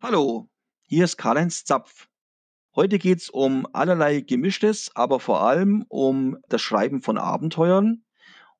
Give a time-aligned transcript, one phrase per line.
[0.00, 0.48] Hallo,
[0.86, 2.06] hier ist Karl-Heinz Zapf.
[2.76, 8.04] Heute geht's um allerlei Gemischtes, aber vor allem um das Schreiben von Abenteuern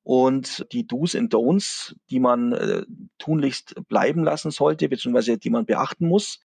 [0.03, 2.83] und die Do's and Don'ts, die man äh,
[3.19, 6.41] tunlichst bleiben lassen sollte, beziehungsweise die man beachten muss.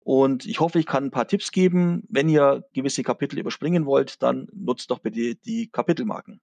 [0.00, 2.02] Und ich hoffe, ich kann ein paar Tipps geben.
[2.08, 6.40] Wenn ihr gewisse Kapitel überspringen wollt, dann nutzt doch bitte die Kapitelmarken.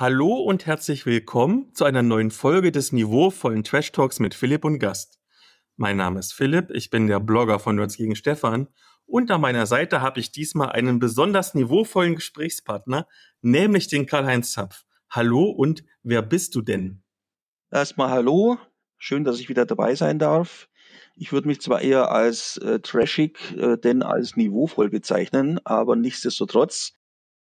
[0.00, 4.78] Hallo und herzlich willkommen zu einer neuen Folge des niveauvollen Trash Talks mit Philipp und
[4.78, 5.20] Gast.
[5.76, 8.68] Mein Name ist Philipp, ich bin der Blogger von Nerds gegen Stefan
[9.04, 13.08] und an meiner Seite habe ich diesmal einen besonders niveauvollen Gesprächspartner,
[13.42, 14.86] nämlich den Karl-Heinz Zapf.
[15.10, 17.02] Hallo und wer bist du denn?
[17.70, 18.56] Erstmal hallo,
[18.96, 20.70] schön, dass ich wieder dabei sein darf.
[21.14, 26.94] Ich würde mich zwar eher als äh, trashig, äh, denn als niveauvoll bezeichnen, aber nichtsdestotrotz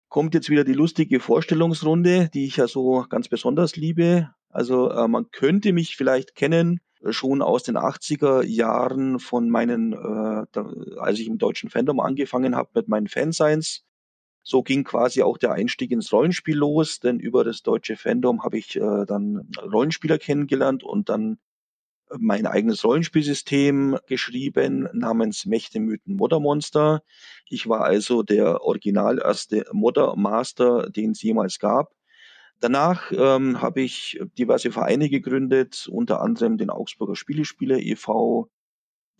[0.09, 4.29] kommt jetzt wieder die lustige Vorstellungsrunde, die ich ja so ganz besonders liebe.
[4.49, 9.93] Also äh, man könnte mich vielleicht kennen äh, schon aus den 80er Jahren von meinen,
[9.93, 13.83] äh, da, als ich im deutschen Fandom angefangen habe mit meinen Fansigns.
[14.43, 18.57] So ging quasi auch der Einstieg ins Rollenspiel los, denn über das deutsche Fandom habe
[18.57, 21.37] ich äh, dann Rollenspieler kennengelernt und dann
[22.17, 27.03] mein eigenes Rollenspielsystem geschrieben namens Mächte, Mythen, Moddermonster.
[27.49, 31.93] Ich war also der original erste Moddermaster, den es jemals gab.
[32.59, 38.49] Danach ähm, habe ich diverse Vereine gegründet, unter anderem den Augsburger Spielespieler e.V.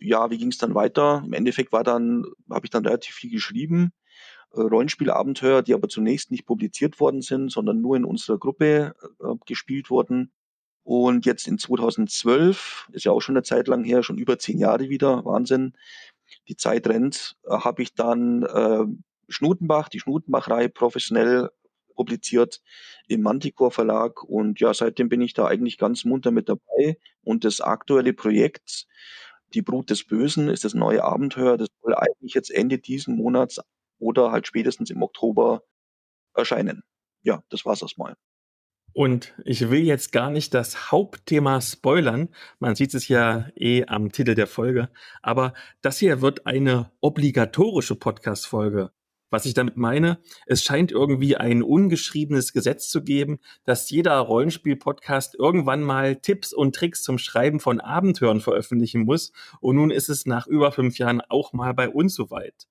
[0.00, 1.22] Ja, wie ging es dann weiter?
[1.24, 3.92] Im Endeffekt war dann, habe ich dann relativ viel geschrieben.
[4.52, 9.34] Äh, Rollenspielabenteuer, die aber zunächst nicht publiziert worden sind, sondern nur in unserer Gruppe äh,
[9.46, 10.32] gespielt wurden.
[10.88, 14.58] Und jetzt in 2012, ist ja auch schon eine Zeit lang her, schon über zehn
[14.58, 15.74] Jahre wieder, Wahnsinn,
[16.48, 18.86] die Zeit rennt, äh, habe ich dann äh,
[19.28, 21.50] Schnutenbach, die Schnutenbach-Reihe professionell
[21.94, 22.62] publiziert
[23.06, 27.44] im Manticore Verlag und ja, seitdem bin ich da eigentlich ganz munter mit dabei und
[27.44, 28.86] das aktuelle Projekt
[29.54, 33.60] Die Brut des Bösen ist das neue Abenteuer, das soll eigentlich jetzt Ende diesen Monats
[33.98, 35.62] oder halt spätestens im Oktober
[36.34, 36.82] erscheinen.
[37.22, 38.16] Ja, das war's erstmal.
[38.92, 42.30] Und ich will jetzt gar nicht das Hauptthema spoilern.
[42.58, 44.88] Man sieht es ja eh am Titel der Folge.
[45.22, 48.90] Aber das hier wird eine obligatorische Podcast-Folge.
[49.30, 55.34] Was ich damit meine, es scheint irgendwie ein ungeschriebenes Gesetz zu geben, dass jeder Rollenspiel-Podcast
[55.38, 59.32] irgendwann mal Tipps und Tricks zum Schreiben von Abenteuern veröffentlichen muss.
[59.60, 62.68] Und nun ist es nach über fünf Jahren auch mal bei uns soweit.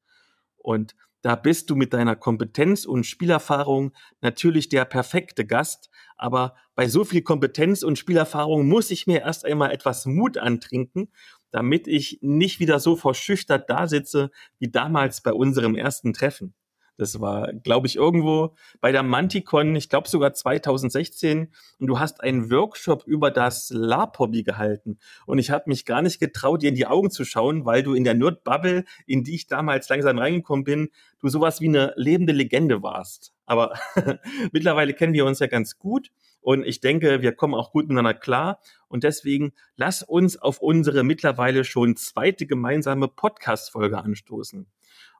[0.57, 5.89] Und da bist du mit deiner Kompetenz und Spielerfahrung natürlich der perfekte Gast.
[6.16, 11.11] Aber bei so viel Kompetenz und Spielerfahrung muss ich mir erst einmal etwas Mut antrinken,
[11.51, 16.53] damit ich nicht wieder so verschüchtert da sitze wie damals bei unserem ersten Treffen.
[16.97, 21.53] Das war, glaube ich, irgendwo bei der Manticon, ich glaube sogar 2016.
[21.79, 24.97] Und du hast einen Workshop über das LARP-Hobby gehalten.
[25.25, 27.93] Und ich habe mich gar nicht getraut, dir in die Augen zu schauen, weil du
[27.93, 32.33] in der Nerd-Bubble, in die ich damals langsam reingekommen bin, du sowas wie eine lebende
[32.33, 33.33] Legende warst.
[33.45, 33.73] Aber
[34.51, 36.11] mittlerweile kennen wir uns ja ganz gut.
[36.41, 38.59] Und ich denke, wir kommen auch gut miteinander klar.
[38.87, 44.65] Und deswegen lass uns auf unsere mittlerweile schon zweite gemeinsame Podcast-Folge anstoßen.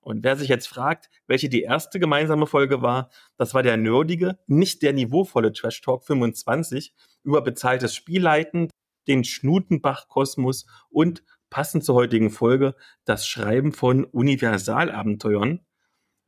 [0.08, 4.40] Und wer sich jetzt fragt, welche die erste gemeinsame Folge war, das war der nerdige,
[4.48, 8.70] nicht der niveauvolle Trash Talk 25 über bezahltes Spielleiten,
[9.10, 12.74] den Schnutenbach-Kosmos und passend zur heutigen Folge
[13.04, 15.66] das Schreiben von Universalabenteuern.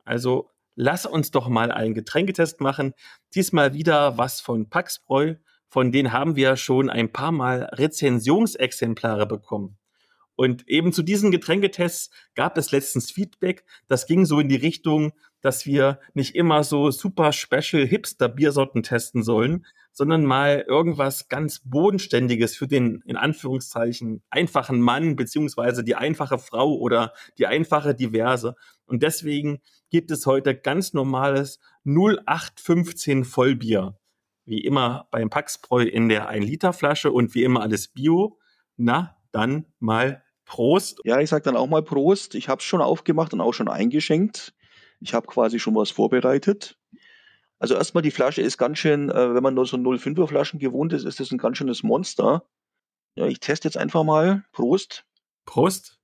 [0.04, 2.92] Also lass uns doch mal einen Getränketest machen.
[3.34, 5.36] Diesmal wieder was von Paxbräu.
[5.70, 9.79] Von denen haben wir schon ein paar Mal Rezensionsexemplare bekommen.
[10.40, 13.66] Und eben zu diesen Getränketests gab es letztens Feedback.
[13.88, 15.12] Das ging so in die Richtung,
[15.42, 21.60] dass wir nicht immer so super special Hipster Biersorten testen sollen, sondern mal irgendwas ganz
[21.66, 28.56] Bodenständiges für den, in Anführungszeichen, einfachen Mann, beziehungsweise die einfache Frau oder die einfache Diverse.
[28.86, 33.98] Und deswegen gibt es heute ganz normales 0815 Vollbier.
[34.46, 38.38] Wie immer beim Paxbräu in der 1 Liter Flasche und wie immer alles Bio.
[38.78, 41.00] Na, dann mal Prost.
[41.04, 42.34] Ja, ich sag dann auch mal Prost.
[42.34, 44.52] Ich habe es schon aufgemacht und auch schon eingeschenkt.
[44.98, 46.76] Ich habe quasi schon was vorbereitet.
[47.60, 50.92] Also erstmal die Flasche ist ganz schön, äh, wenn man nur so 0,5er Flaschen gewohnt
[50.92, 52.44] ist, ist das ein ganz schönes Monster.
[53.14, 54.44] Ja, ich teste jetzt einfach mal.
[54.50, 55.04] Prost.
[55.44, 56.00] Prost.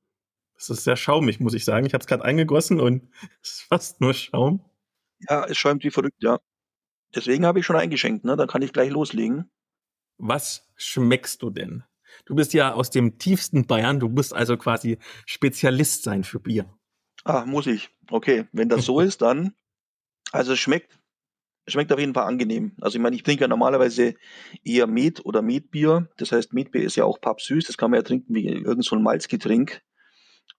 [0.54, 1.84] Das ist sehr schaumig, muss ich sagen.
[1.84, 3.10] Ich habe es gerade eingegossen und
[3.42, 4.64] es ist fast nur Schaum.
[5.28, 6.38] Ja, es schäumt wie verrückt, ja.
[7.16, 8.36] Deswegen habe ich schon eingeschenkt, ne?
[8.36, 9.50] Dann kann ich gleich loslegen.
[10.18, 11.82] Was schmeckst du denn?
[12.24, 16.72] Du bist ja aus dem tiefsten Bayern, du musst also quasi Spezialist sein für Bier.
[17.24, 17.90] Ah, muss ich.
[18.10, 19.54] Okay, wenn das so ist, dann
[20.32, 20.98] Also es schmeckt,
[21.66, 22.72] schmeckt auf jeden Fall angenehm.
[22.80, 24.14] Also ich meine, ich trinke ja normalerweise
[24.64, 26.08] eher Met oder Metbier.
[26.16, 27.66] Das heißt, Metbier ist ja auch pappsüß.
[27.66, 29.82] Das kann man ja trinken wie irgend so ein Malzgetränk.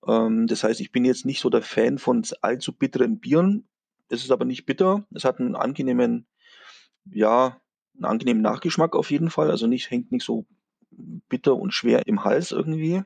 [0.06, 3.68] Ähm, das heißt, ich bin jetzt nicht so der Fan von allzu bitteren Bieren.
[4.10, 5.06] Es ist aber nicht bitter.
[5.14, 6.28] Es hat einen angenehmen,
[7.06, 7.62] ja,
[7.96, 9.50] einen angenehmen Nachgeschmack auf jeden Fall.
[9.52, 10.46] Also nicht, hängt nicht so
[10.92, 13.04] bitter und schwer im Hals irgendwie.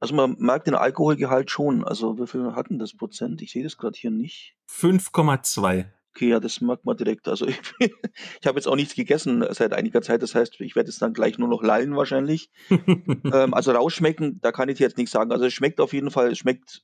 [0.00, 1.84] Also man merkt den Alkoholgehalt schon.
[1.84, 3.42] Also wie viel hatten das Prozent?
[3.42, 4.56] Ich sehe das gerade hier nicht.
[4.70, 5.86] 5,2.
[6.14, 7.28] Okay, ja, das merkt man direkt.
[7.28, 10.22] Also ich, ich habe jetzt auch nichts gegessen seit einiger Zeit.
[10.22, 12.50] Das heißt, ich werde jetzt dann gleich nur noch lallen wahrscheinlich.
[12.70, 15.32] ähm, also rausschmecken, da kann ich jetzt nichts sagen.
[15.32, 16.82] Also es schmeckt auf jeden Fall, es schmeckt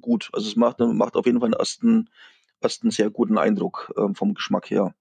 [0.00, 0.28] gut.
[0.32, 2.10] Also es macht, macht auf jeden Fall einen ersten,
[2.60, 4.94] ersten sehr guten Eindruck ähm, vom Geschmack her.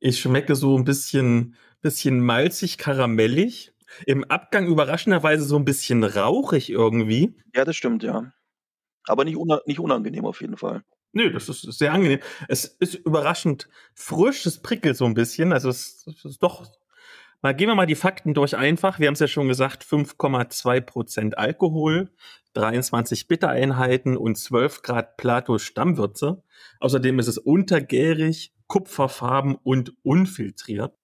[0.00, 3.72] Ich schmecke so ein bisschen, bisschen malzig, karamellig.
[4.06, 7.36] Im Abgang überraschenderweise so ein bisschen rauchig irgendwie.
[7.54, 8.32] Ja, das stimmt, ja.
[9.06, 10.82] Aber nicht, una nicht unangenehm auf jeden Fall.
[11.12, 12.20] Nö, das ist sehr angenehm.
[12.48, 15.52] Es ist überraschend frisch, es prickelt so ein bisschen.
[15.52, 16.64] Also es, es ist doch.
[17.42, 18.98] Mal gehen wir mal die Fakten durch einfach.
[18.98, 22.10] Wir haben es ja schon gesagt, 5,2 Prozent Alkohol,
[22.54, 26.44] 23 Bittereinheiten und 12 Grad Plato Stammwürze.
[26.78, 30.94] Außerdem ist es untergärig, kupferfarben und unfiltriert.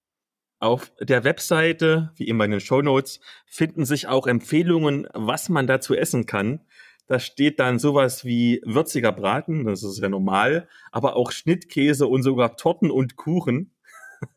[0.61, 5.67] Auf der Webseite, wie immer in den Show Notes, finden sich auch Empfehlungen, was man
[5.67, 6.61] dazu essen kann.
[7.07, 12.23] Da steht dann sowas wie würziger Braten, das ist ja normal, aber auch Schnittkäse und
[12.23, 13.73] sogar Torten und Kuchen.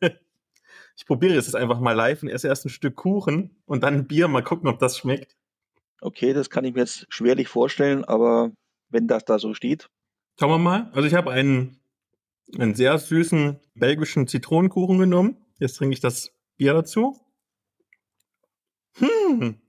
[0.96, 4.06] ich probiere jetzt einfach mal live und esse erst ein Stück Kuchen und dann ein
[4.06, 5.36] Bier, mal gucken, ob das schmeckt.
[6.00, 8.52] Okay, das kann ich mir jetzt schwerlich vorstellen, aber
[8.88, 9.88] wenn das da so steht.
[10.38, 10.90] Schauen wir mal.
[10.94, 11.80] Also ich habe einen,
[12.58, 15.36] einen sehr süßen belgischen Zitronenkuchen genommen.
[15.62, 17.16] Jetzt trinke ich das Bier dazu.
[18.96, 19.60] Hm,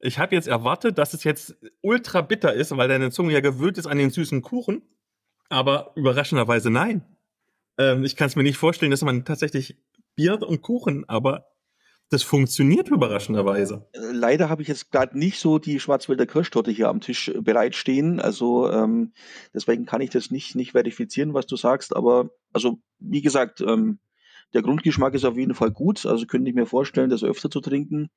[0.00, 3.78] ich habe jetzt erwartet, dass es jetzt ultra bitter ist, weil deine Zunge ja gewöhnt
[3.78, 4.82] ist an den süßen Kuchen.
[5.48, 7.06] Aber überraschenderweise nein.
[7.78, 9.78] Ähm, ich kann es mir nicht vorstellen, dass man tatsächlich
[10.14, 11.46] Bier und Kuchen, aber
[12.10, 13.88] das funktioniert überraschenderweise.
[13.94, 18.20] Leider habe ich jetzt gerade nicht so die Schwarzwälder Kirschtorte hier am Tisch äh, bereitstehen.
[18.20, 19.14] Also ähm,
[19.54, 21.96] deswegen kann ich das nicht, nicht verifizieren, was du sagst.
[21.96, 24.00] Aber also wie gesagt, ähm,
[24.56, 26.06] der Grundgeschmack ist auf jeden Fall gut.
[26.06, 28.08] Also könnte ich mir vorstellen, das öfter zu trinken.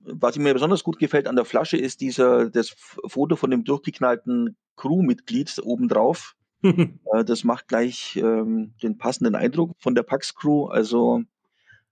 [0.00, 2.74] Was mir besonders gut gefällt an der Flasche ist dieser, das
[3.06, 6.34] Foto von dem durchgeknallten Crewmitglied obendrauf.
[6.60, 10.66] Äh, das macht gleich ähm, den passenden Eindruck von der Pax Crew.
[10.66, 11.22] Also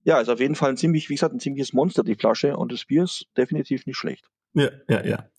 [0.02, 2.56] ja, ist auf jeden Fall ein ziemlich, wie gesagt, ein ziemliches Monster, die Flasche.
[2.56, 4.28] Und das Bier ist definitiv nicht schlecht.
[4.56, 5.30] Ja, ja, ja.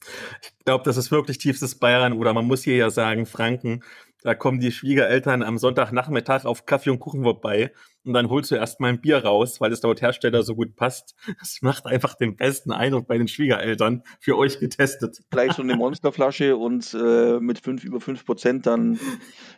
[0.41, 3.83] Ich glaube, das ist wirklich tiefstes Bayern oder man muss hier ja sagen, Franken.
[4.21, 7.71] Da kommen die Schwiegereltern am Sonntagnachmittag auf Kaffee und Kuchen vorbei
[8.03, 10.75] und dann holst du erst mal ein Bier raus, weil es dort Hersteller so gut
[10.75, 11.15] passt.
[11.39, 14.03] Das macht einfach den besten Eindruck bei den Schwiegereltern.
[14.19, 15.23] Für euch getestet.
[15.31, 18.99] Gleich so eine Monsterflasche und äh, mit fünf über fünf Prozent dann,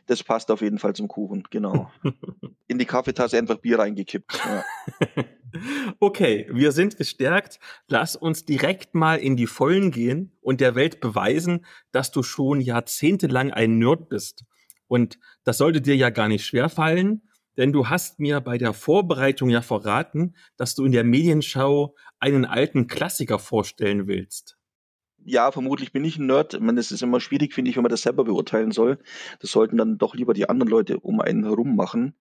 [0.05, 1.91] das passt auf jeden Fall zum Kuchen, genau.
[2.67, 4.39] In die Kaffeetasse einfach Bier reingekippt.
[4.45, 5.25] Ja.
[5.99, 7.59] Okay, wir sind gestärkt.
[7.87, 12.61] Lass uns direkt mal in die Vollen gehen und der Welt beweisen, dass du schon
[12.61, 14.45] jahrzehntelang ein Nerd bist.
[14.87, 17.23] Und das sollte dir ja gar nicht schwerfallen,
[17.57, 22.45] denn du hast mir bei der Vorbereitung ja verraten, dass du in der Medienschau einen
[22.45, 24.57] alten Klassiker vorstellen willst.
[25.25, 26.53] Ja, vermutlich bin ich ein Nerd.
[26.53, 28.97] Ich meine, es ist immer schwierig, finde ich, wenn man das selber beurteilen soll.
[29.41, 32.15] Das sollten dann doch lieber die anderen Leute um einen herum machen.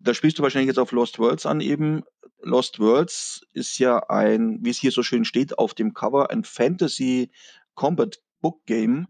[0.00, 2.02] Da spielst du wahrscheinlich jetzt auf Lost Worlds an eben.
[2.44, 6.44] Lost Worlds ist ja ein, wie es hier so schön steht auf dem Cover, ein
[6.44, 7.30] Fantasy
[7.74, 9.08] Combat Book Game.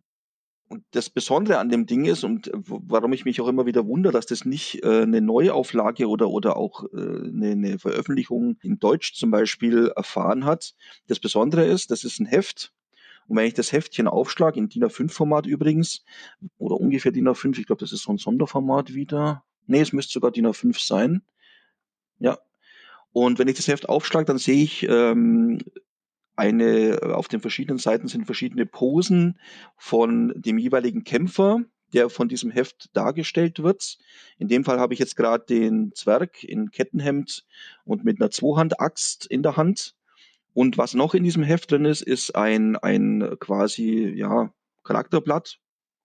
[0.69, 4.13] Und das Besondere an dem Ding ist, und warum ich mich auch immer wieder wundere,
[4.13, 9.15] dass das nicht äh, eine Neuauflage oder, oder auch äh, eine, eine Veröffentlichung in Deutsch
[9.15, 10.75] zum Beispiel erfahren hat.
[11.07, 12.73] Das Besondere ist, das ist ein Heft.
[13.27, 16.05] Und wenn ich das Heftchen aufschlage, in DIN A5-Format übrigens,
[16.59, 19.45] oder ungefähr DIN A5, ich glaube, das ist so ein Sonderformat wieder.
[19.67, 21.23] Nee, es müsste sogar DIN A5 sein.
[22.19, 22.39] Ja.
[23.15, 25.61] Und wenn ich das Heft aufschlage, dann sehe ich ähm,
[26.35, 29.39] eine, auf den verschiedenen Seiten sind verschiedene Posen
[29.77, 31.61] von dem jeweiligen Kämpfer,
[31.93, 33.99] der von diesem Heft dargestellt wird.
[34.37, 37.45] In dem Fall habe ich jetzt gerade den Zwerg in Kettenhemd
[37.85, 39.95] und mit einer Zweihandaxt in der Hand.
[40.53, 44.53] Und was noch in diesem Heft drin ist, ist ein, ein quasi, ja,
[44.83, 45.61] Charakterblatt,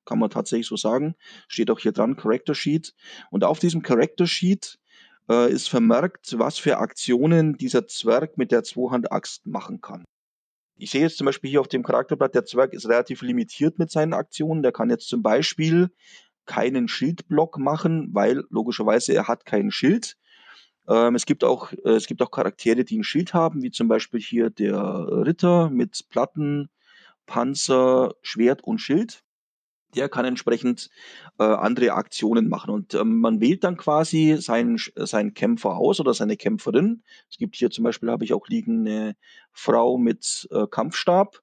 [0.06, 1.16] kann man tatsächlich so sagen.
[1.48, 2.94] Steht auch hier dran, Character Sheet.
[3.32, 4.78] Und auf diesem Character Sheet
[5.29, 10.05] äh, ist vermerkt, was für Aktionen dieser Zwerg mit der Zweihandaxt machen kann.
[10.75, 13.91] Ich sehe jetzt zum Beispiel hier auf dem Charakterblatt, der Zwerg ist relativ limitiert mit
[13.91, 14.63] seinen Aktionen.
[14.63, 15.91] Der kann jetzt zum Beispiel
[16.45, 20.17] keinen Schildblock machen, weil logischerweise er hat kein Schild.
[20.88, 23.88] Ähm, es gibt auch, äh, es gibt auch Charaktere, die ein Schild haben, wie zum
[23.88, 26.69] Beispiel hier der Ritter mit Platten,
[27.25, 29.24] Panzer, Schwert und Schild.
[29.96, 30.89] Der kann entsprechend
[31.39, 32.72] äh, andere Aktionen machen.
[32.72, 37.03] Und ähm, man wählt dann quasi seinen, seinen Kämpfer aus oder seine Kämpferin.
[37.29, 39.15] Es gibt hier zum Beispiel, habe ich auch liegen, eine
[39.51, 41.41] Frau mit äh, Kampfstab,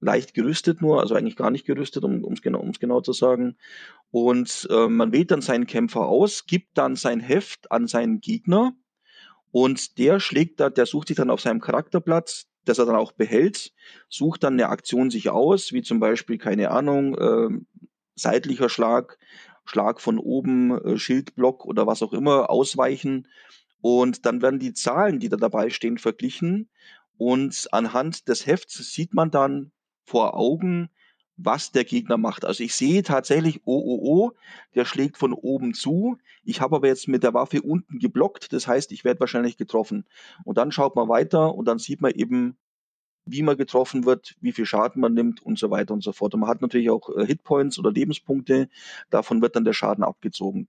[0.00, 3.56] leicht gerüstet nur, also eigentlich gar nicht gerüstet, um es genau, genau zu sagen.
[4.10, 8.74] Und äh, man wählt dann seinen Kämpfer aus, gibt dann sein Heft an seinen Gegner
[9.52, 13.12] und der schlägt da, der sucht sich dann auf seinem Charakterblatt das er dann auch
[13.12, 13.72] behält,
[14.08, 17.48] sucht dann eine Aktion sich aus, wie zum Beispiel, keine Ahnung, äh,
[18.14, 19.18] seitlicher Schlag,
[19.64, 23.28] Schlag von oben, äh, Schildblock oder was auch immer, ausweichen.
[23.80, 26.68] Und dann werden die Zahlen, die da dabei stehen, verglichen.
[27.16, 29.72] Und anhand des Hefts sieht man dann
[30.04, 30.90] vor Augen,
[31.36, 32.44] was der Gegner macht.
[32.44, 34.30] Also ich sehe tatsächlich, oh, oh, oh,
[34.74, 36.18] der schlägt von oben zu.
[36.44, 38.52] Ich habe aber jetzt mit der Waffe unten geblockt.
[38.52, 40.04] Das heißt, ich werde wahrscheinlich getroffen.
[40.44, 42.56] Und dann schaut man weiter und dann sieht man eben,
[43.24, 46.34] wie man getroffen wird, wie viel Schaden man nimmt und so weiter und so fort.
[46.34, 48.68] Und man hat natürlich auch äh, Hitpoints oder Lebenspunkte.
[49.10, 50.68] Davon wird dann der Schaden abgezogen.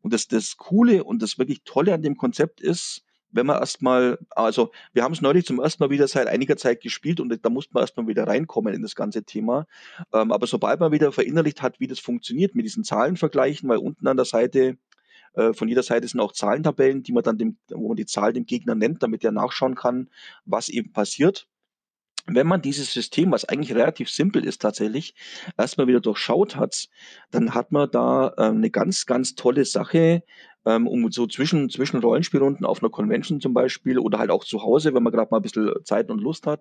[0.00, 4.18] Und das, das Coole und das wirklich Tolle an dem Konzept ist, wenn man erstmal,
[4.30, 7.50] also wir haben es neulich zum ersten Mal wieder seit einiger Zeit gespielt und da
[7.50, 9.66] musste man erstmal wieder reinkommen in das ganze Thema.
[10.12, 14.06] Ähm, aber sobald man wieder verinnerlicht hat, wie das funktioniert mit diesen Zahlenvergleichen, weil unten
[14.06, 14.78] an der Seite
[15.34, 18.32] äh, von jeder Seite sind auch Zahlentabellen, die man dann dem, wo man die Zahl
[18.32, 20.08] dem Gegner nennt, damit er nachschauen kann,
[20.44, 21.46] was eben passiert
[22.34, 25.14] wenn man dieses System, was eigentlich relativ simpel ist tatsächlich,
[25.56, 26.88] erstmal wieder durchschaut hat,
[27.30, 30.22] dann hat man da äh, eine ganz, ganz tolle Sache,
[30.66, 34.62] ähm, um so zwischen, zwischen Rollenspielrunden auf einer Convention zum Beispiel oder halt auch zu
[34.62, 36.60] Hause, wenn man gerade mal ein bisschen Zeit und Lust hat,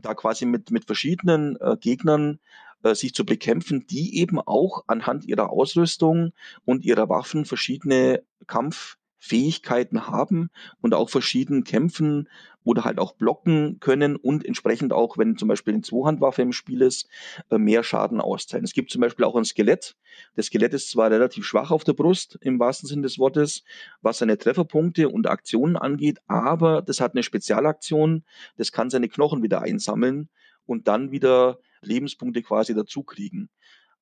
[0.00, 2.40] da quasi mit, mit verschiedenen äh, Gegnern
[2.82, 6.32] äh, sich zu bekämpfen, die eben auch anhand ihrer Ausrüstung
[6.64, 12.28] und ihrer Waffen verschiedene Kampf Fähigkeiten haben und auch verschieden kämpfen
[12.64, 16.82] oder halt auch blocken können und entsprechend auch, wenn zum Beispiel eine Zweihandwaffe im Spiel
[16.82, 17.08] ist,
[17.50, 18.64] äh, mehr Schaden austeilen.
[18.64, 19.96] Es gibt zum Beispiel auch ein Skelett.
[20.36, 23.64] Das Skelett ist zwar relativ schwach auf der Brust, im wahrsten Sinne des Wortes,
[24.00, 28.24] was seine Trefferpunkte und Aktionen angeht, aber das hat eine Spezialaktion,
[28.56, 30.28] das kann seine Knochen wieder einsammeln
[30.66, 33.48] und dann wieder Lebenspunkte quasi dazu kriegen.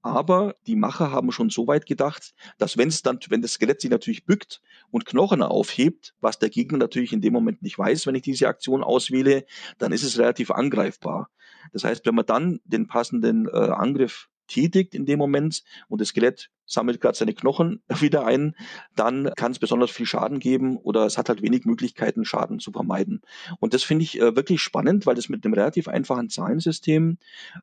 [0.02, 3.82] Aber die Macher haben schon so weit gedacht, dass wenn es dann, wenn das Skelett
[3.82, 8.06] sich natürlich bückt und Knochen aufhebt, was der Gegner natürlich in dem Moment nicht weiß,
[8.06, 9.44] wenn ich diese Aktion auswähle,
[9.78, 11.28] dann ist es relativ angreifbar.
[11.72, 16.08] Das heißt, wenn man dann den passenden äh, Angriff tätigt in dem Moment und das
[16.08, 18.54] Skelett sammelt gerade seine Knochen wieder ein,
[18.94, 22.70] dann kann es besonders viel Schaden geben oder es hat halt wenig Möglichkeiten, Schaden zu
[22.72, 23.22] vermeiden.
[23.58, 27.18] Und das finde ich äh, wirklich spannend, weil das mit einem relativ einfachen Zahlensystem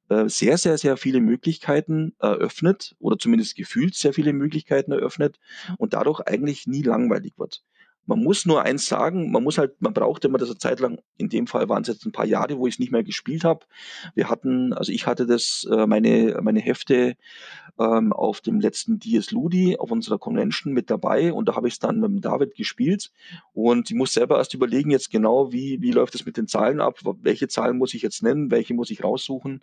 [0.09, 5.39] äh, sehr, sehr, sehr viele Möglichkeiten eröffnet oder zumindest gefühlt sehr viele Möglichkeiten eröffnet
[5.77, 7.63] und dadurch eigentlich nie langweilig wird.
[8.07, 10.99] Man muss nur eins sagen, man muss halt, man braucht immer das eine Zeit lang,
[11.17, 13.43] in dem Fall waren es jetzt ein paar Jahre, wo ich es nicht mehr gespielt
[13.43, 13.65] habe.
[14.15, 17.17] Wir hatten, also ich hatte das, äh, meine, meine Hefte
[17.77, 21.75] ähm, auf dem letzten DS Ludi, auf unserer Convention mit dabei und da habe ich
[21.75, 23.11] es dann mit dem David gespielt
[23.53, 26.79] und ich muss selber erst überlegen jetzt genau, wie, wie läuft es mit den Zahlen
[26.79, 29.61] ab, welche Zahlen muss ich jetzt nennen, welche muss ich raussuchen.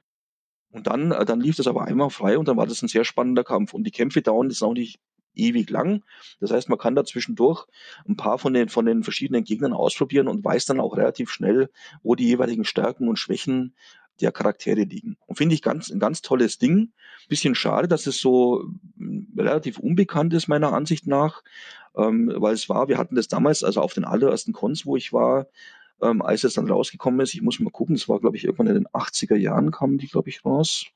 [0.71, 3.05] Und dann, äh, dann lief das aber einmal frei und dann war das ein sehr
[3.05, 3.75] spannender Kampf.
[3.75, 4.99] Und die Kämpfe dauern jetzt auch nicht
[5.35, 6.03] ewig lang.
[6.41, 7.67] Das heißt, man kann da zwischendurch
[8.09, 11.71] ein paar von den, von den verschiedenen Gegnern ausprobieren und weiß dann auch relativ schnell,
[12.03, 13.75] wo die jeweiligen Stärken und Schwächen
[14.21, 15.17] der Charaktere liegen.
[15.27, 16.93] Und finde ich ganz, ein ganz tolles Ding.
[17.29, 18.65] Bisschen schade, dass es so
[18.97, 21.43] hm, relativ unbekannt ist, meiner Ansicht nach,
[21.97, 25.13] ähm, weil es war, wir hatten das damals, also auf den allerersten Cons, wo ich
[25.13, 25.47] war,
[26.03, 28.69] ähm, als es dann rausgekommen ist, ich muss mal gucken, es war, glaube ich, irgendwann
[28.69, 30.87] in den 80er Jahren kamen die, glaube ich, raus.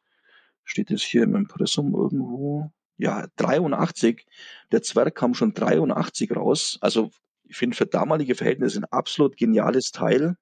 [0.65, 2.71] Steht es hier im Impressum irgendwo?
[2.99, 4.27] Ja, 83.
[4.73, 6.79] Der Zwerg kam schon 83 raus.
[6.81, 7.11] Also
[7.45, 10.37] ich finde für damalige Verhältnisse ein absolut geniales Teil.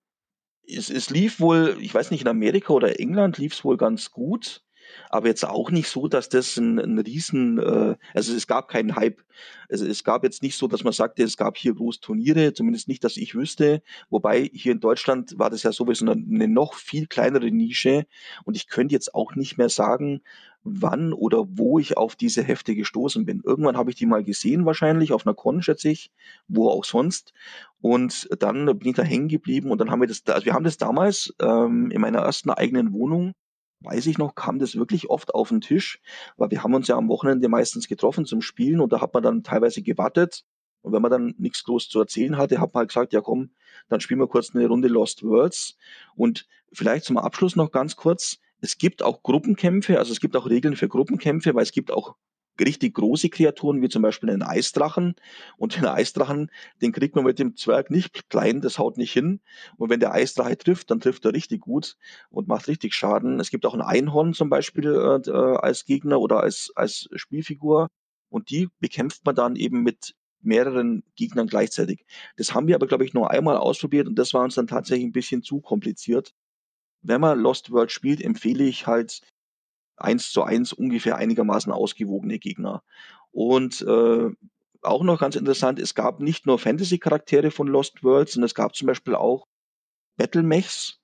[0.66, 4.10] Es, es lief wohl, ich weiß nicht, in Amerika oder England lief es wohl ganz
[4.10, 4.62] gut
[5.10, 8.96] aber jetzt auch nicht so, dass das ein, ein Riesen, äh, also es gab keinen
[8.96, 9.22] Hype.
[9.68, 12.88] Also es gab jetzt nicht so, dass man sagte, es gab hier groß Turniere, zumindest
[12.88, 13.82] nicht, dass ich wüsste.
[14.10, 18.06] Wobei hier in Deutschland war das ja sowieso eine, eine noch viel kleinere Nische
[18.44, 20.22] und ich könnte jetzt auch nicht mehr sagen,
[20.66, 23.40] wann oder wo ich auf diese Hefte gestoßen bin.
[23.44, 26.11] Irgendwann habe ich die mal gesehen, wahrscheinlich auf einer Con, schätze ich,
[26.49, 27.32] wo auch sonst.
[27.80, 30.64] Und dann bin ich da hängen geblieben und dann haben wir das, also wir haben
[30.64, 33.32] das damals ähm, in meiner ersten eigenen Wohnung
[33.80, 36.00] weiß ich noch, kam das wirklich oft auf den Tisch,
[36.37, 39.23] weil wir haben uns ja am Wochenende meistens getroffen zum Spielen und da hat man
[39.23, 40.44] dann teilweise gewartet.
[40.82, 43.50] Und wenn man dann nichts groß zu erzählen hatte, hat man halt gesagt, ja komm,
[43.88, 45.76] dann spielen wir kurz eine Runde Lost Worlds.
[46.14, 50.48] Und vielleicht zum Abschluss noch ganz kurz, es gibt auch Gruppenkämpfe, also es gibt auch
[50.48, 52.16] Regeln für Gruppenkämpfe, weil es gibt auch
[52.60, 55.14] richtig große Kreaturen, wie zum Beispiel einen Eisdrachen.
[55.56, 59.40] Und den Eisdrachen, den kriegt man mit dem Zwerg nicht klein, das haut nicht hin.
[59.76, 61.96] Und wenn der Eisdrache trifft, dann trifft er richtig gut
[62.30, 63.40] und macht richtig Schaden.
[63.40, 67.88] Es gibt auch ein Einhorn zum Beispiel äh, äh als Gegner oder als, als Spielfigur.
[68.28, 72.04] Und die bekämpft man dann eben mit mehreren Gegnern gleichzeitig.
[72.36, 75.06] Das haben wir aber, glaube ich, nur einmal ausprobiert und das war uns dann tatsächlich
[75.06, 76.32] ein bisschen zu kompliziert.
[77.06, 79.20] Wenn man Lost World spielt, empfehle ich halt
[79.96, 82.82] eins zu eins ungefähr einigermaßen ausgewogene Gegner.
[83.30, 84.30] Und äh,
[84.82, 88.75] auch noch ganz interessant, es gab nicht nur Fantasy-Charaktere von Lost World, sondern es gab
[88.75, 89.46] zum Beispiel auch
[90.16, 91.00] Battle-Mechs,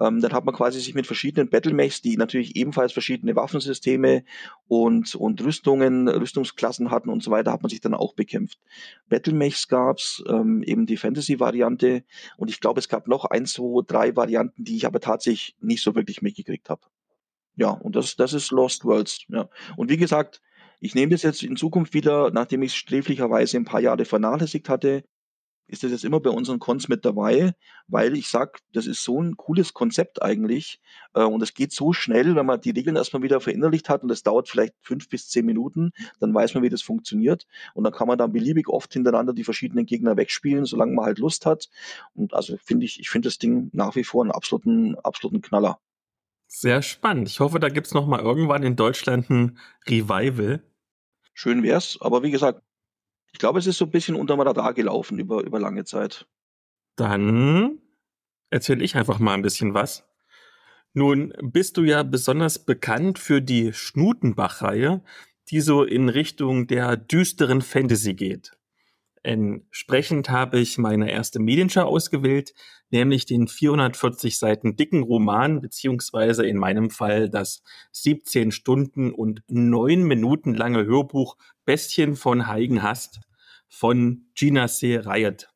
[0.00, 4.24] ähm, dann hat man quasi sich mit verschiedenen Battlemechs, die natürlich ebenfalls verschiedene Waffensysteme
[4.68, 8.58] und, und Rüstungen, Rüstungsklassen hatten und so weiter, hat man sich dann auch bekämpft.
[9.08, 12.04] Battlemechs gab's, ähm, eben die Fantasy-Variante
[12.36, 15.82] und ich glaube, es gab noch ein, zwei, drei Varianten, die ich aber tatsächlich nicht
[15.82, 16.82] so wirklich mitgekriegt habe.
[17.56, 19.26] Ja, und das, das ist Lost Worlds.
[19.28, 19.48] Ja.
[19.76, 20.40] Und wie gesagt,
[20.80, 24.68] ich nehme das jetzt in Zukunft wieder, nachdem ich es sträflicherweise ein paar Jahre vernachlässigt
[24.68, 25.04] hatte,
[25.72, 27.54] ist das jetzt immer bei unseren Cons mit dabei,
[27.88, 30.80] weil ich sag, das ist so ein cooles Konzept eigentlich
[31.14, 34.08] äh, und es geht so schnell, wenn man die Regeln erstmal wieder verinnerlicht hat und
[34.08, 37.92] das dauert vielleicht fünf bis zehn Minuten, dann weiß man, wie das funktioniert und dann
[37.92, 41.70] kann man dann beliebig oft hintereinander die verschiedenen Gegner wegspielen, solange man halt Lust hat
[42.14, 45.78] und also finde ich, ich finde das Ding nach wie vor einen absoluten, absoluten Knaller.
[46.46, 47.28] Sehr spannend.
[47.28, 50.62] Ich hoffe, da gibt's noch mal irgendwann in Deutschland ein Revival.
[51.32, 52.60] Schön wär's, aber wie gesagt,
[53.32, 56.26] ich glaube, es ist so ein bisschen unter dem Radar gelaufen über, über lange Zeit.
[56.96, 57.78] Dann
[58.50, 60.04] erzähle ich einfach mal ein bisschen was.
[60.92, 65.02] Nun bist du ja besonders bekannt für die Schnutenbach-Reihe,
[65.48, 68.52] die so in Richtung der düsteren Fantasy geht.
[69.24, 72.54] Entsprechend habe ich meine erste Medienschau ausgewählt,
[72.90, 77.62] nämlich den 440 Seiten dicken Roman, beziehungsweise in meinem Fall das
[77.92, 83.20] 17 Stunden und 9 Minuten lange Hörbuch Bestien von Heigen Hast
[83.68, 84.98] von Gina C.
[84.98, 85.48] Riot.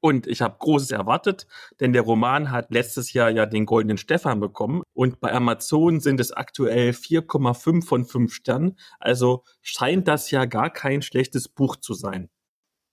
[0.00, 1.46] Und ich habe Großes erwartet,
[1.80, 6.20] denn der Roman hat letztes Jahr ja den Goldenen Stefan bekommen und bei Amazon sind
[6.20, 8.78] es aktuell 4,5 von 5 Sternen.
[8.98, 12.30] Also scheint das ja gar kein schlechtes Buch zu sein.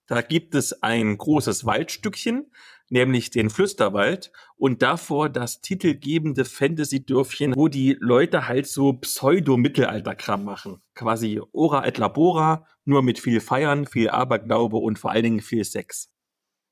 [0.08, 2.52] Da gibt es ein großes Waldstückchen,
[2.92, 10.82] nämlich den Flüsterwald und davor das titelgebende Fantasy-Dörfchen, wo die Leute halt so Pseudo-Mittelalter-Kram machen.
[10.94, 15.64] Quasi Ora et Labora, nur mit viel Feiern, viel Aberglaube und vor allen Dingen viel
[15.64, 16.12] Sex.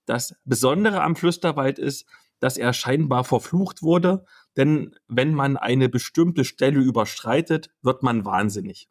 [0.05, 2.05] Das Besondere am Flüsterwald ist,
[2.39, 4.25] dass er scheinbar verflucht wurde,
[4.57, 8.89] denn wenn man eine bestimmte Stelle überschreitet, wird man wahnsinnig.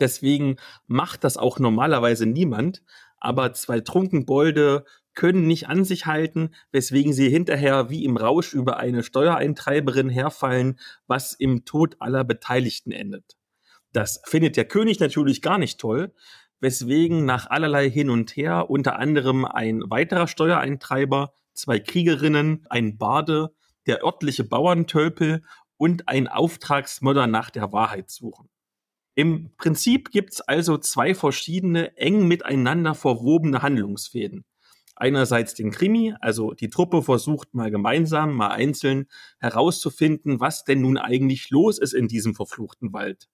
[0.00, 2.82] Deswegen macht das auch normalerweise niemand,
[3.18, 8.78] aber zwei Trunkenbolde können nicht an sich halten, weswegen sie hinterher wie im Rausch über
[8.78, 13.36] eine Steuereintreiberin herfallen, was im Tod aller Beteiligten endet.
[13.92, 16.14] Das findet der König natürlich gar nicht toll,
[16.60, 23.54] weswegen nach allerlei hin und her unter anderem ein weiterer Steuereintreiber, zwei Kriegerinnen, ein Bade,
[23.86, 25.42] der örtliche Bauerntölpel
[25.76, 28.48] und ein Auftragsmörder nach der Wahrheit suchen.
[29.14, 34.44] Im Prinzip gibt's also zwei verschiedene eng miteinander verwobene Handlungsfäden.
[34.94, 39.06] Einerseits den Krimi, also die Truppe versucht mal gemeinsam, mal einzeln
[39.38, 43.28] herauszufinden, was denn nun eigentlich los ist in diesem verfluchten Wald.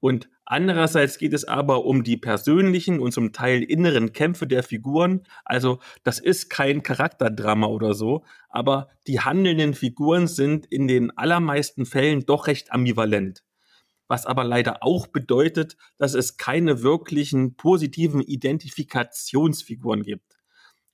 [0.00, 5.24] Und andererseits geht es aber um die persönlichen und zum Teil inneren Kämpfe der Figuren.
[5.44, 11.86] Also das ist kein Charakterdrama oder so, aber die handelnden Figuren sind in den allermeisten
[11.86, 13.42] Fällen doch recht ambivalent
[14.08, 20.35] was aber leider auch bedeutet, dass es keine wirklichen positiven Identifikationsfiguren gibt.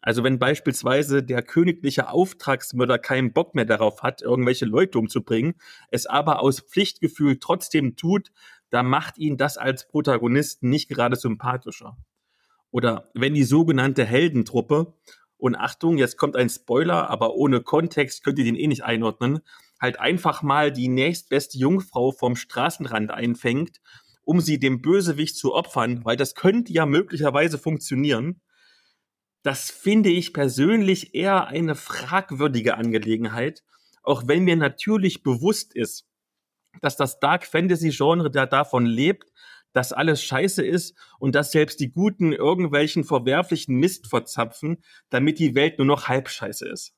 [0.02, 5.54] Also wenn beispielsweise der königliche Auftragsmörder keinen Bock mehr darauf hat, irgendwelche Leute umzubringen,
[5.90, 8.32] es aber aus Pflichtgefühl trotzdem tut,
[8.68, 11.96] da macht ihn das als Protagonisten nicht gerade sympathischer.
[12.70, 14.94] Oder wenn die sogenannte Heldentruppe,
[15.42, 19.40] und Achtung, jetzt kommt ein Spoiler, aber ohne Kontext könnt ihr den eh nicht einordnen,
[19.80, 23.80] halt einfach mal die nächstbeste Jungfrau vom Straßenrand einfängt,
[24.22, 28.40] um sie dem Bösewicht zu opfern, weil das könnte ja möglicherweise funktionieren.
[29.42, 33.64] Das finde ich persönlich eher eine fragwürdige Angelegenheit,
[34.02, 36.06] auch wenn mir natürlich bewusst ist,
[36.80, 39.32] dass das Dark Fantasy Genre da davon lebt,
[39.72, 45.54] dass alles scheiße ist und dass selbst die Guten irgendwelchen verwerflichen Mist verzapfen, damit die
[45.54, 46.94] Welt nur noch halb scheiße ist.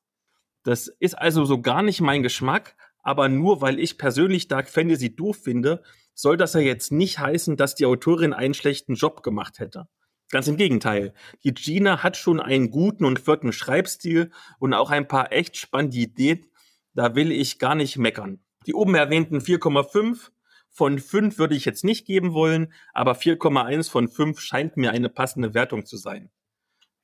[0.65, 5.15] Das ist also so gar nicht mein Geschmack, aber nur weil ich persönlich Dark Fantasy
[5.15, 5.83] doof finde,
[6.15, 9.89] soll das ja jetzt nicht heißen, dass die Autorin einen schlechten Job gemacht hätte.
[10.31, 11.15] Ganz im Gegenteil.
[11.45, 15.99] Die Gina hat schon einen guten und vierten Schreibstil und auch ein paar echt spannende
[15.99, 16.47] Ideen.
[16.95, 18.41] Da will ich gar nicht meckern.
[18.67, 20.31] Die oben erwähnten 4,5
[20.71, 25.09] von 5 würde ich jetzt nicht geben wollen, aber 4,1 von 5 scheint mir eine
[25.09, 26.31] passende Wertung zu sein.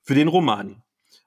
[0.03, 0.83] Für den Roman.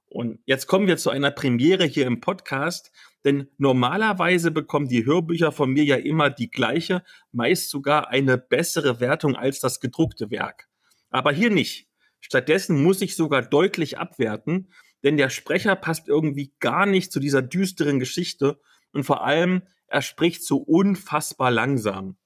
[0.10, 2.92] Und jetzt kommen wir zu einer Premiere hier im Podcast,
[3.24, 9.00] denn normalerweise bekommen die Hörbücher von mir ja immer die gleiche, meist sogar eine bessere
[9.00, 10.68] Wertung als das gedruckte Werk.
[11.13, 11.88] Aber hier nicht.
[12.19, 14.73] Stattdessen muss ich sogar deutlich abwerten,
[15.04, 18.60] denn der Sprecher passt irgendwie gar nicht zu dieser düsteren Geschichte
[18.93, 22.17] und vor allem, er spricht so unfassbar langsam.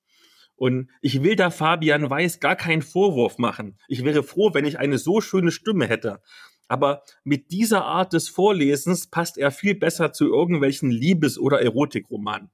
[0.55, 3.77] Und ich will da Fabian Weiß gar keinen Vorwurf machen.
[3.89, 6.21] Ich wäre froh, wenn ich eine so schöne Stimme hätte.
[6.69, 12.51] Aber mit dieser Art des Vorlesens passt er viel besser zu irgendwelchen Liebes- oder Erotikromanen.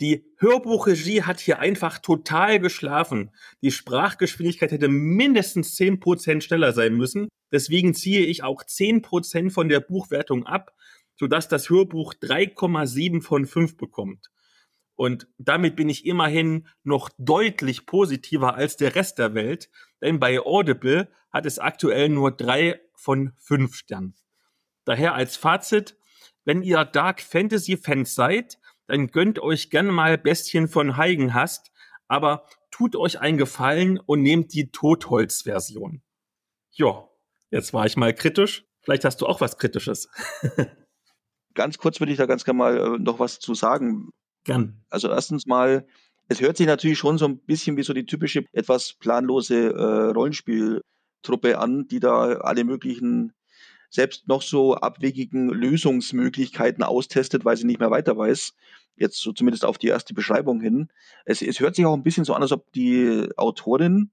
[0.00, 3.30] Die Hörbuchregie hat hier einfach total geschlafen.
[3.62, 7.28] Die Sprachgeschwindigkeit hätte mindestens zehn Prozent schneller sein müssen.
[7.50, 10.74] Deswegen ziehe ich auch zehn Prozent von der Buchwertung ab,
[11.16, 14.30] sodass das Hörbuch 3,7 von 5 bekommt.
[14.94, 19.70] Und damit bin ich immerhin noch deutlich positiver als der Rest der Welt,
[20.02, 24.14] denn bei Audible hat es aktuell nur drei von fünf Sternen.
[24.84, 25.96] Daher als Fazit,
[26.44, 31.70] wenn ihr Dark Fantasy Fans seid, dann gönnt euch gerne mal Bestien von Heigenhast,
[32.08, 36.02] aber tut euch einen Gefallen und nehmt die Totholz-Version.
[36.72, 37.08] Ja,
[37.50, 38.64] jetzt war ich mal kritisch.
[38.80, 40.08] Vielleicht hast du auch was Kritisches.
[41.54, 44.10] ganz kurz würde ich da ganz gerne mal äh, noch was zu sagen.
[44.44, 44.84] Gern.
[44.88, 45.86] Also erstens mal,
[46.28, 50.10] es hört sich natürlich schon so ein bisschen wie so die typische etwas planlose äh,
[50.12, 53.32] Rollenspieltruppe an, die da alle möglichen
[53.90, 58.54] selbst noch so abwegigen Lösungsmöglichkeiten austestet, weil sie nicht mehr weiter weiß.
[58.96, 60.88] Jetzt so zumindest auf die erste Beschreibung hin.
[61.24, 64.10] Es, es hört sich auch ein bisschen so an, als ob die Autorin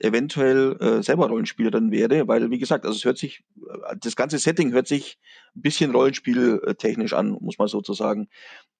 [0.00, 4.38] eventuell äh, selber Rollenspielerin wäre, weil wie gesagt, also es hört sich, äh, das ganze
[4.38, 5.18] Setting hört sich
[5.54, 8.28] ein bisschen Rollenspieltechnisch an, muss man sozusagen.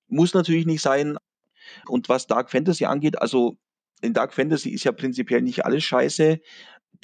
[0.09, 1.19] Muss natürlich nicht sein.
[1.87, 3.59] Und was Dark Fantasy angeht, also
[4.01, 6.41] in Dark Fantasy ist ja prinzipiell nicht alles scheiße,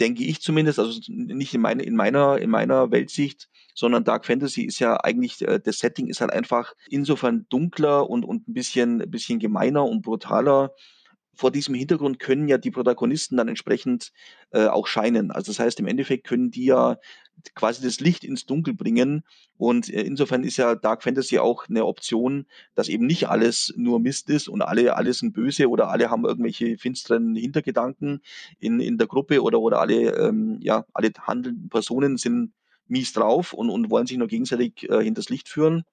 [0.01, 4.63] denke ich zumindest, also nicht in, meine, in meiner, in meiner Weltsicht, sondern Dark Fantasy
[4.63, 9.03] ist ja eigentlich, äh, das Setting ist halt einfach insofern dunkler und, und ein bisschen,
[9.03, 10.73] ein bisschen gemeiner und brutaler,
[11.37, 14.13] vor diesem Hintergrund können ja die Protagonisten dann entsprechend
[14.51, 15.31] äh, auch scheinen.
[15.31, 16.97] Also das heißt, im Endeffekt können die ja
[17.55, 19.25] quasi das Licht ins Dunkel bringen.
[19.57, 24.01] Und äh, insofern ist ja Dark Fantasy auch eine Option, dass eben nicht alles nur
[24.01, 28.23] Mist ist und alle, alle sind böse oder alle haben irgendwelche finsteren Hintergedanken
[28.59, 32.53] in, in der Gruppe oder, oder alle, ähm, ja, alle handelnden Personen sind
[32.89, 35.85] mies drauf und, und wollen sich nur gegenseitig äh, hinters Licht führen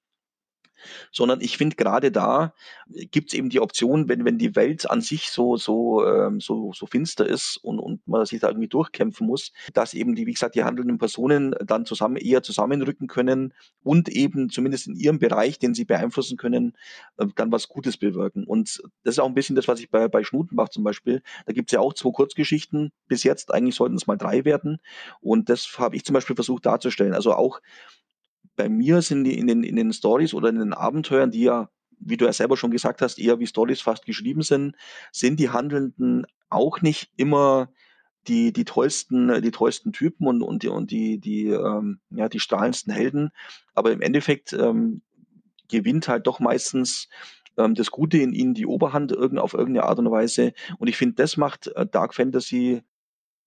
[1.12, 2.54] sondern ich finde gerade da
[2.88, 6.72] gibt es eben die Option, wenn, wenn die Welt an sich so, so, ähm, so,
[6.74, 10.34] so finster ist und, und man sich da irgendwie durchkämpfen muss, dass eben die, wie
[10.34, 15.60] gesagt, die handelnden Personen dann zusammen eher zusammenrücken können und eben zumindest in ihrem Bereich,
[15.60, 16.74] den sie beeinflussen können,
[17.18, 18.44] äh, dann was Gutes bewirken.
[18.46, 21.54] Und das ist auch ein bisschen das, was ich bei, bei Schnutenbach zum Beispiel, da
[21.54, 24.80] gibt es ja auch zwei Kurzgeschichten bis jetzt, eigentlich sollten es mal drei werden.
[25.22, 27.14] Und das habe ich zum Beispiel versucht darzustellen.
[27.14, 27.60] Also auch
[28.56, 31.70] bei mir sind die in den, in den Stories oder in den Abenteuern, die ja,
[32.00, 34.76] wie du ja selber schon gesagt hast, eher wie Stories fast geschrieben sind,
[35.12, 37.70] sind die Handelnden auch nicht immer
[38.28, 42.40] die, die tollsten, die tollsten Typen und, und die, und die, die, ähm, ja, die
[42.40, 43.32] strahlendsten Helden.
[43.74, 45.02] Aber im Endeffekt ähm,
[45.70, 47.10] gewinnt halt doch meistens
[47.58, 50.54] ähm, das Gute in ihnen die Oberhand irgend, auf irgendeine Art und Weise.
[50.78, 52.84] Und ich finde, das macht äh, Dark Fantasy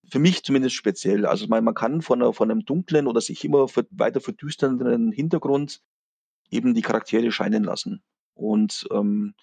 [0.09, 1.27] für mich zumindest speziell.
[1.27, 5.81] Also man, man kann von, einer, von einem dunklen oder sich immer weiter verdüsternden Hintergrund
[6.51, 8.03] eben die Charaktere scheinen lassen.
[8.35, 9.35] Und ähm,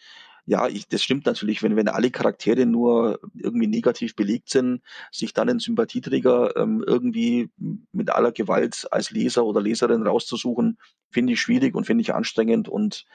[0.46, 5.34] ja, ich, das stimmt natürlich, wenn, wenn alle Charaktere nur irgendwie negativ belegt sind, sich
[5.34, 7.50] dann einen Sympathieträger ähm, irgendwie
[7.92, 10.78] mit aller Gewalt als Leser oder Leserin rauszusuchen,
[11.10, 13.06] finde ich schwierig und finde ich anstrengend und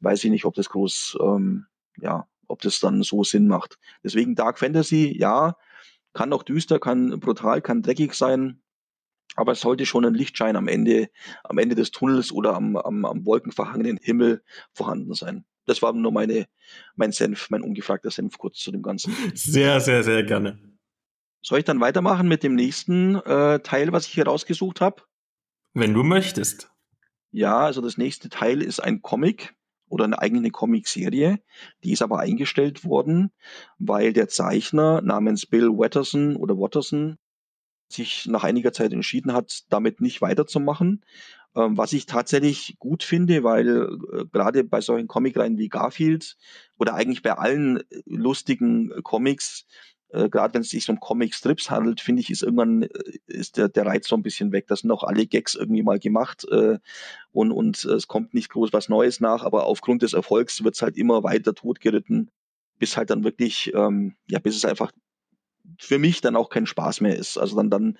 [0.00, 3.78] weiß ich nicht, ob das groß, ähm, ja, ob das dann so Sinn macht.
[4.02, 5.56] Deswegen Dark Fantasy, ja,
[6.14, 8.62] kann auch düster, kann brutal, kann dreckig sein.
[9.36, 11.10] Aber es sollte schon ein Lichtschein am Ende,
[11.42, 15.44] am Ende des Tunnels oder am, am, am wolkenverhangenen Himmel vorhanden sein.
[15.66, 16.46] Das war nur meine,
[16.94, 19.14] mein Senf, mein ungefragter Senf kurz zu dem Ganzen.
[19.34, 20.58] Sehr, sehr, sehr gerne.
[21.42, 25.02] Soll ich dann weitermachen mit dem nächsten äh, Teil, was ich hier rausgesucht habe?
[25.72, 26.70] Wenn du möchtest.
[27.32, 29.54] Ja, also das nächste Teil ist ein Comic
[29.94, 31.38] oder eine eigene Comicserie.
[31.84, 33.30] Die ist aber eingestellt worden,
[33.78, 37.16] weil der Zeichner namens Bill Watterson oder Watterson
[37.88, 41.04] sich nach einiger Zeit entschieden hat, damit nicht weiterzumachen.
[41.54, 46.36] Ähm, was ich tatsächlich gut finde, weil äh, gerade bei solchen Comicreihen wie Garfield
[46.76, 49.64] oder eigentlich bei allen lustigen Comics
[50.14, 52.88] äh, gerade wenn es sich um Comic-Strips handelt, finde ich, ist irgendwann äh,
[53.26, 54.66] ist der, der Reiz so ein bisschen weg.
[54.68, 56.78] Das sind auch alle Gags irgendwie mal gemacht äh,
[57.32, 60.82] und, und es kommt nicht groß was Neues nach, aber aufgrund des Erfolgs wird es
[60.82, 62.30] halt immer weiter totgeritten,
[62.78, 64.92] bis halt dann wirklich, ähm, ja, bis es einfach
[65.78, 67.36] für mich dann auch kein Spaß mehr ist.
[67.38, 67.98] Also dann, dann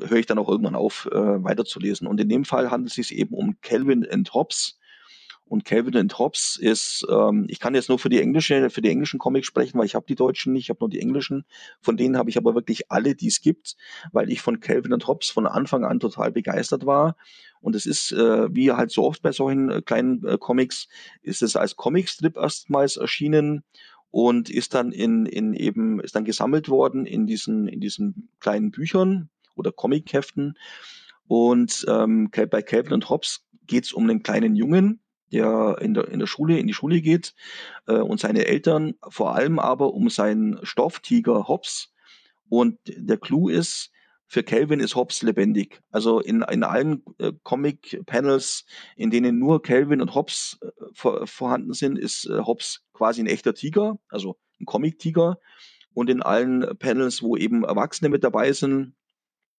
[0.00, 2.06] höre ich dann auch irgendwann auf, äh, weiterzulesen.
[2.06, 4.78] Und in dem Fall handelt es sich eben um Calvin and Hobbes.
[5.48, 8.88] Und Calvin and Hobbes ist, ähm, ich kann jetzt nur für die englische, für die
[8.88, 11.44] englischen Comics sprechen, weil ich habe die deutschen nicht, ich habe nur die englischen.
[11.80, 13.76] Von denen habe ich aber wirklich alle, die es gibt,
[14.10, 17.16] weil ich von Calvin and Hobbes von Anfang an total begeistert war.
[17.60, 20.88] Und es ist, äh, wie halt so oft bei solchen äh, kleinen äh, Comics,
[21.22, 23.62] ist es als Comicstrip erstmals erschienen
[24.10, 28.72] und ist dann in, in eben, ist dann gesammelt worden in diesen, in diesen kleinen
[28.72, 30.58] Büchern oder Comicheften.
[31.28, 35.00] Und ähm, bei Calvin und Hobbes geht es um einen kleinen Jungen,
[35.32, 37.34] der in der, in der Schule, in die Schule geht
[37.86, 41.92] äh, und seine Eltern, vor allem aber um seinen Stofftiger Hobbs.
[42.48, 43.90] Und der Clou ist,
[44.28, 45.82] für Calvin ist Hobbs lebendig.
[45.90, 51.72] Also in, in allen äh, Comic-Panels, in denen nur Calvin und Hobbs äh, vor, vorhanden
[51.74, 55.38] sind, ist äh, Hobbs quasi ein echter Tiger, also ein Comic-Tiger.
[55.94, 58.94] Und in allen Panels, wo eben Erwachsene mit dabei sind,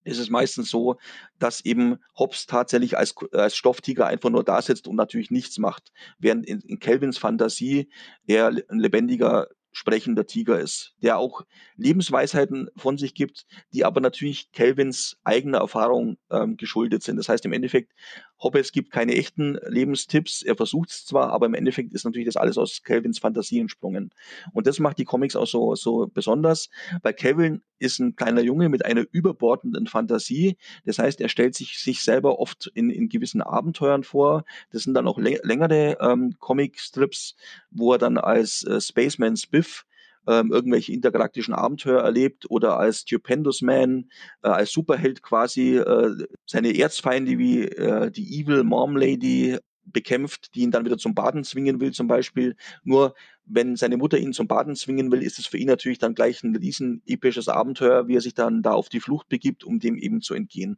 [0.07, 0.97] ist es meistens so,
[1.39, 5.91] dass eben Hobbes tatsächlich als, als Stofftiger einfach nur da sitzt und natürlich nichts macht.
[6.17, 7.89] Während in, in Kelvins Fantasie
[8.25, 11.43] er ein lebendiger sprechender Tiger ist, der auch
[11.75, 17.17] Lebensweisheiten von sich gibt, die aber natürlich Kelvins eigener Erfahrung ähm, geschuldet sind.
[17.17, 17.93] Das heißt im Endeffekt,
[18.39, 22.37] Hobbes gibt keine echten Lebenstipps, er versucht es zwar, aber im Endeffekt ist natürlich das
[22.37, 24.11] alles aus Kelvins Fantasie entsprungen.
[24.53, 26.69] Und das macht die Comics auch so, so besonders,
[27.01, 30.57] weil Kelvin ist ein kleiner Junge mit einer überbordenden Fantasie.
[30.85, 34.45] Das heißt, er stellt sich, sich selber oft in, in gewissen Abenteuern vor.
[34.71, 37.35] Das sind dann auch längere ähm, Comic-Strips,
[37.71, 39.85] wo er dann als äh, Spaceman Spiff
[40.27, 44.09] ähm, irgendwelche intergalaktischen Abenteuer erlebt oder als Stupendous Man,
[44.43, 50.61] äh, als Superheld quasi äh, seine Erzfeinde wie äh, die Evil Mom Lady bekämpft, die
[50.61, 52.55] ihn dann wieder zum Baden zwingen will zum Beispiel.
[52.83, 56.15] Nur wenn seine Mutter ihn zum Baden zwingen will, ist es für ihn natürlich dann
[56.15, 59.79] gleich ein riesen episches Abenteuer, wie er sich dann da auf die Flucht begibt, um
[59.79, 60.75] dem eben zu entgehen.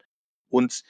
[0.50, 0.84] Und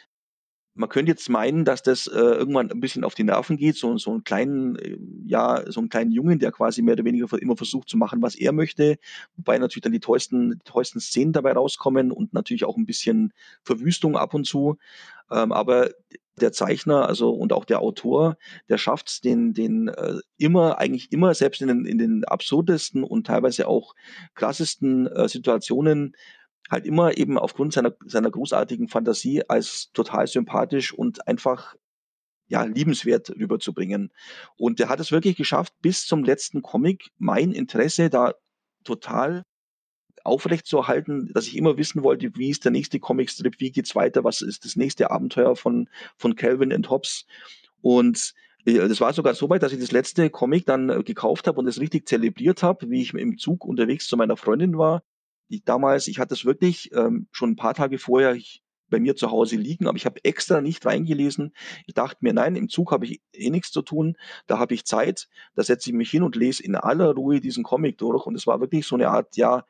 [0.79, 3.97] man könnte jetzt meinen, dass das äh, irgendwann ein bisschen auf die Nerven geht, so,
[3.97, 7.57] so einen kleinen, äh, ja, so einen kleinen Jungen, der quasi mehr oder weniger immer
[7.57, 8.97] versucht zu machen, was er möchte,
[9.35, 13.33] wobei natürlich dann die tollsten, die tollsten Szenen dabei rauskommen und natürlich auch ein bisschen
[13.61, 14.77] Verwüstung ab und zu.
[15.29, 15.89] Ähm, aber
[16.39, 18.37] der Zeichner, also und auch der Autor,
[18.69, 23.03] der schafft es, den, den äh, immer, eigentlich immer, selbst in den, in den absurdesten
[23.03, 23.95] und teilweise auch
[24.33, 26.15] krassesten äh, Situationen
[26.69, 31.75] halt immer eben aufgrund seiner, seiner großartigen Fantasie als total sympathisch und einfach
[32.47, 34.11] ja, liebenswert rüberzubringen.
[34.57, 38.33] Und der hat es wirklich geschafft, bis zum letzten Comic mein Interesse da
[38.83, 39.43] total
[40.23, 43.95] aufrecht zu erhalten, dass ich immer wissen wollte, wie ist der nächste Comicstrip, wie geht's
[43.95, 47.25] weiter, was ist das nächste Abenteuer von, von Calvin and Hobbes.
[47.81, 48.33] Und
[48.65, 51.59] äh, das war sogar so weit, dass ich das letzte Comic dann äh, gekauft habe
[51.59, 55.03] und es richtig zelebriert habe, wie ich im Zug unterwegs zu meiner Freundin war
[55.49, 59.15] ich damals, ich hatte es wirklich ähm, schon ein paar Tage vorher ich, bei mir
[59.15, 61.53] zu Hause liegen, aber ich habe extra nicht reingelesen.
[61.85, 64.85] Ich dachte mir, nein, im Zug habe ich eh nichts zu tun, da habe ich
[64.85, 68.25] Zeit, da setze ich mich hin und lese in aller Ruhe diesen Comic durch.
[68.25, 69.65] Und es war wirklich so eine Art, ja,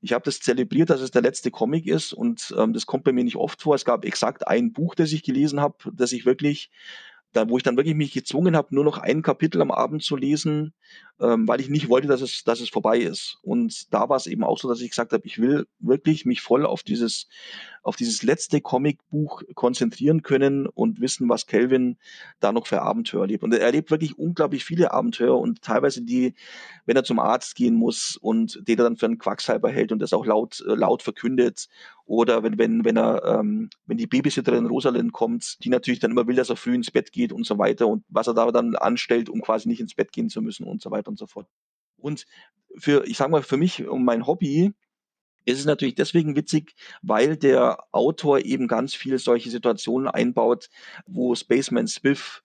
[0.00, 3.12] ich habe das zelebriert, dass es der letzte Comic ist und ähm, das kommt bei
[3.12, 3.74] mir nicht oft vor.
[3.74, 6.70] Es gab exakt ein Buch, das ich gelesen habe, das ich wirklich
[7.32, 10.16] da wo ich dann wirklich mich gezwungen habe, nur noch ein Kapitel am Abend zu
[10.16, 10.74] lesen,
[11.22, 13.38] ähm, weil ich nicht wollte, dass es, dass es vorbei ist.
[13.42, 16.40] Und da war es eben auch so, dass ich gesagt habe, ich will wirklich mich
[16.40, 17.28] voll auf dieses,
[17.82, 21.96] auf dieses letzte Comicbuch konzentrieren können und wissen, was Kelvin
[22.40, 23.44] da noch für Abenteuer erlebt.
[23.44, 26.34] Und er erlebt wirklich unglaublich viele Abenteuer und teilweise die,
[26.86, 30.00] wenn er zum Arzt gehen muss und den er dann für einen Quacksalber hält und
[30.00, 31.68] das auch laut, äh, laut verkündet
[32.04, 36.26] oder wenn, wenn, wenn er, ähm, wenn die Babysitterin Rosalind kommt, die natürlich dann immer
[36.26, 38.74] will, dass er früh ins Bett geht und so weiter und was er da dann
[38.76, 41.48] anstellt, um quasi nicht ins Bett gehen zu müssen und so weiter und so fort.
[41.96, 42.26] Und
[42.76, 44.72] für, ich sag mal, für mich um mein Hobby
[45.44, 50.68] ist es natürlich deswegen witzig, weil der Autor eben ganz viele solche Situationen einbaut,
[51.06, 52.42] wo Spaceman Spiff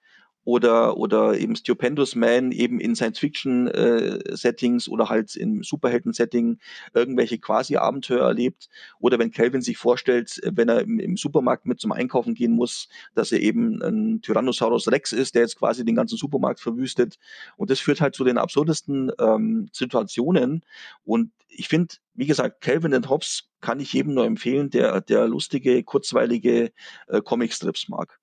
[0.47, 6.59] oder, oder eben Stupendous Man eben in Science-Fiction-Settings äh, oder halt im Superhelden-Setting
[6.93, 8.69] irgendwelche quasi-Abenteuer erlebt.
[8.97, 12.87] Oder wenn Calvin sich vorstellt, wenn er im, im, Supermarkt mit zum Einkaufen gehen muss,
[13.13, 17.17] dass er eben ein Tyrannosaurus Rex ist, der jetzt quasi den ganzen Supermarkt verwüstet.
[17.57, 20.63] Und das führt halt zu den absurdesten ähm, Situationen.
[21.03, 25.27] Und ich finde, wie gesagt, Calvin and Hobbes kann ich jedem nur empfehlen, der, der
[25.27, 26.71] lustige, kurzweilige
[27.07, 28.17] äh, Comicstrips mag.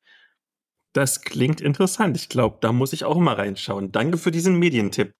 [0.95, 2.17] Das klingt interessant.
[2.17, 3.93] Ich glaube, da muss ich auch mal reinschauen.
[3.93, 5.13] Danke für diesen Medientipp.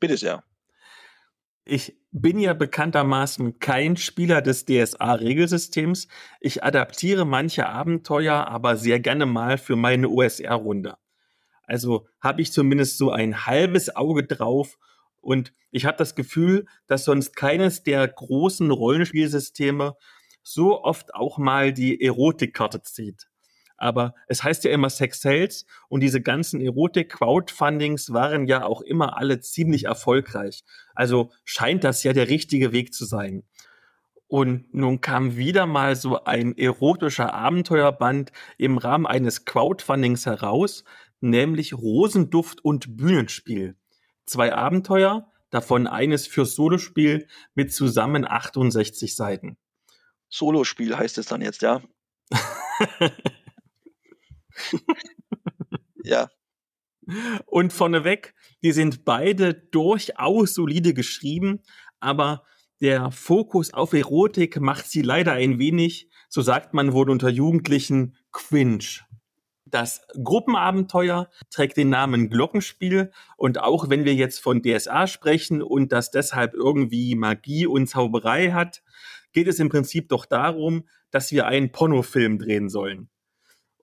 [0.00, 0.42] Bitte sehr.
[1.64, 6.08] Ich bin ja bekanntermaßen kein Spieler des DSA-Regelsystems.
[6.40, 10.96] Ich adaptiere manche Abenteuer aber sehr gerne mal für meine OSR-Runde.
[11.64, 14.78] Also habe ich zumindest so ein halbes Auge drauf
[15.20, 19.96] Und ich habe das Gefühl, dass sonst keines der großen Rollenspielsysteme
[20.42, 23.28] so oft auch mal die Erotikkarte zieht.
[23.76, 29.18] Aber es heißt ja immer Sex Sales und diese ganzen Erotik-Crowdfundings waren ja auch immer
[29.18, 30.64] alle ziemlich erfolgreich.
[30.94, 33.44] Also scheint das ja der richtige Weg zu sein.
[34.28, 40.84] Und nun kam wieder mal so ein erotischer Abenteuerband im Rahmen eines Crowdfundings heraus,
[41.20, 43.76] nämlich Rosenduft und Bühnenspiel.
[44.24, 49.56] Zwei Abenteuer, davon eines fürs Solospiel mit zusammen 68 Seiten.
[50.28, 51.80] Solospiel heißt es dann jetzt, ja?
[56.02, 56.30] ja.
[57.46, 61.62] Und vorneweg, die sind beide durchaus solide geschrieben,
[62.00, 62.42] aber
[62.80, 68.16] der Fokus auf Erotik macht sie leider ein wenig, so sagt man wohl unter Jugendlichen,
[68.32, 69.06] cringe.
[69.64, 75.90] Das Gruppenabenteuer trägt den Namen Glockenspiel und auch wenn wir jetzt von DSA sprechen und
[75.90, 78.82] das deshalb irgendwie Magie und Zauberei hat,
[79.32, 83.10] geht es im Prinzip doch darum, dass wir einen Pornofilm drehen sollen.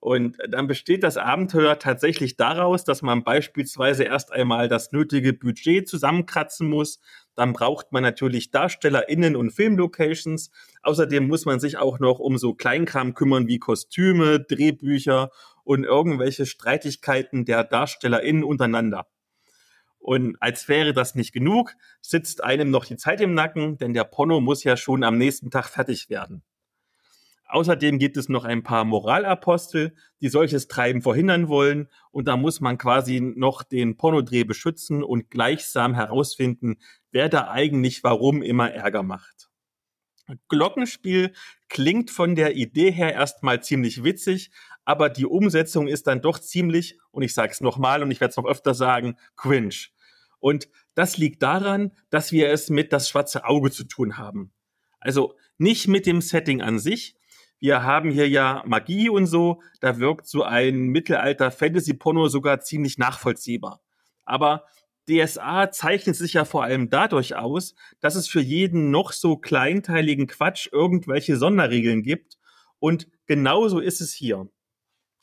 [0.04, 5.88] Und dann besteht das Abenteuer tatsächlich daraus, dass man beispielsweise erst einmal das nötige Budget
[5.88, 7.00] zusammenkratzen muss.
[7.34, 10.50] Dann braucht man natürlich DarstellerInnen und Filmlocations.
[10.82, 15.30] Außerdem muss man sich auch noch um so Kleinkram kümmern wie Kostüme, Drehbücher
[15.64, 19.06] und irgendwelche Streitigkeiten der DarstellerInnen untereinander.
[20.00, 24.04] Und als wäre das nicht genug, sitzt einem noch die Zeit im Nacken, denn der
[24.04, 26.42] Porno muss ja schon am nächsten Tag fertig werden.
[27.54, 31.86] Außerdem gibt es noch ein paar Moralapostel, die solches Treiben verhindern wollen.
[32.10, 36.78] Und da muss man quasi noch den Pornodreh beschützen und gleichsam herausfinden,
[37.12, 39.50] wer da eigentlich warum immer Ärger macht.
[40.48, 41.32] Glockenspiel
[41.68, 44.50] klingt von der Idee her erstmal ziemlich witzig,
[44.84, 48.30] aber die Umsetzung ist dann doch ziemlich, und ich sage es nochmal und ich werde
[48.32, 49.90] es noch öfter sagen, cringe.
[50.40, 54.52] Und das liegt daran, dass wir es mit das schwarze Auge zu tun haben.
[54.98, 57.16] Also nicht mit dem Setting an sich,
[57.60, 63.80] wir haben hier ja Magie und so, da wirkt so ein Mittelalter-Fantasy-Porno sogar ziemlich nachvollziehbar.
[64.24, 64.64] Aber
[65.08, 70.26] DSA zeichnet sich ja vor allem dadurch aus, dass es für jeden noch so kleinteiligen
[70.26, 72.38] Quatsch irgendwelche Sonderregeln gibt.
[72.78, 74.48] Und genauso ist es hier.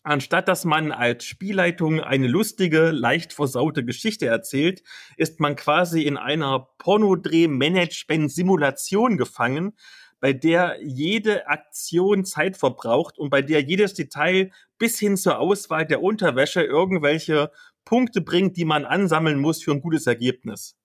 [0.04, 4.82] Anstatt dass man als Spielleitung eine lustige, leicht versaute Geschichte erzählt,
[5.16, 9.74] ist man quasi in einer Pornodreh-Management-Simulation gefangen,
[10.22, 15.86] bei der jede Aktion Zeit verbraucht und bei der jedes Detail bis hin zur Auswahl
[15.86, 17.52] der Unterwäsche irgendwelche
[17.84, 20.78] Punkte bringt, die man ansammeln muss für ein gutes Ergebnis.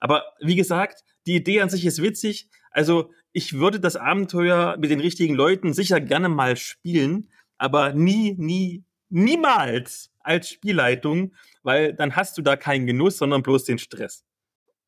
[0.00, 2.48] Aber wie gesagt, die Idee an sich ist witzig.
[2.70, 8.34] Also ich würde das Abenteuer mit den richtigen Leuten sicher gerne mal spielen, aber nie,
[8.38, 14.24] nie, niemals als Spielleitung, weil dann hast du da keinen Genuss, sondern bloß den Stress.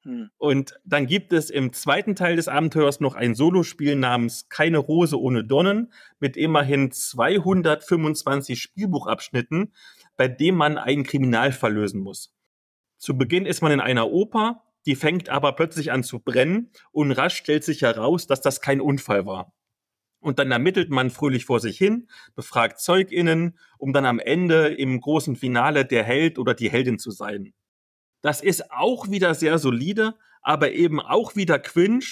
[0.04, 0.30] Hm.
[0.36, 5.18] Und dann gibt es im zweiten Teil des Abenteuers noch ein Solospiel namens Keine Rose
[5.20, 9.72] ohne Donnen mit immerhin 225 Spielbuchabschnitten,
[10.16, 12.34] bei dem man einen Kriminalfall lösen muss.
[12.98, 17.12] Zu Beginn ist man in einer Oper, die fängt aber plötzlich an zu brennen und
[17.12, 19.52] rasch stellt sich heraus, dass das kein Unfall war.
[20.20, 25.00] Und dann ermittelt man fröhlich vor sich hin, befragt ZeugInnen, um dann am Ende im
[25.00, 27.52] großen Finale der Held oder die Heldin zu sein.
[28.22, 32.04] Das ist auch wieder sehr solide, aber eben auch wieder cringe,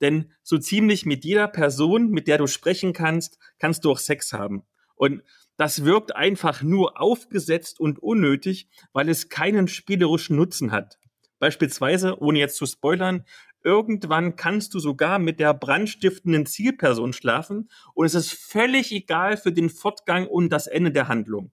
[0.00, 4.32] denn so ziemlich mit jeder Person, mit der du sprechen kannst, kannst du auch Sex
[4.32, 4.62] haben.
[4.94, 5.22] Und
[5.56, 10.98] das wirkt einfach nur aufgesetzt und unnötig, weil es keinen spielerischen Nutzen hat.
[11.38, 13.24] Beispielsweise, ohne jetzt zu spoilern,
[13.62, 19.52] irgendwann kannst du sogar mit der brandstiftenden Zielperson schlafen und es ist völlig egal für
[19.52, 21.52] den Fortgang und das Ende der Handlung.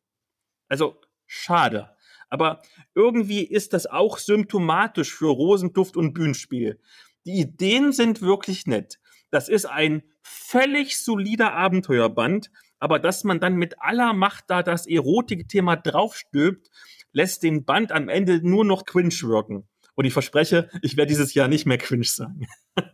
[0.67, 1.95] Also schade.
[2.33, 2.63] Aber
[2.95, 6.79] irgendwie ist das auch symptomatisch für Rosenduft und Bühnenspiel.
[7.27, 8.99] Die Ideen sind wirklich nett.
[9.29, 14.87] Das ist ein völlig solider Abenteuerband, aber dass man dann mit aller Macht da das
[14.87, 16.71] Erotikthema draufstülpt,
[17.11, 19.67] lässt den Band am Ende nur noch cringe wirken.
[19.93, 22.47] Und ich verspreche, ich werde dieses Jahr nicht mehr cringe sagen.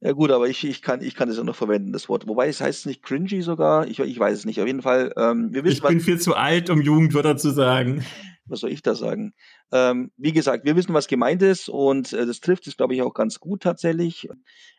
[0.00, 2.26] Ja gut, aber ich, ich kann ich kann es auch noch verwenden, das Wort.
[2.26, 3.86] Wobei es heißt nicht cringy sogar.
[3.86, 4.60] Ich, ich weiß es nicht.
[4.60, 5.12] Auf jeden Fall.
[5.16, 8.04] Ähm, wir wissen, ich bin was, viel zu alt, um Jugendwörter zu sagen
[8.50, 9.32] was soll ich da sagen?
[9.72, 13.02] Ähm, wie gesagt, wir wissen, was gemeint ist und äh, das trifft es, glaube ich,
[13.02, 14.28] auch ganz gut tatsächlich.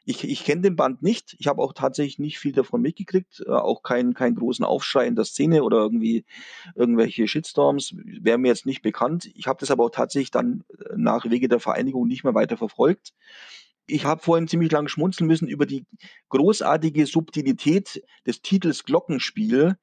[0.04, 1.36] Ich, ich kenne den Band nicht.
[1.40, 3.44] Ich habe auch tatsächlich nicht viel davon mitgekriegt.
[3.46, 6.26] Äh, auch keinen keinen großen Aufschrei in der Szene oder irgendwie
[6.76, 7.96] irgendwelche Shitstorms.
[7.96, 9.32] Wäre mir jetzt nicht bekannt.
[9.36, 12.58] Ich habe das aber auch tatsächlich dann äh, nach Wege der Vereinigung nicht mehr weiter
[12.58, 13.14] verfolgt.
[13.92, 15.86] Ich habe vorhin ziemlich lang schmunzeln müssen über die
[16.30, 19.78] großartige Subtilität des Titels Glockenspiel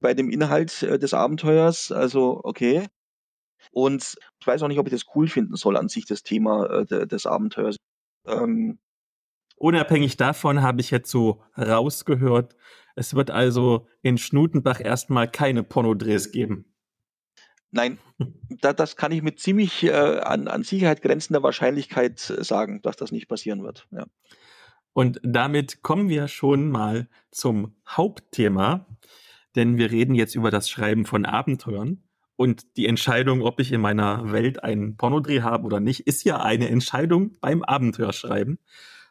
[0.00, 1.90] bei dem Inhalt äh, des Abenteuers.
[1.90, 2.86] Also, okay.
[3.70, 6.66] Und ich weiß auch nicht, ob ich das cool finden soll an sich, das Thema
[6.66, 7.76] äh, des Abenteuers.
[8.26, 8.78] Ähm,
[9.56, 12.56] Unabhängig davon habe ich jetzt so rausgehört,
[12.96, 16.73] es wird also in Schnutenbach erstmal keine Pornodrehs geben.
[17.74, 17.98] Nein,
[18.60, 22.96] da, das kann ich mit ziemlich äh, an, an Sicherheit grenzender Wahrscheinlichkeit äh, sagen, dass
[22.96, 23.88] das nicht passieren wird.
[23.90, 24.06] Ja.
[24.92, 28.86] Und damit kommen wir schon mal zum Hauptthema,
[29.56, 32.04] denn wir reden jetzt über das Schreiben von Abenteuern.
[32.36, 36.40] Und die Entscheidung, ob ich in meiner Welt einen Pornodreh habe oder nicht, ist ja
[36.40, 38.60] eine Entscheidung beim Abenteuerschreiben.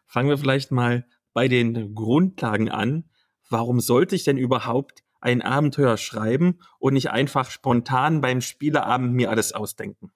[0.05, 3.09] Fangen wir vielleicht mal bei den Grundlagen an.
[3.49, 9.29] Warum sollte ich denn überhaupt ein Abenteuer schreiben und nicht einfach spontan beim Spieleabend mir
[9.29, 10.11] alles ausdenken?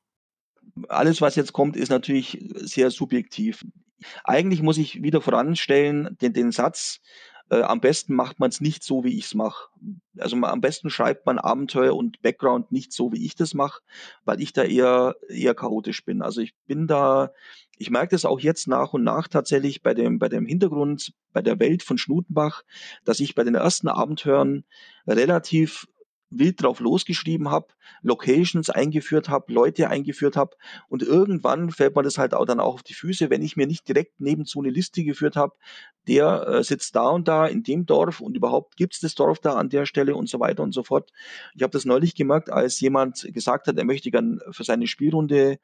[0.89, 3.65] Alles, was jetzt kommt, ist natürlich sehr subjektiv.
[4.25, 6.99] Eigentlich muss ich wieder voranstellen den, den Satz,
[7.49, 9.69] äh, am besten macht man es nicht so, wie ich es mache.
[10.17, 13.81] Also am besten schreibt man Abenteuer und Background nicht so, wie ich das mache,
[14.25, 16.21] weil ich da eher eher chaotisch bin.
[16.21, 17.31] Also ich bin da,
[17.77, 21.41] ich merke das auch jetzt nach und nach tatsächlich bei dem bei dem Hintergrund, bei
[21.41, 22.63] der Welt von Schnutenbach,
[23.05, 24.65] dass ich bei den ersten Abenteuern
[25.05, 25.87] relativ
[26.29, 27.67] wild drauf losgeschrieben habe,
[28.01, 30.55] Locations eingeführt habe, Leute eingeführt habe
[30.89, 33.67] und irgendwann fällt man das halt auch dann auch auf die Füße, wenn ich mir
[33.67, 35.55] nicht direkt nebenzu eine Liste geführt habe,
[36.07, 39.53] der äh, sitzt da und da in dem Dorf und überhaupt gibt's das Dorf da
[39.53, 41.11] an der Stelle und so weiter und so fort.
[41.55, 45.59] Ich habe das neulich gemerkt, als jemand gesagt hat, er möchte gern für seine Spielrunde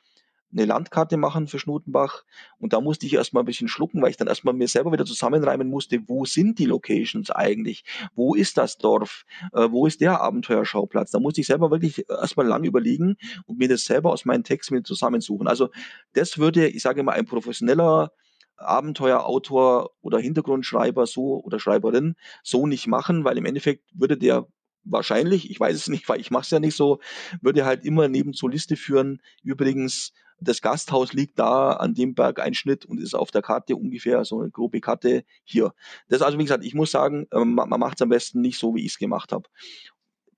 [0.53, 2.23] eine Landkarte machen für Schnutenbach.
[2.57, 5.05] Und da musste ich erstmal ein bisschen schlucken, weil ich dann erstmal mir selber wieder
[5.05, 7.83] zusammenreimen musste, wo sind die Locations eigentlich?
[8.15, 9.25] Wo ist das Dorf?
[9.53, 11.11] Äh, wo ist der Abenteuerschauplatz?
[11.11, 14.75] Da musste ich selber wirklich erstmal lang überlegen und mir das selber aus meinen Texten
[14.75, 15.47] wieder zusammensuchen.
[15.47, 15.69] Also
[16.13, 18.11] das würde, ich sage mal, ein professioneller
[18.57, 24.47] Abenteuerautor oder Hintergrundschreiber so oder Schreiberin so nicht machen, weil im Endeffekt würde der
[24.83, 26.99] wahrscheinlich, ich weiß es nicht, weil ich mache es ja nicht so,
[27.41, 29.21] würde halt immer neben zur Liste führen.
[29.43, 34.41] Übrigens, das Gasthaus liegt da an dem Bergeinschnitt und ist auf der Karte ungefähr so
[34.41, 35.73] eine grobe Karte hier.
[36.09, 38.75] Das also, wie gesagt, ich muss sagen, ähm, man macht es am besten nicht so,
[38.75, 39.49] wie ich es gemacht habe.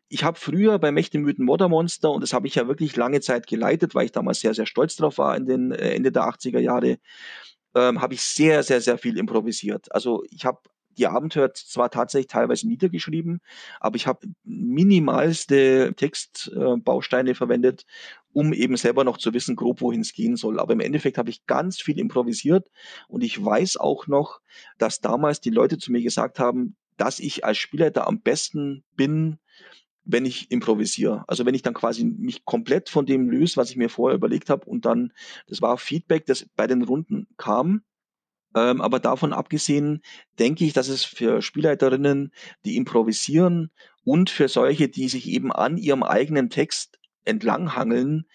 [0.08, 3.96] Ich habe früher bei Mächtemythen Monster, und das habe ich ja wirklich lange Zeit geleitet,
[3.96, 7.00] weil ich damals sehr, sehr stolz drauf war in den äh, Ende der 80er Jahre,
[7.74, 9.92] ähm, habe ich sehr, sehr, sehr viel improvisiert.
[9.94, 10.60] Also ich habe
[10.98, 13.42] die Abenteuer zwar tatsächlich teilweise niedergeschrieben,
[13.80, 17.86] aber ich habe minimalste Textbausteine verwendet,
[18.34, 20.60] um eben selber noch zu wissen, grob wohin es gehen soll.
[20.60, 22.70] Aber im Endeffekt habe ich ganz viel improvisiert
[23.08, 24.42] und ich weiß auch noch,
[24.78, 29.40] dass damals die Leute zu mir gesagt haben, dass ich als Spielleiter am besten bin,
[30.06, 31.24] wenn ich improvisiere.
[31.28, 34.50] Also wenn ich dann quasi mich komplett von dem löse, was ich mir vorher überlegt
[34.50, 35.12] habe und dann,
[35.48, 37.82] das war Feedback, das bei den Runden kam,
[38.56, 40.02] ähm, aber davon abgesehen
[40.40, 42.32] denke ich, dass es für Spielleiterinnen,
[42.64, 43.72] die improvisieren
[44.04, 48.26] und für solche, die sich eben an ihrem eigenen Text entlanghangeln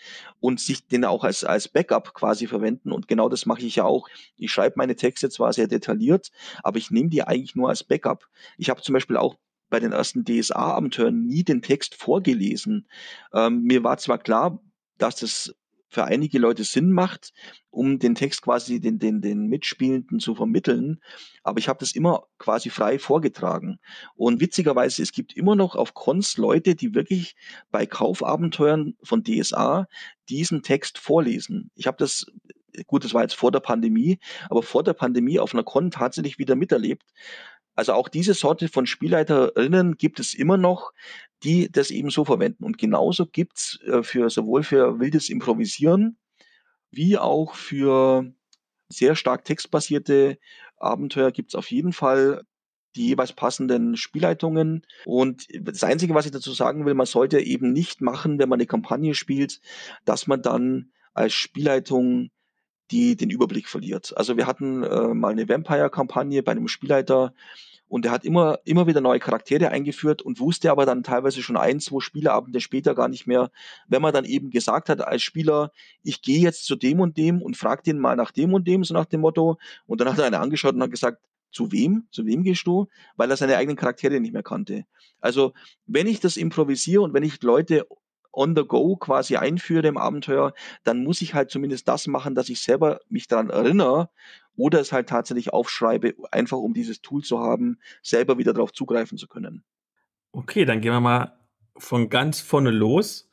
[0.41, 2.93] und sich den auch als, als Backup quasi verwenden.
[2.93, 4.09] Und genau das mache ich ja auch.
[4.37, 6.31] Ich schreibe meine Texte zwar sehr detailliert,
[6.63, 8.27] aber ich nehme die eigentlich nur als Backup.
[8.59, 9.37] Ich habe zum Beispiel auch
[9.71, 12.89] bei den ersten DSA-Abenteuern nie den Text vorgelesen.
[13.33, 14.61] Ähm, mir war zwar klar,
[14.99, 15.55] dass das
[15.91, 17.33] für einige Leute Sinn macht,
[17.71, 21.01] um den Text quasi den, den, den Mitspielenden zu vermitteln.
[21.43, 23.79] Aber ich habe das immer quasi frei vorgetragen.
[24.15, 27.35] Und witzigerweise, es gibt immer noch auf Cons Leute, die wirklich
[27.71, 29.87] bei Kaufabenteuern von DSA
[30.29, 31.71] diesen Text vorlesen.
[31.75, 32.27] Ich habe das
[32.87, 36.39] gut, das war jetzt vor der Pandemie, aber vor der Pandemie auf einer Con tatsächlich
[36.39, 37.03] wieder miterlebt,
[37.81, 40.93] also auch diese Sorte von Spielleiterinnen gibt es immer noch,
[41.43, 42.65] die das eben so verwenden.
[42.65, 46.17] Und genauso gibt's äh, für sowohl für wildes Improvisieren
[46.91, 48.33] wie auch für
[48.89, 50.39] sehr stark textbasierte
[50.77, 52.43] Abenteuer gibt's auf jeden Fall
[52.97, 54.85] die jeweils passenden Spielleitungen.
[55.05, 58.59] Und das Einzige, was ich dazu sagen will, man sollte eben nicht machen, wenn man
[58.59, 59.61] eine Kampagne spielt,
[60.05, 62.31] dass man dann als Spielleitung
[62.91, 64.17] die den Überblick verliert.
[64.17, 67.33] Also wir hatten äh, mal eine Vampire-Kampagne bei einem Spielleiter,
[67.91, 71.57] und er hat immer, immer wieder neue Charaktere eingeführt und wusste aber dann teilweise schon
[71.57, 73.51] ein, zwei Spieleabende später gar nicht mehr,
[73.89, 75.73] wenn man dann eben gesagt hat als Spieler,
[76.05, 78.85] ich gehe jetzt zu dem und dem und frag den mal nach dem und dem,
[78.85, 79.59] so nach dem Motto.
[79.87, 81.19] Und dann hat er eine angeschaut und hat gesagt,
[81.51, 82.07] zu wem?
[82.13, 82.87] Zu wem gehst du?
[83.17, 84.85] Weil er seine eigenen Charaktere nicht mehr kannte.
[85.21, 85.53] Also,
[85.87, 87.89] wenn ich das improvisiere und wenn ich Leute
[88.33, 92.49] on the go quasi einführe im Abenteuer, dann muss ich halt zumindest das machen, dass
[92.49, 94.11] ich selber mich daran erinnere
[94.61, 99.19] oder es halt tatsächlich aufschreibe, einfach um dieses Tool zu haben, selber wieder darauf zugreifen
[99.19, 99.65] zu können.
[100.33, 101.39] Okay, dann gehen wir mal
[101.77, 103.29] von ganz vorne los.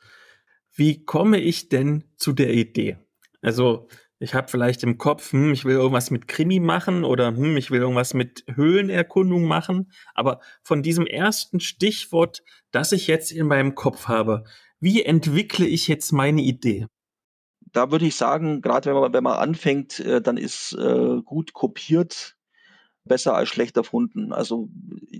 [0.72, 2.98] Wie komme ich denn zu der Idee?
[3.42, 7.56] Also ich habe vielleicht im Kopf, hm, ich will irgendwas mit Krimi machen oder hm,
[7.56, 9.92] ich will irgendwas mit Höhlenerkundung machen.
[10.14, 14.44] Aber von diesem ersten Stichwort, das ich jetzt in meinem Kopf habe,
[14.80, 16.86] Wie entwickle ich jetzt meine Idee?
[17.72, 21.52] Da würde ich sagen, gerade wenn man, wenn man anfängt, äh, dann ist äh, gut
[21.52, 22.38] kopiert
[23.08, 24.32] besser als schlecht erfunden.
[24.32, 24.68] Also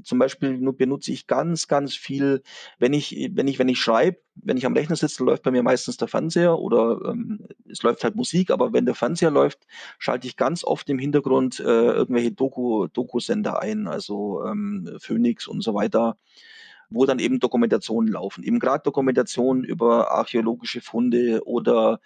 [0.05, 2.43] zum Beispiel benutze ich ganz, ganz viel,
[2.79, 5.63] wenn ich, wenn ich, wenn ich schreibe, wenn ich am Rechner sitze, läuft bei mir
[5.63, 9.67] meistens der Fernseher oder ähm, es läuft halt Musik, aber wenn der Fernseher läuft,
[9.99, 15.63] schalte ich ganz oft im Hintergrund äh, irgendwelche Doku, Doku-Sender ein, also ähm, Phoenix und
[15.63, 16.17] so weiter
[16.91, 18.45] wo dann eben Dokumentationen laufen.
[18.45, 22.01] Eben gerade Dokumentationen über archäologische Funde oder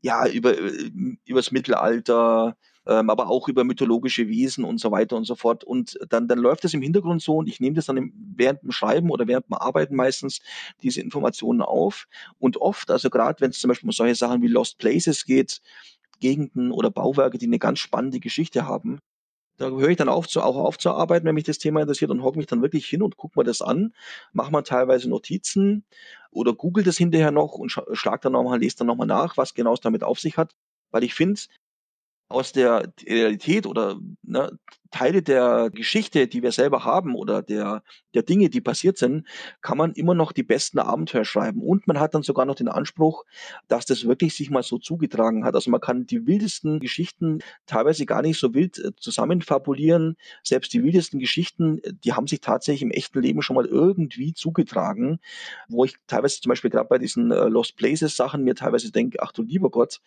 [0.00, 0.90] ja, über, äh,
[1.24, 2.56] übers Mittelalter,
[2.86, 5.64] ähm, aber auch über mythologische Wesen und so weiter und so fort.
[5.64, 8.62] Und dann, dann läuft das im Hintergrund so und ich nehme das dann im, während
[8.62, 10.40] dem Schreiben oder während dem Arbeiten meistens
[10.82, 12.06] diese Informationen auf.
[12.38, 15.60] Und oft, also gerade wenn es zum Beispiel um solche Sachen wie Lost Places geht,
[16.20, 19.00] Gegenden oder Bauwerke, die eine ganz spannende Geschichte haben,
[19.56, 22.10] da höre ich dann auf zu, auch auf zu arbeiten, wenn mich das Thema interessiert
[22.10, 23.94] und hocke mich dann wirklich hin und gucke mir das an,
[24.32, 25.84] mache mal teilweise Notizen
[26.30, 29.74] oder google das hinterher noch und schlag dann nochmal, lese dann nochmal nach, was genau
[29.74, 30.54] es damit auf sich hat.
[30.90, 31.40] Weil ich finde,
[32.28, 34.58] aus der Realität oder ne,
[34.96, 37.82] Teile der Geschichte, die wir selber haben oder der,
[38.14, 39.26] der Dinge, die passiert sind,
[39.60, 41.60] kann man immer noch die besten Abenteuer schreiben.
[41.60, 43.26] Und man hat dann sogar noch den Anspruch,
[43.68, 45.54] dass das wirklich sich mal so zugetragen hat.
[45.54, 50.16] Also man kann die wildesten Geschichten teilweise gar nicht so wild äh, zusammenfabulieren.
[50.42, 54.32] Selbst die wildesten Geschichten, äh, die haben sich tatsächlich im echten Leben schon mal irgendwie
[54.32, 55.18] zugetragen,
[55.68, 59.18] wo ich teilweise zum Beispiel gerade bei diesen äh, Lost Places Sachen mir teilweise denke,
[59.20, 60.00] ach du lieber Gott,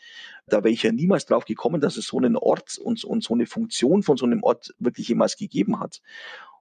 [0.48, 3.36] da wäre ich ja niemals drauf gekommen, dass es so einen Ort und, und so
[3.36, 6.02] eine Funktion von so einem Ort wirklich jemals gegeben hat.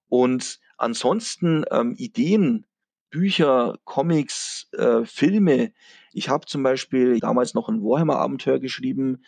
[0.08, 2.66] Und ansonsten ähm, Ideen,
[3.10, 5.72] Bücher, Comics, äh, Filme.
[6.12, 9.22] Ich habe zum Beispiel damals noch ein Warhammer-Abenteuer geschrieben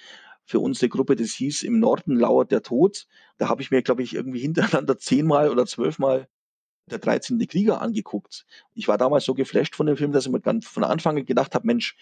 [0.45, 3.07] für unsere Gruppe, das hieß Im Norden lauert der Tod.
[3.39, 6.29] Da habe ich mir, glaube ich, irgendwie hintereinander zehnmal oder zwölfmal
[6.87, 7.39] der 13.
[7.47, 8.47] Krieger angeguckt.
[8.75, 11.25] Ich war damals so geflasht von dem Film, dass ich mir ganz von Anfang an
[11.25, 11.97] gedacht habe, Mensch,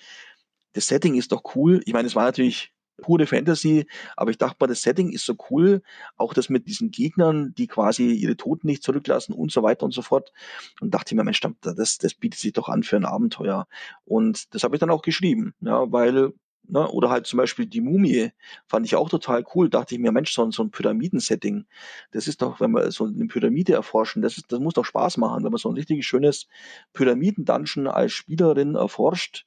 [0.72, 1.80] das Setting ist doch cool.
[1.84, 3.86] Ich meine, es war natürlich pure Fantasy,
[4.16, 5.82] aber ich dachte mal, das Setting ist so cool,
[6.16, 9.92] auch das mit diesen Gegnern, die quasi ihre Toten nicht zurücklassen und so weiter und
[9.92, 10.32] so fort.
[10.80, 13.66] Und dachte mir, Mensch, das, das bietet sich doch an für ein Abenteuer.
[14.05, 16.32] Und das habe ich dann auch geschrieben, ja, weil
[16.70, 18.30] Ne, oder halt zum Beispiel die Mumie
[18.66, 19.70] fand ich auch total cool.
[19.70, 21.64] Dachte ich mir, Mensch, so, so ein Pyramidensetting,
[22.11, 25.16] das ist doch, wenn wir so eine Pyramide erforschen, das, ist, das muss doch Spaß
[25.16, 26.46] machen, wenn man so ein richtig schönes
[26.92, 29.46] Pyramiden-Dungeon als Spielerin erforscht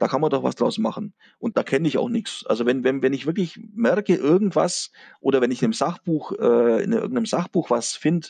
[0.00, 1.12] da kann man doch was draus machen.
[1.38, 2.44] Und da kenne ich auch nichts.
[2.46, 4.90] Also wenn, wenn, wenn ich wirklich merke, irgendwas,
[5.20, 8.28] oder wenn ich in einem Sachbuch, äh, in irgendeinem Sachbuch was finde,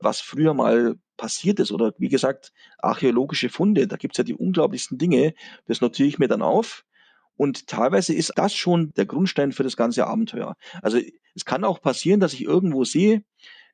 [0.00, 4.98] was früher mal passiert ist, oder wie gesagt, archäologische Funde, da gibt's ja die unglaublichsten
[4.98, 5.34] Dinge,
[5.66, 6.84] das notiere ich mir dann auf.
[7.36, 10.56] Und teilweise ist das schon der Grundstein für das ganze Abenteuer.
[10.82, 10.98] Also
[11.36, 13.22] es kann auch passieren, dass ich irgendwo sehe,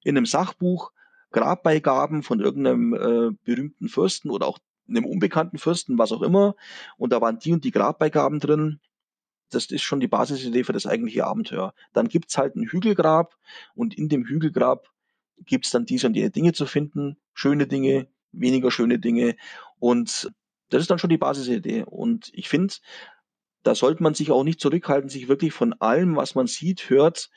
[0.04, 0.92] in einem Sachbuch,
[1.30, 4.58] Grabbeigaben von irgendeinem äh, berühmten Fürsten oder auch
[4.90, 6.54] einem unbekannten Fürsten, was auch immer.
[6.96, 8.80] Und da waren die und die Grabbeigaben drin.
[9.50, 11.74] Das ist schon die Basisidee für das eigentliche Abenteuer.
[11.92, 13.36] Dann gibt's halt ein Hügelgrab
[13.74, 14.88] und in dem Hügelgrab
[15.38, 17.16] gibt's dann diese und jene Dinge zu finden.
[17.34, 19.36] Schöne Dinge, weniger schöne Dinge.
[19.78, 20.30] Und
[20.68, 21.84] das ist dann schon die Basisidee.
[21.84, 22.74] Und ich finde,
[23.62, 27.30] da sollte man sich auch nicht zurückhalten, sich wirklich von allem, was man sieht, hört,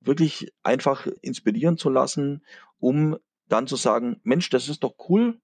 [0.00, 2.44] wirklich einfach inspirieren zu lassen,
[2.78, 3.16] um
[3.48, 5.40] dann zu sagen, Mensch, das ist doch cool,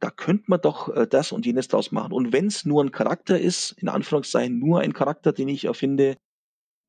[0.00, 2.12] da könnte man doch äh, das und jenes draus machen.
[2.12, 6.16] Und wenn es nur ein Charakter ist, in Anführungszeichen nur ein Charakter, den ich erfinde,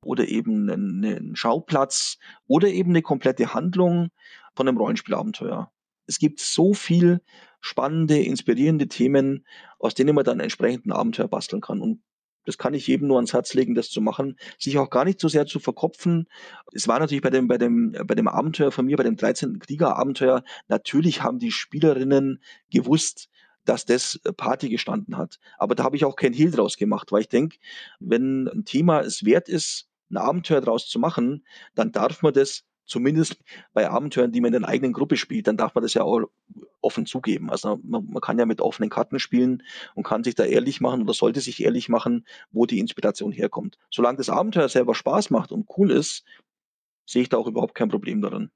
[0.04, 4.10] oder eben ein, ein Schauplatz oder eben eine komplette Handlung
[4.56, 5.72] von einem Rollenspielabenteuer.
[6.08, 7.22] Es gibt so viel
[7.62, 9.46] spannende, inspirierende Themen,
[9.78, 11.80] aus denen man dann entsprechend ein Abenteuer basteln kann.
[11.80, 12.02] Und
[12.46, 15.20] das kann ich jedem nur ans Herz legen, das zu machen, sich auch gar nicht
[15.20, 16.28] so sehr zu verkopfen.
[16.74, 19.60] Es war natürlich bei dem, bei dem, bei dem Abenteuer von mir, bei dem 13.
[19.60, 23.30] Krieger-Abenteuer, natürlich haben die Spielerinnen gewusst,
[23.66, 25.40] dass das Party gestanden hat.
[25.58, 27.58] Aber da habe ich auch kein Hehl draus gemacht, weil ich denke,
[28.00, 32.66] wenn ein Thema es wert ist, ein Abenteuer draus zu machen, dann darf man das
[32.92, 33.38] zumindest
[33.74, 36.26] bei Abenteuern, die man in der eigenen Gruppe spielt, dann darf man das ja auch
[36.82, 37.50] offen zugeben.
[37.50, 39.64] Also man, man, kann ja mit offenen Karten spielen
[39.96, 43.78] und kann sich da ehrlich machen oder sollte sich ehrlich machen, wo die Inspiration herkommt.
[43.90, 46.26] Solange das Abenteuer selber Spaß macht und cool ist,
[47.06, 48.52] sehe ich da auch überhaupt kein Problem darin.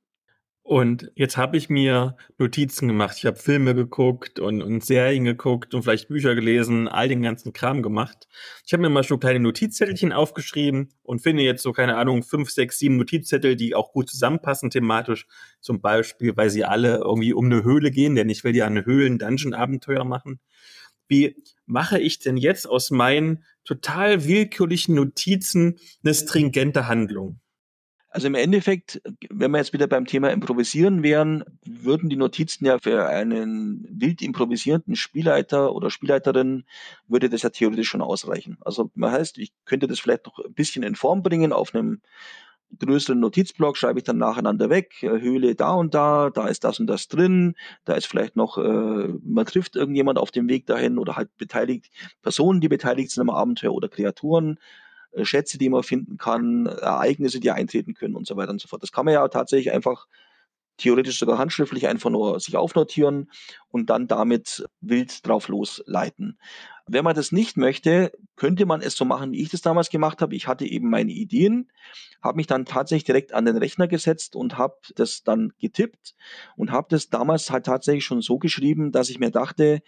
[0.67, 3.17] Und jetzt habe ich mir Notizen gemacht.
[3.19, 7.53] Ich habe Filme geguckt und, und Serien geguckt und vielleicht Bücher gelesen, all den ganzen
[7.53, 8.27] Kram gemacht.
[8.65, 12.49] Ich habe mir mal so kleine Notizzettelchen aufgeschrieben und finde jetzt so, keine Ahnung, fünf,
[12.49, 15.27] sechs, sieben Notizzettel, die auch gut zusammenpassen thematisch.
[15.61, 18.87] Zum Beispiel, weil sie alle irgendwie um eine Höhle gehen, denn ich will ja eine
[18.87, 20.39] Höhlen-Dungeon-Abenteuer machen.
[21.07, 21.35] Wie
[21.67, 27.39] mache ich denn jetzt aus meinen total willkürlichen Notizen eine stringente Handlung?
[28.15, 32.79] Also im Endeffekt, wenn wir jetzt wieder beim Thema Improvisieren wären, würden die Notizen ja
[32.79, 36.63] für einen wild improvisierenden Spielleiter oder Spielleiterin,
[37.09, 38.57] würde das ja theoretisch schon ausreichen.
[38.61, 41.99] Also man heißt, ich könnte das vielleicht noch ein bisschen in Form bringen auf einem
[42.79, 46.79] größeren Notizblock, schreibe ich dann nacheinander weg, äh, Höhle da und da, da ist das
[46.79, 50.99] und das drin, da ist vielleicht noch, äh, man trifft irgendjemand auf dem Weg dahin
[50.99, 51.91] oder halt beteiligt,
[52.21, 54.57] Personen, die beteiligt sind am Abenteuer oder Kreaturen
[55.23, 58.83] Schätze, die man finden kann, Ereignisse, die eintreten können und so weiter und so fort.
[58.83, 60.07] Das kann man ja tatsächlich einfach
[60.77, 63.31] theoretisch sogar handschriftlich einfach nur sich aufnotieren
[63.69, 66.37] und dann damit wild drauf losleiten.
[66.87, 70.21] Wenn man das nicht möchte, könnte man es so machen, wie ich das damals gemacht
[70.21, 70.35] habe.
[70.35, 71.71] Ich hatte eben meine Ideen,
[72.21, 76.15] habe mich dann tatsächlich direkt an den Rechner gesetzt und habe das dann getippt
[76.57, 79.81] und habe das damals halt tatsächlich schon so geschrieben, dass ich mir dachte,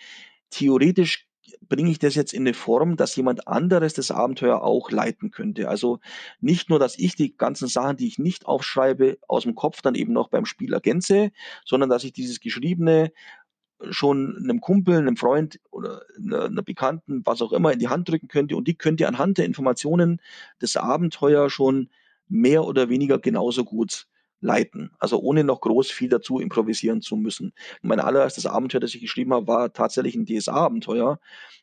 [0.49, 1.26] theoretisch
[1.67, 5.69] bringe ich das jetzt in eine Form, dass jemand anderes das Abenteuer auch leiten könnte.
[5.69, 5.99] Also
[6.39, 9.95] nicht nur, dass ich die ganzen Sachen, die ich nicht aufschreibe, aus dem Kopf dann
[9.95, 11.31] eben noch beim Spiel ergänze,
[11.65, 13.11] sondern dass ich dieses Geschriebene
[13.89, 18.27] schon einem Kumpel, einem Freund oder einer, Bekannten, was auch immer, in die Hand drücken
[18.27, 20.19] könnte und die könnte anhand der Informationen
[20.61, 21.89] des Abenteuer schon
[22.27, 24.07] mehr oder weniger genauso gut
[24.39, 24.91] leiten.
[24.99, 27.53] Also ohne noch groß viel dazu improvisieren zu müssen.
[27.81, 31.19] Mein allererstes Abenteuer, das ich geschrieben habe, war tatsächlich ein DSA-Abenteuer.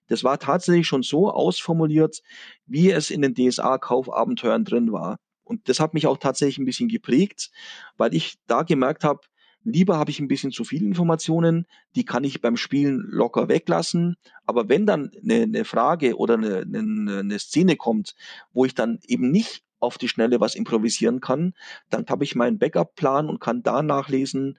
[0.09, 2.23] Das war tatsächlich schon so ausformuliert,
[2.67, 5.19] wie es in den DSA-Kaufabenteuern drin war.
[5.45, 7.51] Und das hat mich auch tatsächlich ein bisschen geprägt,
[7.97, 9.21] weil ich da gemerkt habe,
[9.65, 11.67] lieber habe ich ein bisschen zu viele Informationen,
[11.97, 14.17] die kann ich beim Spielen locker weglassen.
[14.47, 18.15] Aber wenn dann eine, eine Frage oder eine, eine, eine Szene kommt,
[18.53, 21.55] wo ich dann eben nicht auf die Schnelle was improvisieren kann,
[21.91, 24.59] dann habe ich meinen Backup-Plan und kann da nachlesen,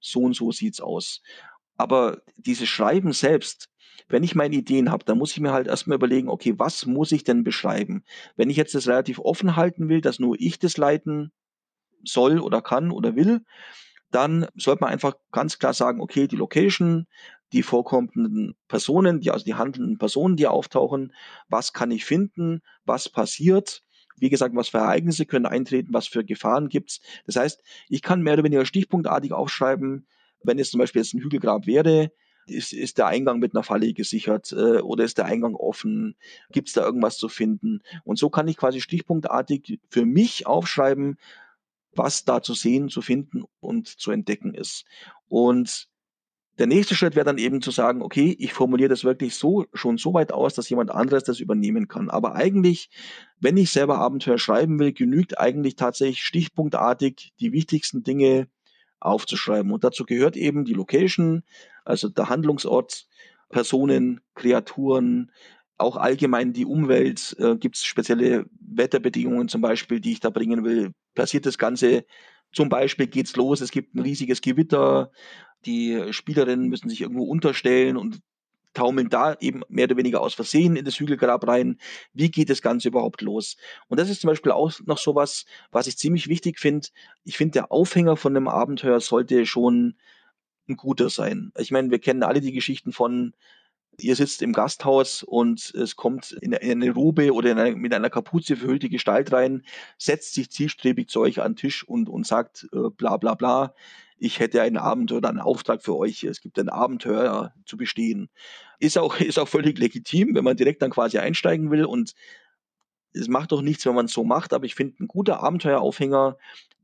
[0.00, 1.22] so und so sieht's aus.
[1.76, 3.68] Aber dieses Schreiben selbst,
[4.08, 7.12] wenn ich meine Ideen habe, dann muss ich mir halt erstmal überlegen, okay, was muss
[7.12, 8.04] ich denn beschreiben?
[8.36, 11.32] Wenn ich jetzt das relativ offen halten will, dass nur ich das leiten
[12.04, 13.44] soll oder kann oder will,
[14.10, 17.06] dann sollte man einfach ganz klar sagen, okay, die Location,
[17.52, 21.14] die vorkommenden Personen, die also die handelnden Personen, die auftauchen,
[21.48, 23.82] was kann ich finden, was passiert,
[24.20, 27.00] wie gesagt, was für Ereignisse können eintreten, was für Gefahren gibt's.
[27.26, 30.06] Das heißt, ich kann mehr oder weniger stichpunktartig aufschreiben,
[30.42, 32.12] wenn es zum Beispiel jetzt ein Hügelgrab wäre,
[32.46, 36.16] ist, ist der Eingang mit einer Falle gesichert äh, oder ist der Eingang offen?
[36.50, 37.80] Gibt es da irgendwas zu finden?
[38.04, 41.18] Und so kann ich quasi stichpunktartig für mich aufschreiben,
[41.94, 44.84] was da zu sehen, zu finden und zu entdecken ist.
[45.28, 45.89] Und
[46.60, 49.96] der nächste Schritt wäre dann eben zu sagen, okay, ich formuliere das wirklich so schon
[49.96, 52.10] so weit aus, dass jemand anderes das übernehmen kann.
[52.10, 52.90] Aber eigentlich,
[53.40, 58.46] wenn ich selber Abenteuer schreiben will, genügt eigentlich tatsächlich stichpunktartig die wichtigsten Dinge
[59.00, 59.72] aufzuschreiben.
[59.72, 61.44] Und dazu gehört eben die Location,
[61.86, 63.06] also der Handlungsort,
[63.48, 65.32] Personen, Kreaturen,
[65.78, 67.36] auch allgemein die Umwelt.
[67.38, 70.92] Äh, Gibt es spezielle Wetterbedingungen zum Beispiel, die ich da bringen will?
[71.14, 72.04] Passiert das Ganze
[72.52, 75.12] zum Beispiel geht's los, es gibt ein riesiges Gewitter,
[75.66, 78.20] die Spielerinnen müssen sich irgendwo unterstellen und
[78.72, 81.78] taumeln da eben mehr oder weniger aus Versehen in das Hügelgrab rein.
[82.12, 83.56] Wie geht das Ganze überhaupt los?
[83.88, 86.88] Und das ist zum Beispiel auch noch sowas, was ich ziemlich wichtig finde.
[87.24, 89.96] Ich finde, der Aufhänger von einem Abenteuer sollte schon
[90.68, 91.52] ein guter sein.
[91.58, 93.34] Ich meine, wir kennen alle die Geschichten von
[93.98, 98.56] ihr sitzt im Gasthaus und es kommt in eine Robe oder eine, mit einer Kapuze
[98.56, 99.62] verhüllte Gestalt rein,
[99.98, 103.74] setzt sich zielstrebig zu euch an den Tisch und, und sagt äh, bla bla bla,
[104.20, 108.28] ich hätte einen Abenteuer oder einen Auftrag für euch, es gibt ein Abenteuer zu bestehen.
[108.78, 112.12] Ist auch, ist auch völlig legitim, wenn man direkt dann quasi einsteigen will und
[113.12, 116.36] es macht doch nichts, wenn man es so macht, aber ich finde, ein guter Abenteueraufhänger,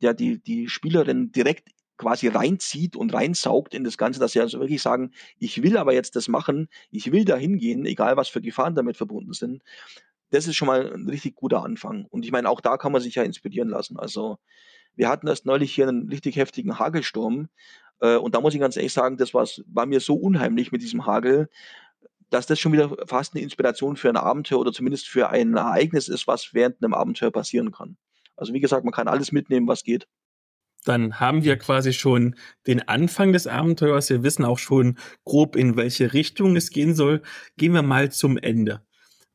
[0.03, 1.69] der die, die Spielerin direkt
[1.99, 5.93] quasi reinzieht und reinsaugt in das Ganze, dass sie also wirklich sagen, ich will aber
[5.93, 9.63] jetzt das machen, ich will da hingehen, egal was für Gefahren damit verbunden sind.
[10.31, 12.07] Das ist schon mal ein richtig guter Anfang.
[12.07, 13.99] Und ich meine, auch da kann man sich ja inspirieren lassen.
[13.99, 14.39] Also
[14.97, 17.49] wir hatten erst neulich hier einen richtig heftigen Hagelsturm.
[18.01, 21.07] Äh, und da muss ich ganz ehrlich sagen, das war mir so unheimlich mit diesem
[21.07, 21.49] Hagel,
[22.31, 26.09] dass das schon wieder fast eine Inspiration für ein Abenteuer oder zumindest für ein Ereignis
[26.09, 27.97] ist, was während einem Abenteuer passieren kann.
[28.37, 30.09] Also wie gesagt, man kann alles mitnehmen, was geht
[30.87, 32.37] dann haben wir quasi schon
[32.67, 34.09] den Anfang des Abenteuers.
[34.09, 37.23] Wir wissen auch schon grob, in welche Richtung es gehen soll.
[37.57, 38.83] Gehen wir mal zum Ende.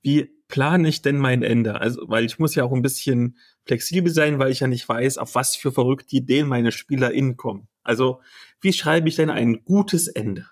[0.02, 1.80] Wie plane ich denn mein Ende?
[1.80, 5.18] Also, weil ich muss ja auch ein bisschen flexibel sein, weil ich ja nicht weiß,
[5.18, 7.68] auf was für verrückte Ideen meine SpielerInnen kommen.
[7.84, 8.22] Also,
[8.60, 10.48] wie schreibe ich denn ein gutes Ende?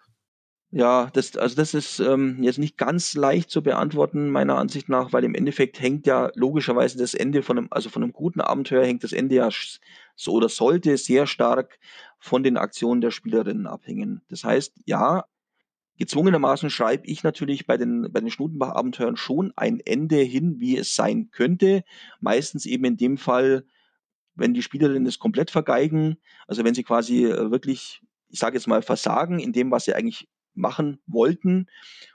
[0.71, 5.11] Ja, das, also das ist ähm, jetzt nicht ganz leicht zu beantworten, meiner Ansicht nach,
[5.11, 8.85] weil im Endeffekt hängt ja logischerweise das Ende von einem, also von einem guten Abenteuer
[8.85, 9.49] hängt das Ende ja
[10.15, 11.79] so oder sollte sehr stark
[12.19, 14.21] von den Aktionen der Spielerinnen abhängen.
[14.29, 15.25] Das heißt, ja,
[15.99, 20.95] gezwungenermaßen schreibe ich natürlich bei den, bei den Schnutenbach-Abenteuern schon ein Ende hin, wie es
[20.95, 21.83] sein könnte.
[22.21, 23.65] Meistens eben in dem Fall,
[24.33, 28.67] wenn die Spielerinnen es komplett vergeigen, also wenn sie quasi äh, wirklich, ich sage jetzt
[28.67, 31.67] mal, versagen in dem, was sie eigentlich machen wollten,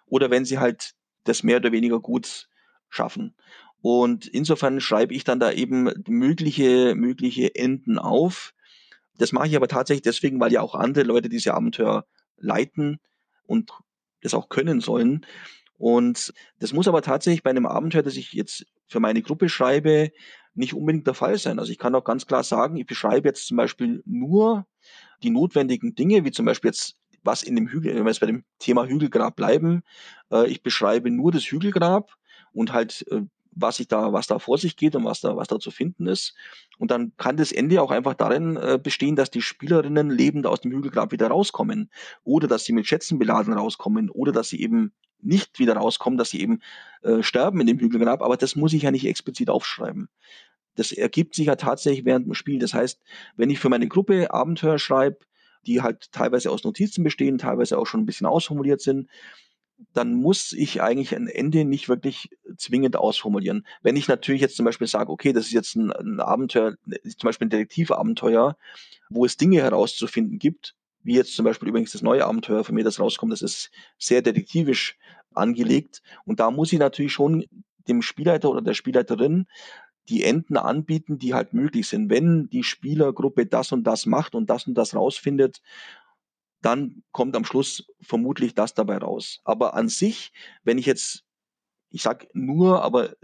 [0.07, 2.49] oder wenn sie halt das mehr oder weniger gut
[2.89, 3.35] schaffen.
[3.83, 8.55] Und insofern schreibe ich dann da eben mögliche, mögliche Enden auf.
[9.19, 12.07] Das mache ich aber tatsächlich deswegen, weil ja auch andere Leute diese Abenteuer
[12.39, 12.99] leiten
[13.47, 13.73] und
[14.23, 15.27] das auch können sollen.
[15.77, 20.13] Und das muss aber tatsächlich bei einem Abenteuer, das ich jetzt für meine Gruppe schreibe,
[20.55, 21.59] nicht unbedingt der Fall sein.
[21.59, 24.67] Also ich kann auch ganz klar sagen, ich beschreibe jetzt zum Beispiel nur
[25.23, 28.27] die notwendigen Dinge, wie zum Beispiel jetzt was in dem Hügel, wenn wir jetzt bei
[28.27, 29.83] dem Thema Hügelgrab bleiben,
[30.31, 32.15] äh, ich beschreibe nur das Hügelgrab
[32.53, 33.23] und halt äh,
[33.57, 36.07] was ich da, was da vor sich geht und was da, was da zu finden
[36.07, 36.35] ist.
[36.79, 40.61] Und dann kann das Ende auch einfach darin äh, bestehen, dass die Spielerinnen lebend aus
[40.61, 41.91] dem Hügelgrab wieder rauskommen
[42.23, 46.31] oder dass sie mit Schätzen beladen rauskommen oder dass sie eben nicht wieder rauskommen, dass
[46.31, 46.61] sie eben
[47.03, 48.23] äh, sterben in dem Hügelgrab.
[48.23, 50.09] Aber das muss ich ja nicht explizit aufschreiben.
[50.77, 52.59] Das ergibt sich ja tatsächlich während dem Spiel.
[52.59, 53.01] Das heißt,
[53.37, 55.19] wenn ich für meine Gruppe Abenteuer schreibe,
[55.67, 59.09] die halt teilweise aus Notizen bestehen, teilweise auch schon ein bisschen ausformuliert sind,
[59.93, 63.67] dann muss ich eigentlich ein Ende nicht wirklich zwingend ausformulieren.
[63.83, 67.29] Wenn ich natürlich jetzt zum Beispiel sage, okay, das ist jetzt ein, ein Abenteuer, zum
[67.29, 68.57] Beispiel ein Detektivabenteuer,
[69.11, 72.85] wo es Dinge herauszufinden gibt, wie jetzt zum Beispiel übrigens das neue Abenteuer von mir,
[72.85, 74.97] das rauskommt, das ist sehr detektivisch
[75.35, 76.03] angelegt.
[76.25, 77.45] Und da muss ich natürlich schon
[77.89, 79.47] dem Spielleiter oder der Spielleiterin
[80.09, 82.11] die Enden anbieten, die halt möglich sind.
[82.11, 85.61] Wenn die Spielergruppe das und das macht und das und das rausfindet,
[86.65, 89.41] dann kommt am Schluss vermutlich das dabei raus.
[89.45, 91.25] Aber an sich, wenn ich jetzt,
[91.91, 93.15] ich sag nur, aber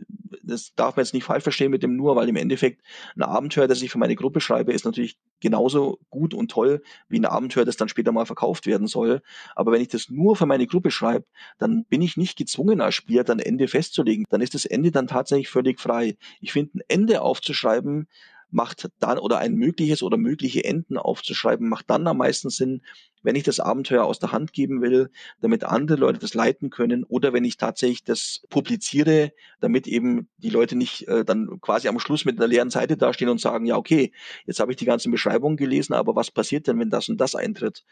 [0.43, 2.83] das darf man jetzt nicht falsch verstehen mit dem nur, weil im Endeffekt
[3.17, 7.19] ein Abenteuer, das ich für meine Gruppe schreibe, ist natürlich genauso gut und toll wie
[7.19, 9.23] ein Abenteuer, das dann später mal verkauft werden soll.
[9.55, 11.27] Aber wenn ich das nur für meine Gruppe schreibe,
[11.59, 14.27] dann bin ich nicht gezwungen als Spieler dann Ende festzulegen.
[14.29, 16.17] Dann ist das Ende dann tatsächlich völlig frei.
[16.41, 18.07] Ich finde, ein Ende aufzuschreiben,
[18.51, 22.83] macht dann oder ein mögliches oder mögliche Enden aufzuschreiben, macht dann am meisten Sinn,
[23.23, 25.11] wenn ich das Abenteuer aus der Hand geben will,
[25.41, 30.51] damit andere Leute das leiten können oder wenn ich tatsächlich das publiziere, damit eben die
[30.51, 33.77] Leute nicht äh, dann quasi am Schluss mit einer leeren Seite dastehen und sagen, ja,
[33.77, 34.13] okay,
[34.47, 37.35] jetzt habe ich die ganzen Beschreibungen gelesen, aber was passiert denn, wenn das und das
[37.35, 37.85] eintritt?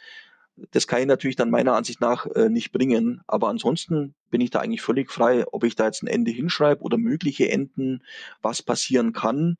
[0.72, 3.22] Das kann ich natürlich dann meiner Ansicht nach äh, nicht bringen.
[3.28, 6.82] Aber ansonsten bin ich da eigentlich völlig frei, ob ich da jetzt ein Ende hinschreibe
[6.82, 8.02] oder mögliche Enden,
[8.42, 9.56] was passieren kann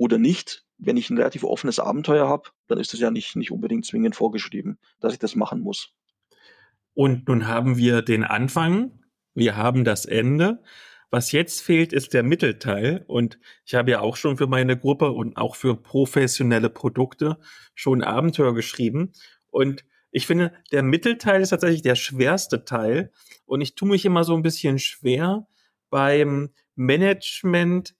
[0.00, 0.64] oder nicht.
[0.78, 4.16] Wenn ich ein relativ offenes Abenteuer habe, dann ist das ja nicht, nicht unbedingt zwingend
[4.16, 5.92] vorgeschrieben, dass ich das machen muss.
[6.94, 10.62] Und nun haben wir den Anfang, wir haben das Ende.
[11.10, 13.04] Was jetzt fehlt, ist der Mittelteil.
[13.08, 17.38] Und ich habe ja auch schon für meine Gruppe und auch für professionelle Produkte
[17.74, 19.12] schon Abenteuer geschrieben.
[19.50, 23.12] Und ich finde, der Mittelteil ist tatsächlich der schwerste Teil.
[23.44, 25.46] Und ich tue mich immer so ein bisschen schwer
[25.90, 27.94] beim Management,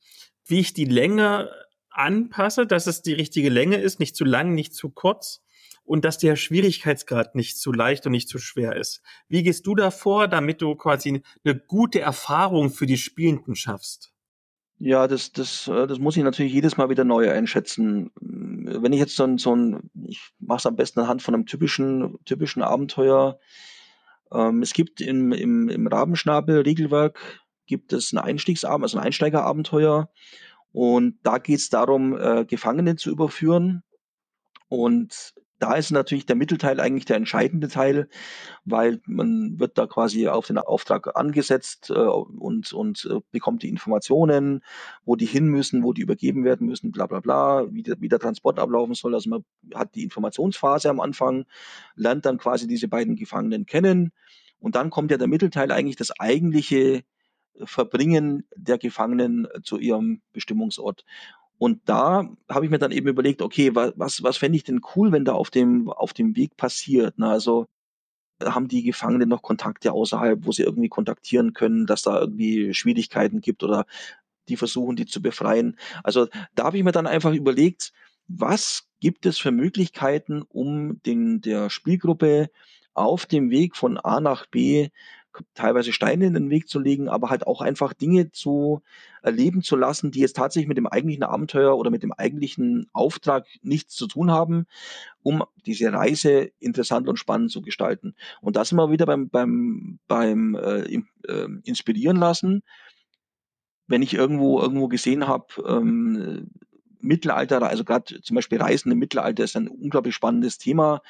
[0.46, 1.50] wie ich die Länge
[2.00, 5.42] anpasse, dass es die richtige Länge ist, nicht zu lang, nicht zu kurz
[5.84, 9.02] und dass der Schwierigkeitsgrad nicht zu leicht und nicht zu schwer ist.
[9.28, 14.12] Wie gehst du da vor, damit du quasi eine gute Erfahrung für die Spielenden schaffst?
[14.78, 18.10] Ja, das, das, äh, das muss ich natürlich jedes Mal wieder neu einschätzen.
[18.20, 21.44] Wenn ich jetzt so ein, so ein ich mache es am besten anhand von einem
[21.44, 23.38] typischen, typischen Abenteuer.
[24.32, 27.18] Ähm, es gibt im, im, im Rabenschnabel-Regelwerk
[27.66, 30.08] gibt es ein Einstiegsabend, also ein Einsteigerabenteuer.
[30.72, 33.82] Und da geht es darum, äh, Gefangene zu überführen.
[34.68, 38.08] Und da ist natürlich der Mittelteil eigentlich der entscheidende Teil,
[38.64, 43.68] weil man wird da quasi auf den Auftrag angesetzt äh, und, und äh, bekommt die
[43.68, 44.64] Informationen,
[45.04, 48.08] wo die hin müssen, wo die übergeben werden müssen, bla bla bla, wie der, wie
[48.08, 49.14] der Transport ablaufen soll.
[49.14, 49.44] Also man
[49.74, 51.44] hat die Informationsphase am Anfang,
[51.94, 54.12] lernt dann quasi diese beiden Gefangenen kennen
[54.60, 57.02] und dann kommt ja der Mittelteil eigentlich das eigentliche
[57.64, 61.04] Verbringen der Gefangenen äh, zu ihrem Bestimmungsort.
[61.58, 65.12] Und da habe ich mir dann eben überlegt, okay, was, was, fände ich denn cool,
[65.12, 67.18] wenn da auf dem, auf dem Weg passiert?
[67.18, 67.28] Ne?
[67.28, 67.66] Also
[68.42, 73.42] haben die Gefangenen noch Kontakte außerhalb, wo sie irgendwie kontaktieren können, dass da irgendwie Schwierigkeiten
[73.42, 73.84] gibt oder
[74.48, 75.76] die versuchen, die zu befreien.
[76.02, 77.92] Also da habe ich mir dann einfach überlegt,
[78.26, 82.50] was gibt es für Möglichkeiten, um den, der Spielgruppe
[82.94, 84.88] auf dem Weg von A nach B
[85.54, 88.82] teilweise Steine in den Weg zu legen, aber halt auch einfach Dinge zu
[89.22, 93.46] erleben zu lassen, die jetzt tatsächlich mit dem eigentlichen Abenteuer oder mit dem eigentlichen Auftrag
[93.62, 94.66] nichts zu tun haben,
[95.22, 98.14] um diese Reise interessant und spannend zu gestalten.
[98.40, 102.62] Und das immer wieder beim, beim, beim äh, äh, Inspirieren lassen.
[103.86, 106.50] Wenn ich irgendwo irgendwo gesehen habe, ähm,
[107.00, 111.00] Mittelalter, also gerade zum Beispiel Reisen im Mittelalter ist ein unglaublich spannendes Thema.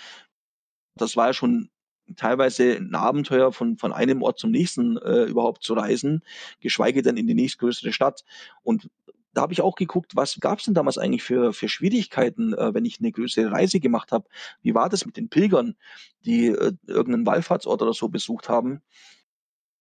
[0.95, 1.71] Das war ja schon
[2.17, 6.23] teilweise ein Abenteuer von, von einem Ort zum nächsten äh, überhaupt zu reisen,
[6.61, 8.25] geschweige denn in die nächstgrößere Stadt.
[8.63, 8.91] Und
[9.33, 12.75] da habe ich auch geguckt, was gab es denn damals eigentlich für, für Schwierigkeiten, äh,
[12.75, 14.29] wenn ich eine größere Reise gemacht habe.
[14.63, 15.77] Wie war das mit den Pilgern,
[16.25, 18.83] die äh, irgendeinen Wallfahrtsort oder so besucht haben?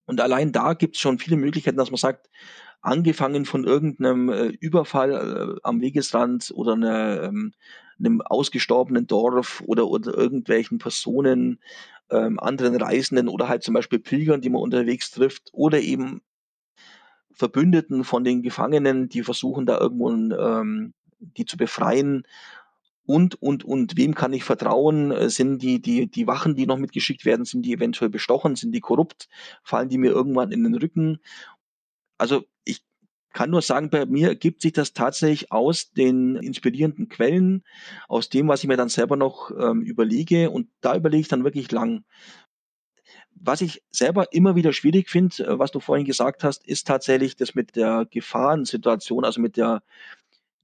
[0.05, 2.30] Und allein da gibt es schon viele Möglichkeiten, dass man sagt,
[2.82, 7.53] angefangen von irgendeinem äh, Überfall äh, am Wegesrand oder eine, ähm,
[7.99, 11.59] einem ausgestorbenen Dorf oder, oder irgendwelchen Personen,
[12.12, 16.22] ähm, anderen Reisenden oder halt zum Beispiel Pilgern, die man unterwegs trifft oder eben
[17.32, 22.24] Verbündeten von den Gefangenen, die versuchen da irgendwo ähm, die zu befreien
[23.10, 25.12] und, und, und, wem kann ich vertrauen?
[25.12, 28.55] Äh, sind die, die, die Wachen, die noch mitgeschickt werden, sind die eventuell bestochen?
[28.55, 29.30] Sind die korrupt?
[29.64, 31.18] Fallen die mir irgendwann in den Rücken?
[32.20, 32.84] Also ich
[33.34, 37.63] kann nur sagen, bei mir gibt sich das tatsächlich aus den inspirierenden Quellen,
[38.07, 40.49] aus dem, was ich mir dann selber noch ähm, überlege.
[40.49, 42.03] Und da überlege ich dann wirklich lang.
[43.36, 47.36] Was ich selber immer wieder schwierig finde, äh, was du vorhin gesagt hast, ist tatsächlich
[47.36, 49.84] das mit der Gefahrensituation, also mit der,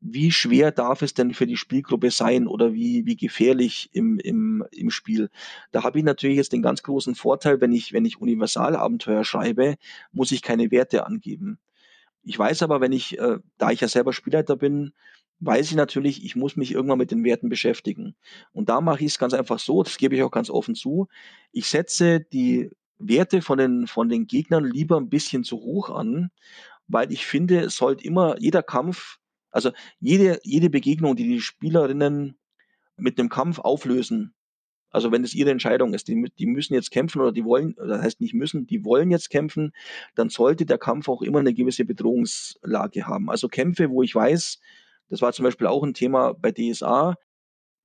[0.01, 4.65] wie schwer darf es denn für die Spielgruppe sein oder wie, wie gefährlich im, im,
[4.71, 5.29] im Spiel.
[5.71, 9.75] Da habe ich natürlich jetzt den ganz großen Vorteil, wenn ich, wenn ich Universalabenteuer schreibe,
[10.11, 11.59] muss ich keine Werte angeben.
[12.25, 14.93] Ich weiß aber, wenn ich, äh, da ich ja selber Spielleiter bin,
[15.39, 18.15] weiß ich natürlich, ich muss mich irgendwann mit den Werten beschäftigen.
[18.51, 21.07] Und da mache ich es ganz einfach so, das gebe ich auch ganz offen zu.
[21.51, 26.31] Ich setze die Werte von den, von den Gegnern lieber ein bisschen zu hoch an,
[26.87, 29.17] weil ich finde, es sollte immer jeder Kampf,
[29.51, 32.37] also jede, jede Begegnung, die die Spielerinnen
[32.97, 34.33] mit dem Kampf auflösen,
[34.95, 38.01] also wenn es ihre Entscheidung ist, die, die müssen jetzt kämpfen oder die wollen, das
[38.01, 39.73] heißt nicht müssen, die wollen jetzt kämpfen,
[40.15, 43.29] dann sollte der Kampf auch immer eine gewisse Bedrohungslage haben.
[43.29, 44.59] Also Kämpfe, wo ich weiß,
[45.09, 47.15] das war zum Beispiel auch ein Thema bei DSA.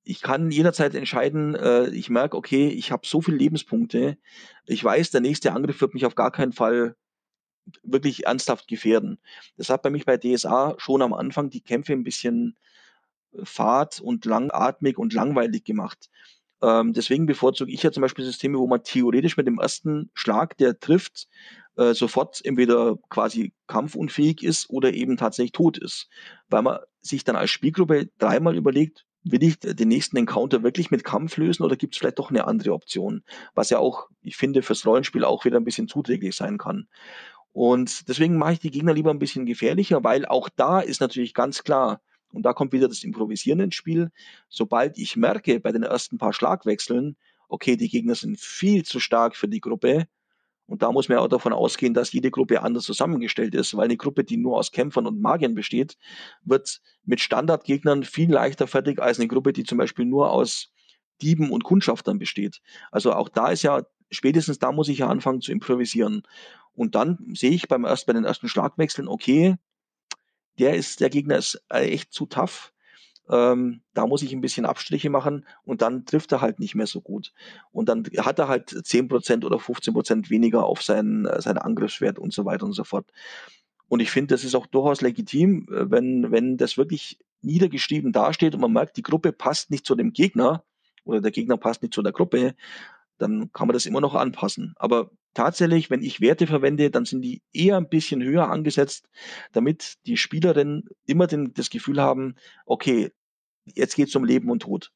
[0.03, 4.17] Ich kann jederzeit entscheiden, äh, ich merke, okay, ich habe so viele Lebenspunkte.
[4.65, 6.95] Ich weiß, der nächste Angriff wird mich auf gar keinen Fall
[7.83, 9.19] wirklich ernsthaft gefährden.
[9.57, 12.57] Das hat bei mich bei DSA schon am Anfang die Kämpfe ein bisschen
[13.33, 16.09] äh, fad und langatmig und langweilig gemacht.
[16.61, 20.57] Ähm, deswegen bevorzuge ich ja zum Beispiel Systeme, wo man theoretisch mit dem ersten Schlag,
[20.57, 21.27] der trifft,
[21.77, 26.09] äh, sofort entweder quasi kampfunfähig ist oder eben tatsächlich tot ist.
[26.49, 31.03] Weil man sich dann als Spielgruppe dreimal überlegt, will ich den nächsten Encounter wirklich mit
[31.03, 33.23] Kampf lösen oder gibt es vielleicht doch eine andere Option?
[33.53, 36.87] Was ja auch, ich finde, fürs Rollenspiel auch wieder ein bisschen zuträglich sein kann.
[37.53, 41.33] Und deswegen mache ich die Gegner lieber ein bisschen gefährlicher, weil auch da ist natürlich
[41.33, 42.01] ganz klar,
[42.31, 44.11] und da kommt wieder das Improvisieren ins Spiel,
[44.49, 47.17] sobald ich merke bei den ersten paar Schlagwechseln,
[47.47, 50.07] okay, die Gegner sind viel zu stark für die Gruppe,
[50.71, 53.85] und da muss man ja auch davon ausgehen, dass jede Gruppe anders zusammengestellt ist, weil
[53.85, 55.97] eine Gruppe, die nur aus Kämpfern und Magiern besteht,
[56.45, 60.71] wird mit Standardgegnern viel leichter fertig als eine Gruppe, die zum Beispiel nur aus
[61.21, 62.61] Dieben und Kundschaftern besteht.
[62.89, 66.23] Also auch da ist ja, spätestens da muss ich ja anfangen zu improvisieren.
[66.73, 69.57] Und dann sehe ich beim erst, bei den ersten Schlagwechseln, okay,
[70.59, 72.73] der ist, der Gegner ist äh, echt zu tough.
[73.29, 76.87] Ähm, da muss ich ein bisschen Abstriche machen und dann trifft er halt nicht mehr
[76.87, 77.33] so gut.
[77.71, 82.33] Und dann hat er halt 10% oder 15% weniger auf seinen, äh, seinen Angriffswert und
[82.33, 83.11] so weiter und so fort.
[83.87, 88.53] Und ich finde, das ist auch durchaus legitim, äh, wenn, wenn das wirklich niedergeschrieben dasteht
[88.55, 90.63] und man merkt, die Gruppe passt nicht zu dem Gegner
[91.03, 92.55] oder der Gegner passt nicht zu der Gruppe,
[93.17, 94.73] dann kann man das immer noch anpassen.
[94.77, 99.09] Aber tatsächlich, wenn ich Werte verwende, dann sind die eher ein bisschen höher angesetzt,
[99.51, 103.11] damit die Spielerinnen immer den, das Gefühl haben, okay,
[103.65, 104.91] jetzt geht es um Leben und Tod.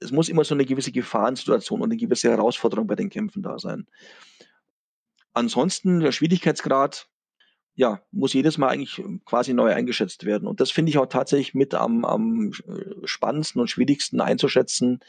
[0.00, 3.58] Es muss immer so eine gewisse Gefahrensituation und eine gewisse Herausforderung bei den Kämpfen da
[3.58, 3.86] sein.
[5.32, 7.08] Ansonsten der Schwierigkeitsgrad,
[7.74, 10.46] ja, muss jedes Mal eigentlich quasi neu eingeschätzt werden.
[10.46, 12.52] Und das finde ich auch tatsächlich mit am, am
[13.04, 15.00] spannendsten und schwierigsten einzuschätzen.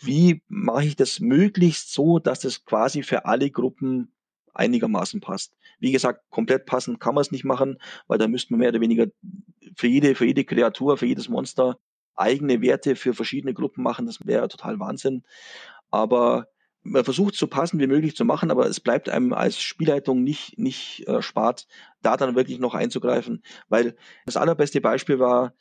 [0.00, 4.12] Wie mache ich das möglichst so, dass das quasi für alle Gruppen
[4.56, 5.54] einigermaßen passt.
[5.78, 8.80] Wie gesagt, komplett passend kann man es nicht machen, weil da müsste man mehr oder
[8.80, 9.06] weniger
[9.76, 11.78] für jede, für jede Kreatur, für jedes Monster
[12.16, 15.22] eigene Werte für verschiedene Gruppen machen, das wäre total Wahnsinn.
[15.90, 16.48] Aber
[16.82, 20.58] man versucht so passend wie möglich zu machen, aber es bleibt einem als Spielleitung nicht,
[20.58, 21.66] nicht äh, spart,
[22.00, 23.42] da dann wirklich noch einzugreifen.
[23.68, 25.52] Weil das allerbeste Beispiel war,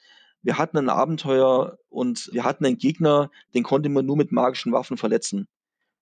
[0.45, 4.71] wir hatten ein Abenteuer und wir hatten einen Gegner, den konnte man nur mit magischen
[4.71, 5.47] Waffen verletzen.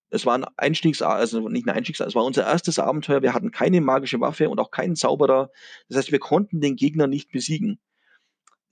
[0.09, 3.23] Es war ein Einstiegs, also nicht ein Einstiegs, es war unser erstes Abenteuer.
[3.23, 5.49] Wir hatten keine magische Waffe und auch keinen Zauberer.
[5.89, 7.79] Das heißt, wir konnten den Gegner nicht besiegen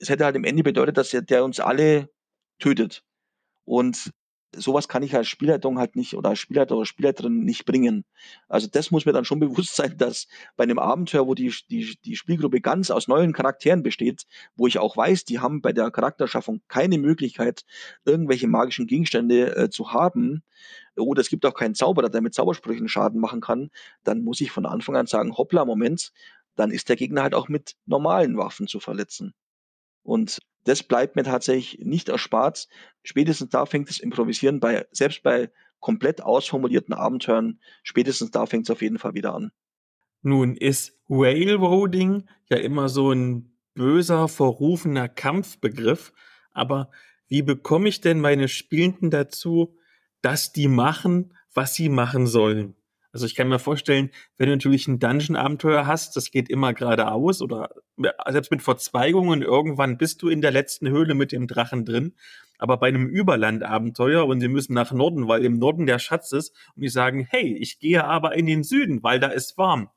[0.02, 2.10] es hätte halt im Ende bedeutet, dass der, der uns alle
[2.60, 3.04] tötet.
[3.66, 4.12] Und
[4.56, 8.06] sowas kann ich als Spielleitung halt nicht oder als Spielleiter oder Spielleiterin nicht bringen.
[8.47, 10.28] Also das muss mir dann schon bewusst sein, dass
[10.58, 14.24] bei einem Abenteuer, wo die, die, die Spielgruppe ganz aus neuen Charakteren besteht,
[14.56, 17.64] wo ich auch weiß, die haben bei der Charakterschaffung keine Möglichkeit,
[18.06, 20.43] irgendwelche magischen Gegenstände äh, zu haben,
[20.97, 23.72] oder es gibt auch keinen Zauberer, der mit Zaubersprüchen Schaden machen kann,
[24.04, 26.12] dann muss ich von Anfang an sagen, hoppla, Moment,
[26.56, 29.34] dann ist der Gegner halt auch mit normalen Waffen zu verletzen.
[30.04, 32.68] Und das bleibt mir tatsächlich nicht erspart.
[33.03, 35.49] Spätestens da fängt das Improvisieren bei, selbst bei
[35.80, 39.51] komplett ausformulierten Abenteuern, spätestens da fängt es auf jeden Fall wieder an.
[40.22, 46.14] Nun ist Railroading ja immer so ein böser, verrufener Kampfbegriff,
[46.51, 46.91] aber
[47.28, 49.76] wie bekomme ich denn meine Spielenden dazu,
[50.22, 52.76] dass die machen, was sie machen sollen?
[53.14, 57.41] Also ich kann mir vorstellen, wenn du natürlich ein Dungeon-Abenteuer hast, das geht immer geradeaus
[57.41, 57.70] oder
[58.30, 62.14] selbst mit Verzweigungen, irgendwann bist du in der letzten Höhle mit dem Drachen drin.
[62.57, 66.55] Aber bei einem Überland-Abenteuer und sie müssen nach Norden, weil im Norden der Schatz ist
[66.76, 69.89] und die sagen, hey, ich gehe aber in den Süden, weil da ist warm.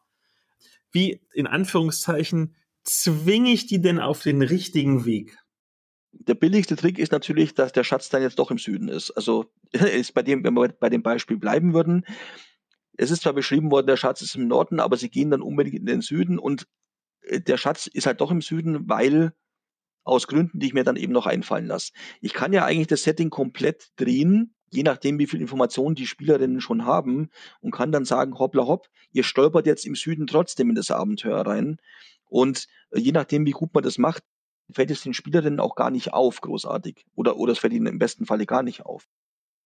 [0.91, 5.37] Wie, in Anführungszeichen, zwinge ich die denn auf den richtigen Weg?
[6.13, 9.11] Der billigste Trick ist natürlich, dass der Schatz dann jetzt doch im Süden ist.
[9.11, 12.05] Also ist bei dem, wenn wir bei dem Beispiel bleiben würden,
[12.97, 15.77] es ist zwar beschrieben worden, der Schatz ist im Norden, aber sie gehen dann unbedingt
[15.77, 16.67] in den Süden und
[17.23, 19.33] äh, der Schatz ist halt doch im Süden, weil
[20.05, 21.93] aus Gründen, die ich mir dann eben noch einfallen lasse.
[22.21, 26.61] Ich kann ja eigentlich das Setting komplett drehen, je nachdem, wie viel Informationen die Spielerinnen
[26.61, 27.31] schon haben
[27.61, 31.47] und kann dann sagen, hoppla hopp, ihr stolpert jetzt im Süden trotzdem in das Abenteuer
[31.47, 31.79] rein.
[32.27, 34.23] Und äh, je nachdem, wie gut man das macht,
[34.71, 37.07] fällt es den Spielerinnen auch gar nicht auf, großartig.
[37.15, 39.09] Oder, oder es fällt ihnen im besten Falle gar nicht auf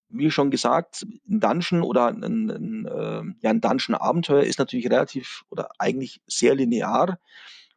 [0.09, 5.43] wie schon gesagt, ein Dungeon oder ein, ein, äh, ja, ein Dungeon-Abenteuer ist natürlich relativ
[5.49, 7.19] oder eigentlich sehr linear,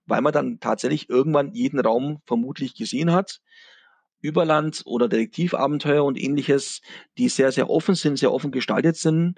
[0.07, 3.41] weil man dann tatsächlich irgendwann jeden Raum vermutlich gesehen hat.
[4.21, 6.81] Überland oder Detektivabenteuer und ähnliches,
[7.19, 9.37] die sehr, sehr offen sind, sehr offen gestaltet sind,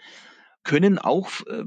[0.62, 1.64] können auch äh,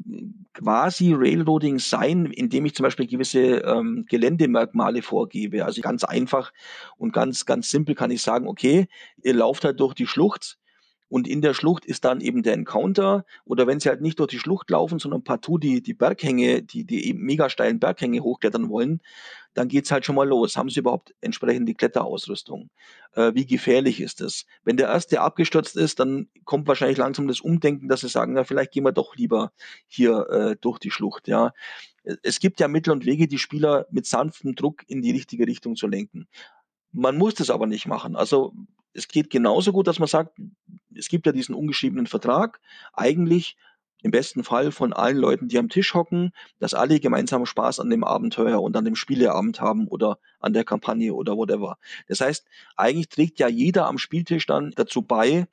[0.54, 5.66] quasi Railroading sein, indem ich zum Beispiel gewisse ähm, Geländemerkmale vorgebe.
[5.66, 6.52] Also ganz einfach
[6.98, 8.88] und ganz, ganz simpel kann ich sagen, okay,
[9.24, 10.58] ihr lauft halt durch die Schlucht,
[11.10, 13.26] und in der Schlucht ist dann eben der Encounter.
[13.45, 16.84] Oder wenn sie halt nicht durch die Schlucht laufen, sondern partout die, die Berghänge, die,
[16.84, 19.01] die eben mega steilen Berghänge hochklettern wollen,
[19.53, 20.58] dann geht's halt schon mal los.
[20.58, 22.70] Haben sie überhaupt entsprechend die Kletterausrüstung?
[23.14, 24.45] Äh, wie gefährlich ist es?
[24.64, 28.43] Wenn der erste abgestürzt ist, dann kommt wahrscheinlich langsam das Umdenken, dass sie sagen, na,
[28.43, 29.51] vielleicht gehen wir doch lieber
[29.88, 31.53] hier äh, durch die Schlucht, ja.
[32.24, 35.76] Es gibt ja Mittel und Wege, die Spieler mit sanftem Druck in die richtige Richtung
[35.76, 36.28] zu lenken.
[36.93, 38.16] Man muss das aber nicht machen.
[38.16, 38.53] Also
[38.98, 40.36] es geht genauso gut, dass man sagt,
[40.95, 42.60] es gibt ja diesen ungeschriebenen Vertrag,
[42.93, 43.56] eigentlich
[44.02, 47.89] im besten Fall von allen Leuten, die am Tisch hocken, dass alle gemeinsam Spaß an
[47.89, 51.78] dem Abenteuer und an dem Spieleabend haben oder an der Kampagne oder whatever.
[52.08, 52.45] Das heißt,
[52.76, 55.48] eigentlich trägt ja jeder am Spieltisch dann dazu bei,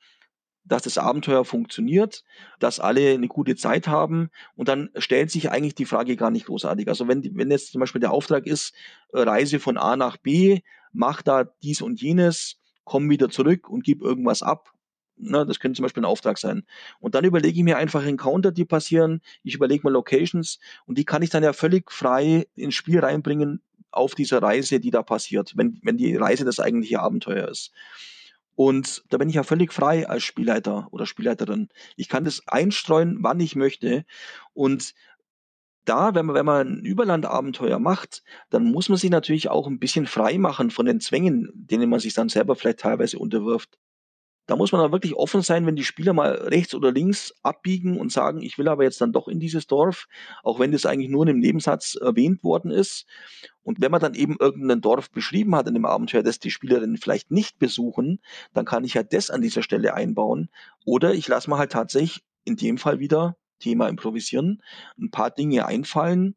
[0.63, 2.23] dass das Abenteuer funktioniert,
[2.59, 6.47] dass alle eine gute Zeit haben und dann stellt sich eigentlich die Frage gar nicht
[6.47, 6.87] großartig.
[6.87, 8.73] Also wenn, wenn jetzt zum Beispiel der Auftrag ist,
[9.13, 13.83] äh, Reise von A nach B, mach da dies und jenes, komm wieder zurück und
[13.83, 14.71] gib irgendwas ab.
[15.17, 16.65] Na, das könnte zum Beispiel ein Auftrag sein.
[16.99, 19.21] Und dann überlege ich mir einfach Encounter, die passieren.
[19.43, 23.61] Ich überlege mir Locations und die kann ich dann ja völlig frei ins Spiel reinbringen
[23.91, 27.71] auf dieser Reise, die da passiert, wenn, wenn die Reise das eigentliche Abenteuer ist.
[28.55, 31.69] Und da bin ich ja völlig frei als Spielleiter oder Spielleiterin.
[31.97, 34.05] Ich kann das einstreuen, wann ich möchte.
[34.53, 34.93] Und
[35.85, 39.79] da, wenn man, wenn man ein Überlandabenteuer macht, dann muss man sich natürlich auch ein
[39.79, 43.77] bisschen frei machen von den Zwängen, denen man sich dann selber vielleicht teilweise unterwirft.
[44.47, 47.99] Da muss man dann wirklich offen sein, wenn die Spieler mal rechts oder links abbiegen
[47.99, 50.07] und sagen, ich will aber jetzt dann doch in dieses Dorf,
[50.43, 53.07] auch wenn das eigentlich nur in einem Nebensatz erwähnt worden ist.
[53.63, 56.97] Und wenn man dann eben irgendein Dorf beschrieben hat in dem Abenteuer, das die Spielerinnen
[56.97, 58.19] vielleicht nicht besuchen,
[58.53, 60.49] dann kann ich ja das an dieser Stelle einbauen.
[60.85, 64.61] Oder ich lasse mal halt tatsächlich in dem Fall wieder Thema improvisieren,
[64.99, 66.35] ein paar Dinge einfallen,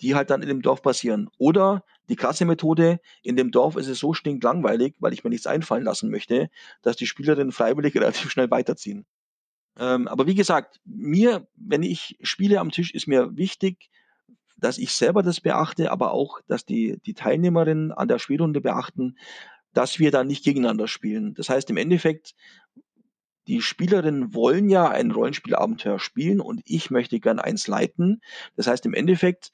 [0.00, 1.28] die halt dann in dem Dorf passieren.
[1.38, 5.46] Oder die krasse Methode, in dem Dorf ist es so stinklangweilig, weil ich mir nichts
[5.46, 6.50] einfallen lassen möchte,
[6.82, 9.06] dass die Spielerinnen freiwillig relativ schnell weiterziehen.
[9.78, 13.90] Ähm, aber wie gesagt, mir, wenn ich spiele am Tisch, ist mir wichtig,
[14.56, 19.16] dass ich selber das beachte, aber auch, dass die, die Teilnehmerinnen an der Spielrunde beachten,
[19.72, 21.34] dass wir da nicht gegeneinander spielen.
[21.34, 22.34] Das heißt, im Endeffekt
[23.46, 28.20] die Spielerinnen wollen ja ein Rollenspielabenteuer spielen und ich möchte gern eins leiten.
[28.56, 29.52] Das heißt im Endeffekt,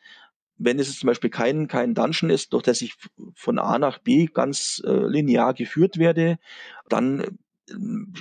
[0.59, 2.95] wenn es zum Beispiel kein, kein Dungeon ist, durch das ich
[3.35, 6.39] von A nach B ganz äh, linear geführt werde,
[6.89, 7.75] dann äh,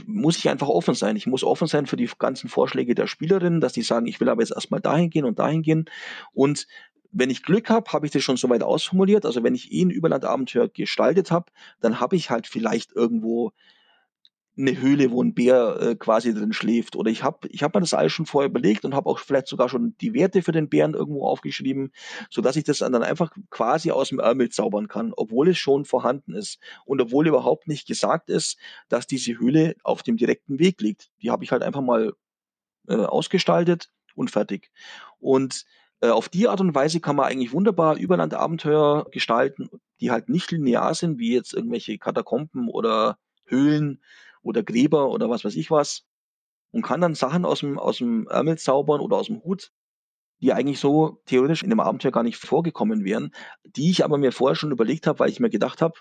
[0.06, 1.16] muss ich einfach offen sein.
[1.16, 4.30] Ich muss offen sein für die ganzen Vorschläge der Spielerinnen, dass die sagen, ich will
[4.30, 5.86] aber jetzt erstmal dahin gehen und dahin gehen.
[6.34, 6.68] Und
[7.12, 9.26] wenn ich Glück habe, habe ich das schon soweit ausformuliert.
[9.26, 13.54] Also wenn ich eh ein Überlandabenteuer gestaltet habe, dann habe ich halt vielleicht irgendwo
[14.58, 16.96] eine Höhle, wo ein Bär äh, quasi drin schläft.
[16.96, 19.48] Oder ich habe ich hab mir das alles schon vorher überlegt und habe auch vielleicht
[19.48, 21.92] sogar schon die Werte für den Bären irgendwo aufgeschrieben,
[22.30, 25.86] so dass ich das dann einfach quasi aus dem Ärmel zaubern kann, obwohl es schon
[25.86, 28.58] vorhanden ist und obwohl überhaupt nicht gesagt ist,
[28.90, 31.10] dass diese Höhle auf dem direkten Weg liegt.
[31.22, 32.14] Die habe ich halt einfach mal
[32.88, 34.72] äh, ausgestaltet und fertig.
[35.20, 35.66] Und
[36.02, 39.70] Äh, auf die Art und Weise kann man eigentlich wunderbar Überlandabenteuer gestalten,
[40.02, 44.02] die halt nicht linear sind, wie jetzt irgendwelche Katakomben oder Höhlen
[44.46, 46.04] oder Gräber oder was weiß ich was.
[46.72, 49.72] Und kann dann Sachen aus dem, aus dem Ärmel zaubern oder aus dem Hut,
[50.42, 53.32] die eigentlich so theoretisch in dem Abenteuer gar nicht vorgekommen wären,
[53.64, 55.96] die ich aber mir vorher schon überlegt habe, weil ich mir gedacht habe,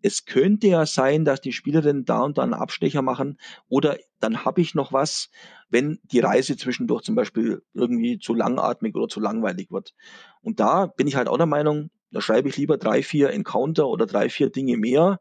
[0.00, 4.44] es könnte ja sein, dass die Spielerinnen da und da einen Abstecher machen oder dann
[4.44, 5.28] habe ich noch was,
[5.68, 9.94] wenn die Reise zwischendurch zum Beispiel irgendwie zu langatmig oder zu langweilig wird.
[10.40, 13.88] Und da bin ich halt auch der Meinung, da schreibe ich lieber drei, vier Encounter
[13.88, 15.20] oder drei, vier Dinge mehr,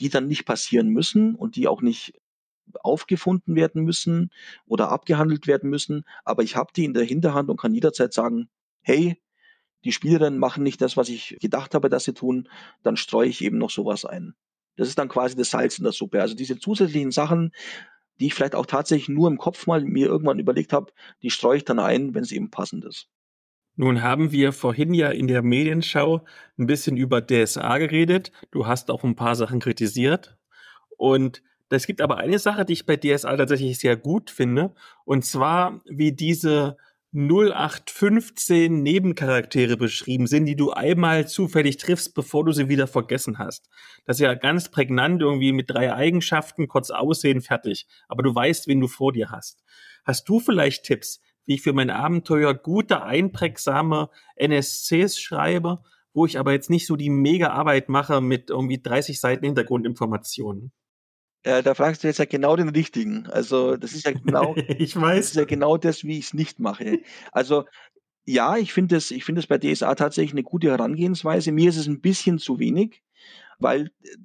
[0.00, 2.14] die dann nicht passieren müssen und die auch nicht
[2.82, 4.30] aufgefunden werden müssen
[4.66, 8.48] oder abgehandelt werden müssen, aber ich habe die in der Hinterhand und kann jederzeit sagen,
[8.82, 9.20] hey,
[9.84, 12.48] die Spielerinnen machen nicht das, was ich gedacht habe, dass sie tun,
[12.82, 14.34] dann streue ich eben noch sowas ein.
[14.76, 16.20] Das ist dann quasi das Salz in der Suppe.
[16.20, 17.52] Also diese zusätzlichen Sachen,
[18.18, 20.92] die ich vielleicht auch tatsächlich nur im Kopf mal mir irgendwann überlegt habe,
[21.22, 23.08] die streue ich dann ein, wenn es eben passend ist.
[23.76, 26.24] Nun haben wir vorhin ja in der Medienschau
[26.58, 28.32] ein bisschen über DSA geredet.
[28.50, 30.36] Du hast auch ein paar Sachen kritisiert.
[30.96, 34.74] Und es gibt aber eine Sache, die ich bei DSA tatsächlich sehr gut finde.
[35.04, 36.76] Und zwar, wie diese
[37.12, 43.68] 0815 Nebencharaktere beschrieben sind, die du einmal zufällig triffst, bevor du sie wieder vergessen hast.
[44.04, 47.88] Das ist ja ganz prägnant irgendwie mit drei Eigenschaften, kurz aussehen, fertig.
[48.08, 49.64] Aber du weißt, wen du vor dir hast.
[50.04, 55.82] Hast du vielleicht Tipps, wie ich für mein Abenteuer gute, einprägsame NSCs schreibe,
[56.12, 60.70] wo ich aber jetzt nicht so die mega Arbeit mache mit irgendwie 30 Seiten Hintergrundinformationen?
[61.42, 63.26] Äh, da fragst du jetzt ja genau den richtigen.
[63.26, 65.18] Also das ist ja genau, ich weiß.
[65.18, 67.00] Das ist ja genau das, wie ich es nicht mache.
[67.32, 67.64] Also
[68.24, 71.50] ja, ich finde es, ich finde es bei DSA tatsächlich eine gute Herangehensweise.
[71.50, 73.02] Mir ist es ein bisschen zu wenig,
[73.58, 74.16] weil äh,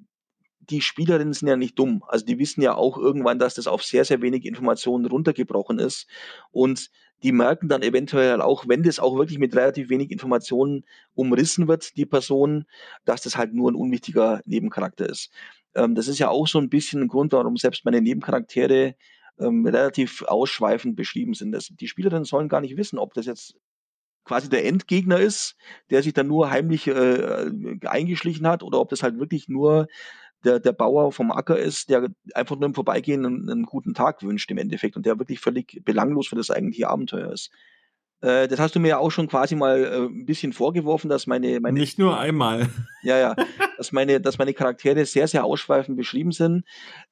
[0.60, 2.04] die Spielerinnen sind ja nicht dumm.
[2.08, 6.08] Also die wissen ja auch irgendwann, dass das auf sehr, sehr wenig Informationen runtergebrochen ist.
[6.52, 6.92] Und
[7.24, 11.98] die merken dann eventuell auch, wenn das auch wirklich mit relativ wenig Informationen umrissen wird,
[11.98, 12.66] die Person,
[13.06, 15.32] dass das halt nur ein unwichtiger Nebencharakter ist.
[15.76, 18.96] Ähm, das ist ja auch so ein bisschen ein Grund, warum selbst meine Nebencharaktere
[19.40, 21.52] ähm, relativ ausschweifend beschrieben sind.
[21.52, 23.56] Das, die Spielerinnen sollen gar nicht wissen, ob das jetzt
[24.24, 25.56] quasi der Endgegner ist,
[25.92, 27.52] der sich dann nur heimlich äh,
[27.86, 29.88] eingeschlichen hat, oder ob das halt wirklich nur
[30.46, 34.24] der, der Bauer vom Acker ist, der einfach nur im Vorbeigehen einen, einen guten Tag
[34.24, 37.52] wünscht im Endeffekt und der wirklich völlig belanglos für das eigentliche Abenteuer ist.
[38.22, 41.28] Äh, das hast du mir ja auch schon quasi mal äh, ein bisschen vorgeworfen, dass
[41.28, 42.70] meine, meine nicht nur einmal.
[43.04, 43.36] Ja, ja,
[43.78, 46.64] dass meine, dass meine Charaktere sehr, sehr ausschweifend beschrieben sind.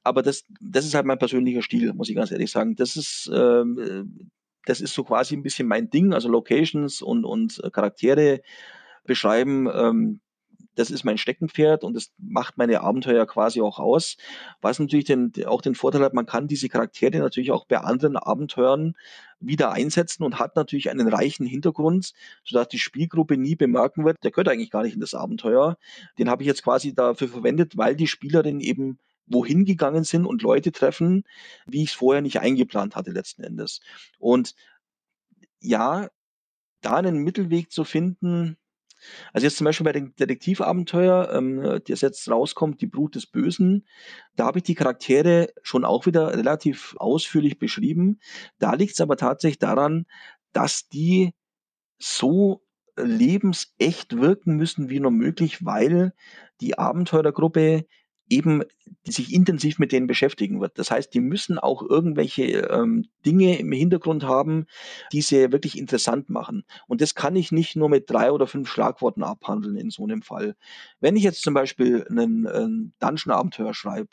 [0.03, 2.75] Aber das, das ist halt mein persönlicher Stil, muss ich ganz ehrlich sagen.
[2.75, 4.25] Das ist, ähm, äh,
[4.65, 8.41] das ist so quasi ein bisschen mein Ding, also Locations und, und Charaktere
[9.05, 9.69] beschreiben.
[9.71, 10.19] Ähm,
[10.75, 14.17] das ist mein Steckenpferd und das macht meine Abenteuer quasi auch aus.
[14.61, 18.17] Was natürlich den, auch den Vorteil hat, man kann diese Charaktere natürlich auch bei anderen
[18.17, 18.95] Abenteuern
[19.39, 22.13] wieder einsetzen und hat natürlich einen reichen Hintergrund,
[22.43, 25.77] sodass die Spielgruppe nie bemerken wird, der gehört eigentlich gar nicht in das Abenteuer.
[26.17, 30.41] Den habe ich jetzt quasi dafür verwendet, weil die Spielerin eben wohin gegangen sind und
[30.41, 31.23] Leute treffen,
[31.65, 33.79] wie ich es vorher nicht eingeplant hatte letzten Endes.
[34.19, 34.55] Und
[35.59, 36.09] ja,
[36.81, 38.57] da einen Mittelweg zu finden,
[39.33, 43.85] also jetzt zum Beispiel bei dem Detektivabenteuer, ähm, das jetzt rauskommt, die Brut des Bösen,
[44.35, 48.19] da habe ich die Charaktere schon auch wieder relativ ausführlich beschrieben.
[48.59, 50.05] Da liegt es aber tatsächlich daran,
[50.51, 51.33] dass die
[51.99, 52.63] so
[52.95, 56.13] lebensecht wirken müssen wie nur möglich, weil
[56.61, 57.85] die Abenteurergruppe
[58.29, 58.63] eben
[59.05, 60.79] sich intensiv mit denen beschäftigen wird.
[60.79, 64.65] Das heißt, die müssen auch irgendwelche ähm, Dinge im Hintergrund haben,
[65.11, 66.63] die sie wirklich interessant machen.
[66.87, 70.21] Und das kann ich nicht nur mit drei oder fünf Schlagworten abhandeln in so einem
[70.21, 70.55] Fall.
[70.99, 74.09] Wenn ich jetzt zum Beispiel einen, einen Dungeon-Abenteuer schreibe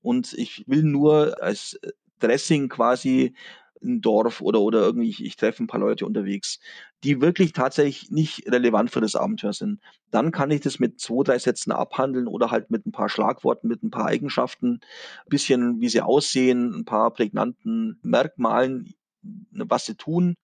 [0.00, 1.78] und ich will nur als
[2.18, 3.34] Dressing quasi
[3.82, 6.60] ein Dorf oder, oder irgendwie, ich, ich treffe ein paar Leute unterwegs,
[7.04, 9.80] die wirklich tatsächlich nicht relevant für das Abenteuer sind.
[10.10, 13.68] Dann kann ich das mit zwei, drei Sätzen abhandeln oder halt mit ein paar Schlagworten,
[13.68, 14.80] mit ein paar Eigenschaften,
[15.26, 20.34] bisschen, wie sie aussehen, ein paar prägnanten Merkmalen, was sie tun.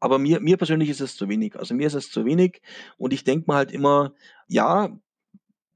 [0.00, 1.56] Aber mir, mir persönlich ist es zu wenig.
[1.56, 2.62] Also mir ist es zu wenig
[2.96, 4.14] und ich denke mal halt immer,
[4.48, 4.98] ja,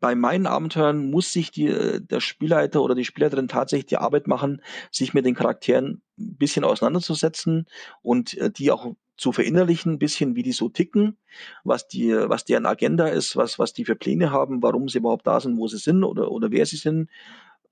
[0.05, 4.27] bei meinen Abenteuern muss sich die, äh, der Spielleiter oder die Spielleiterin tatsächlich die Arbeit
[4.27, 4.61] machen,
[4.91, 7.65] sich mit den Charakteren ein bisschen auseinanderzusetzen
[8.03, 11.17] und äh, die auch zu verinnerlichen, ein bisschen wie die so ticken,
[11.63, 15.27] was die, was deren Agenda ist, was, was die für Pläne haben, warum sie überhaupt
[15.27, 17.09] da sind, wo sie sind oder, oder wer sie sind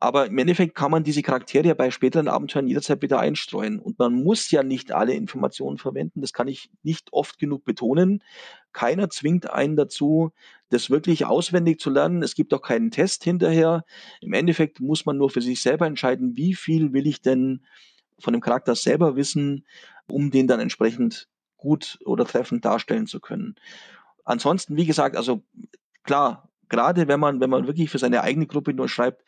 [0.03, 3.79] aber im Endeffekt kann man diese Charaktere bei späteren Abenteuern jederzeit wieder einstreuen.
[3.79, 6.23] Und man muss ja nicht alle Informationen verwenden.
[6.23, 8.21] Das kann ich nicht oft genug betonen.
[8.73, 10.33] Keiner zwingt einen dazu,
[10.71, 12.23] das wirklich auswendig zu lernen.
[12.23, 13.85] Es gibt auch keinen Test hinterher.
[14.21, 17.65] Im Endeffekt muss man nur für sich selber entscheiden, wie viel will ich denn
[18.19, 19.67] von dem Charakter selber wissen,
[20.09, 23.57] um den dann entsprechend gut oder treffend darstellen zu können.
[24.25, 25.43] Ansonsten, wie gesagt, also
[26.05, 29.25] klar, gerade wenn man, wenn man wirklich für seine eigene Gruppe nur schreibt,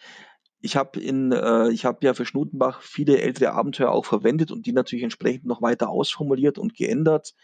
[0.64, 4.64] ich habe in, äh, ich habe ja für Schnutenbach viele ältere Abenteuer auch verwendet und
[4.64, 7.34] die natürlich entsprechend noch weiter ausformuliert und geändert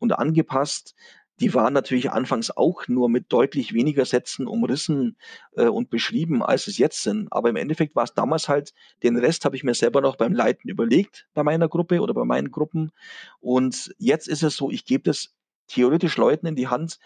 [0.00, 0.96] und angepasst.
[1.40, 5.16] Die waren natürlich anfangs auch nur mit deutlich weniger Sätzen umrissen
[5.56, 7.32] äh, und beschrieben, als es jetzt sind.
[7.32, 10.32] Aber im Endeffekt war es damals halt, den Rest habe ich mir selber noch beim
[10.32, 12.92] Leiten überlegt, bei meiner Gruppe oder bei meinen Gruppen.
[13.40, 15.34] Und jetzt ist es so, ich gebe das
[15.66, 16.98] theoretisch Leuten in die Hand,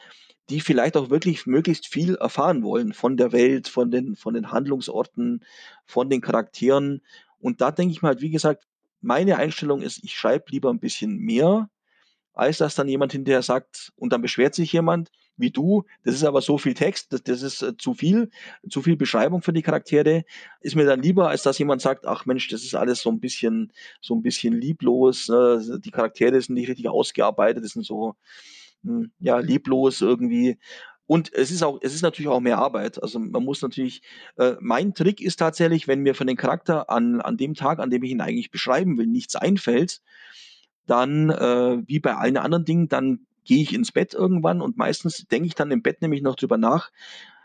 [0.51, 4.51] die vielleicht auch wirklich möglichst viel erfahren wollen von der Welt, von den, von den
[4.51, 5.45] Handlungsorten,
[5.85, 7.03] von den Charakteren.
[7.39, 8.67] Und da denke ich mal, halt, wie gesagt,
[9.01, 11.69] meine Einstellung ist, ich schreibe lieber ein bisschen mehr,
[12.39, 16.25] als dass dann jemand hinterher sagt, und dann beschwert sich jemand, wie du, das ist
[16.25, 18.31] aber so viel Text, das, das ist äh, zu viel,
[18.71, 20.25] zu viel Beschreibung für die Charaktere,
[20.61, 23.21] ist mir dann lieber, als dass jemand sagt, ach Mensch, das ist alles so ein
[23.21, 25.81] bisschen, so ein bisschen lieblos, ne?
[25.85, 28.15] die Charaktere sind nicht richtig ausgearbeitet, das sind so,
[28.85, 30.59] hm, ja, leblos irgendwie.
[31.07, 33.03] Und es ist auch, es ist natürlich auch mehr Arbeit.
[33.03, 34.03] Also man muss natürlich,
[34.37, 37.91] äh, mein Trick ist tatsächlich, wenn mir von dem Charakter an, an dem Tag, an
[37.91, 40.03] dem ich ihn eigentlich beschreiben will, nichts einfällt,
[40.89, 45.27] dann, äh, wie bei allen anderen Dingen, dann gehe ich ins Bett irgendwann und meistens
[45.29, 46.91] denke ich dann im Bett nämlich noch drüber nach,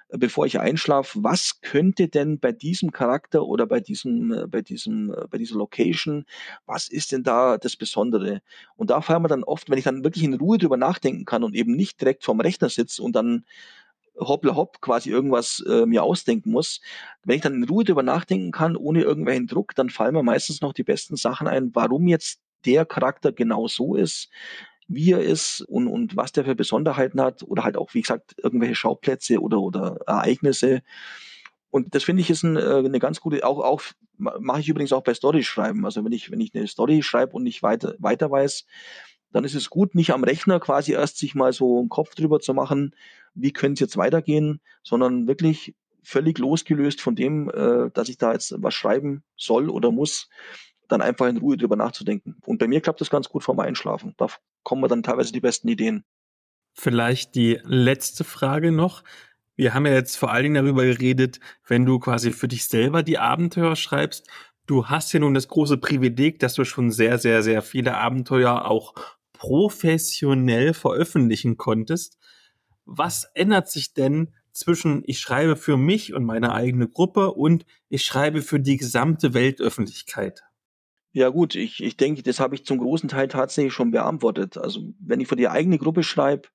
[0.10, 5.12] bevor ich einschlafe, was könnte denn bei diesem Charakter oder bei diesem, äh, bei diesem,
[5.12, 6.26] äh, bei dieser Location,
[6.66, 8.42] was ist denn da das Besondere?
[8.76, 11.44] Und da fallen wir dann oft, wenn ich dann wirklich in Ruhe drüber nachdenken kann
[11.44, 13.46] und eben nicht direkt vorm Rechner sitze und dann
[14.20, 16.82] hoppla hopp quasi irgendwas äh, mir ausdenken muss.
[17.24, 20.62] Wenn ich dann in Ruhe drüber nachdenken kann, ohne irgendwelchen Druck, dann fallen mir meistens
[20.62, 24.30] noch die besten Sachen ein, warum jetzt der Charakter genau so ist,
[24.88, 28.36] wie er ist und, und was der für Besonderheiten hat oder halt auch, wie gesagt,
[28.42, 30.82] irgendwelche Schauplätze oder, oder Ereignisse.
[31.70, 33.82] Und das finde ich ist ein, äh, eine ganz gute, auch, auch
[34.18, 35.86] mache ich übrigens auch bei Story schreiben.
[35.86, 38.66] Also wenn ich, wenn ich eine Story schreibe und nicht weiter, weiter weiß,
[39.32, 42.40] dann ist es gut, nicht am Rechner quasi erst sich mal so einen Kopf drüber
[42.40, 42.96] zu machen,
[43.34, 48.34] wie könnte es jetzt weitergehen, sondern wirklich völlig losgelöst von dem, äh, dass ich da
[48.34, 50.30] jetzt was schreiben soll oder muss,
[50.94, 52.38] dann einfach in Ruhe drüber nachzudenken.
[52.46, 54.14] Und bei mir klappt das ganz gut vorm Einschlafen.
[54.18, 54.28] Da
[54.64, 56.06] kommen dann teilweise die besten Ideen.
[56.74, 59.04] Vielleicht die letzte Frage noch.
[59.56, 63.04] Wir haben ja jetzt vor allen Dingen darüber geredet, wenn du quasi für dich selber
[63.04, 64.28] die Abenteuer schreibst.
[64.66, 68.66] Du hast ja nun das große Privileg, dass du schon sehr, sehr, sehr viele Abenteuer
[68.66, 68.94] auch
[69.34, 72.18] professionell veröffentlichen konntest.
[72.86, 78.04] Was ändert sich denn zwischen ich schreibe für mich und meine eigene Gruppe und ich
[78.04, 80.44] schreibe für die gesamte Weltöffentlichkeit?
[81.16, 84.58] Ja gut, ich, ich denke, das habe ich zum großen Teil tatsächlich schon beantwortet.
[84.58, 86.50] Also wenn ich für die eigene Gruppe schreibe,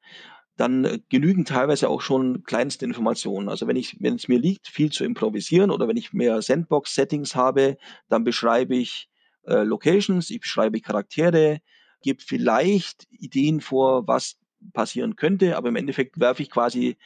[0.57, 3.49] dann äh, genügen teilweise auch schon kleinste Informationen.
[3.49, 7.37] Also wenn ich, wenn es mir liegt, viel zu improvisieren oder wenn ich mehr Sandbox-Settings
[7.37, 7.77] habe,
[8.09, 9.09] dann beschreibe ich
[9.47, 11.61] äh, Locations, ich beschreibe Charaktere,
[12.03, 14.39] gebe vielleicht Ideen vor, was
[14.73, 16.97] passieren könnte, aber im Endeffekt werfe ich quasi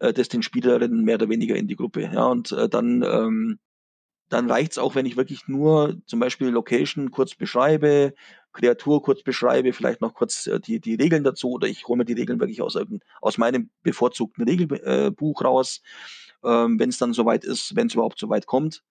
[0.00, 2.02] äh, das den Spielerinnen mehr oder weniger in die Gruppe.
[2.12, 3.58] Ja, und äh, dann ähm,
[4.30, 8.14] dann reicht's auch, wenn ich wirklich nur zum Beispiel Location kurz beschreibe,
[8.52, 12.04] Kreatur kurz beschreibe, vielleicht noch kurz äh, die, die Regeln dazu oder ich hole mir
[12.04, 12.78] die Regeln wirklich aus,
[13.20, 15.82] aus meinem bevorzugten Regelbuch raus,
[16.44, 18.82] ähm, wenn es dann soweit ist, wenn es überhaupt soweit kommt.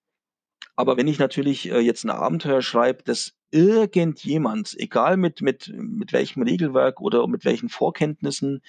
[0.80, 6.14] Aber wenn ich natürlich äh, jetzt ein Abenteuer schreibe, das irgendjemand, egal mit, mit, mit
[6.14, 8.62] welchem Regelwerk oder mit welchen Vorkenntnissen,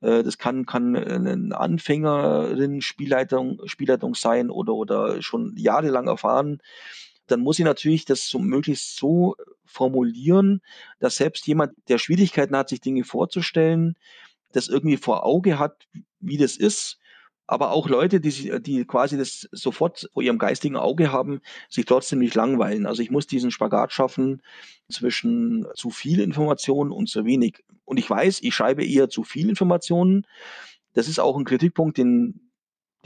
[0.00, 6.62] äh, das kann, kann eine Anfängerin Spielleitung, Spielleitung sein oder, oder schon jahrelang erfahren,
[7.26, 9.36] dann muss ich natürlich das so möglichst so
[9.66, 10.62] formulieren,
[11.00, 13.94] dass selbst jemand, der Schwierigkeiten hat, sich Dinge vorzustellen,
[14.52, 15.86] das irgendwie vor Auge hat,
[16.18, 16.98] wie das ist
[17.48, 22.18] aber auch Leute, die, die quasi das sofort vor ihrem geistigen Auge haben, sich trotzdem
[22.18, 22.84] nicht langweilen.
[22.86, 24.42] Also ich muss diesen Spagat schaffen
[24.90, 27.64] zwischen zu viel Informationen und zu wenig.
[27.86, 30.26] Und ich weiß, ich schreibe eher zu viel Informationen.
[30.92, 32.52] Das ist auch ein Kritikpunkt, den,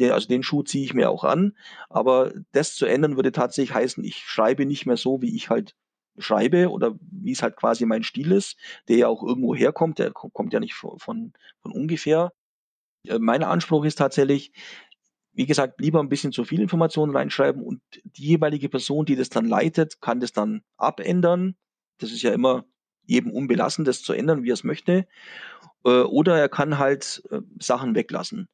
[0.01, 1.57] der, also den Schuh ziehe ich mir auch an.
[1.89, 5.77] Aber das zu ändern würde tatsächlich heißen, ich schreibe nicht mehr so, wie ich halt
[6.19, 8.57] schreibe oder wie es halt quasi mein Stil ist,
[8.89, 11.33] der ja auch irgendwo herkommt, der kommt ja nicht von, von
[11.63, 12.33] ungefähr.
[13.07, 14.53] Äh, mein Anspruch ist tatsächlich,
[15.33, 19.31] wie gesagt, lieber ein bisschen zu viel Informationen reinschreiben und die jeweilige Person, die das
[19.31, 21.57] dann leitet, kann das dann abändern.
[21.99, 22.65] Das ist ja immer
[23.07, 25.07] jedem unbelassen, das zu ändern, wie er es möchte.
[25.85, 28.49] Äh, oder er kann halt äh, Sachen weglassen.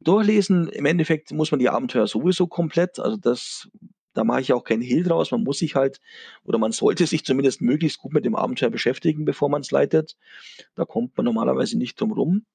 [0.00, 3.68] Durchlesen, im Endeffekt muss man die Abenteuer sowieso komplett, also das,
[4.12, 5.30] da mache ich auch keinen Hehl draus.
[5.30, 6.00] Man muss sich halt,
[6.44, 10.16] oder man sollte sich zumindest möglichst gut mit dem Abenteuer beschäftigen, bevor man es leitet.
[10.74, 12.46] Da kommt man normalerweise nicht drum rum.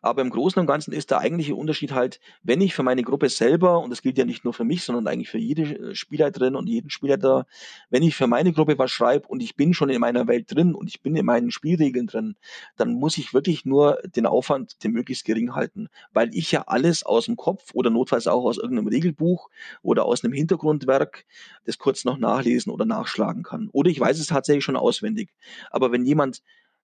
[0.00, 3.28] Aber im Großen und Ganzen ist der eigentliche Unterschied halt, wenn ich für meine Gruppe
[3.28, 6.54] selber, und das gilt ja nicht nur für mich, sondern eigentlich für jede äh, Spielleiterin
[6.54, 7.46] und jeden Spielleiter,
[7.90, 10.74] wenn ich für meine Gruppe was schreibe und ich bin schon in meiner Welt drin
[10.74, 12.36] und ich bin in meinen Spielregeln drin,
[12.76, 17.02] dann muss ich wirklich nur den Aufwand den möglichst gering halten, weil ich ja alles
[17.02, 19.50] aus dem Kopf oder notfalls auch aus irgendeinem Regelbuch
[19.82, 21.24] oder aus einem Hintergrundwerk
[21.64, 23.68] das kurz noch nachlesen oder nachschlagen kann.
[23.72, 25.30] Oder ich weiß es tatsächlich schon auswendig.
[25.70, 26.42] Aber wenn jemand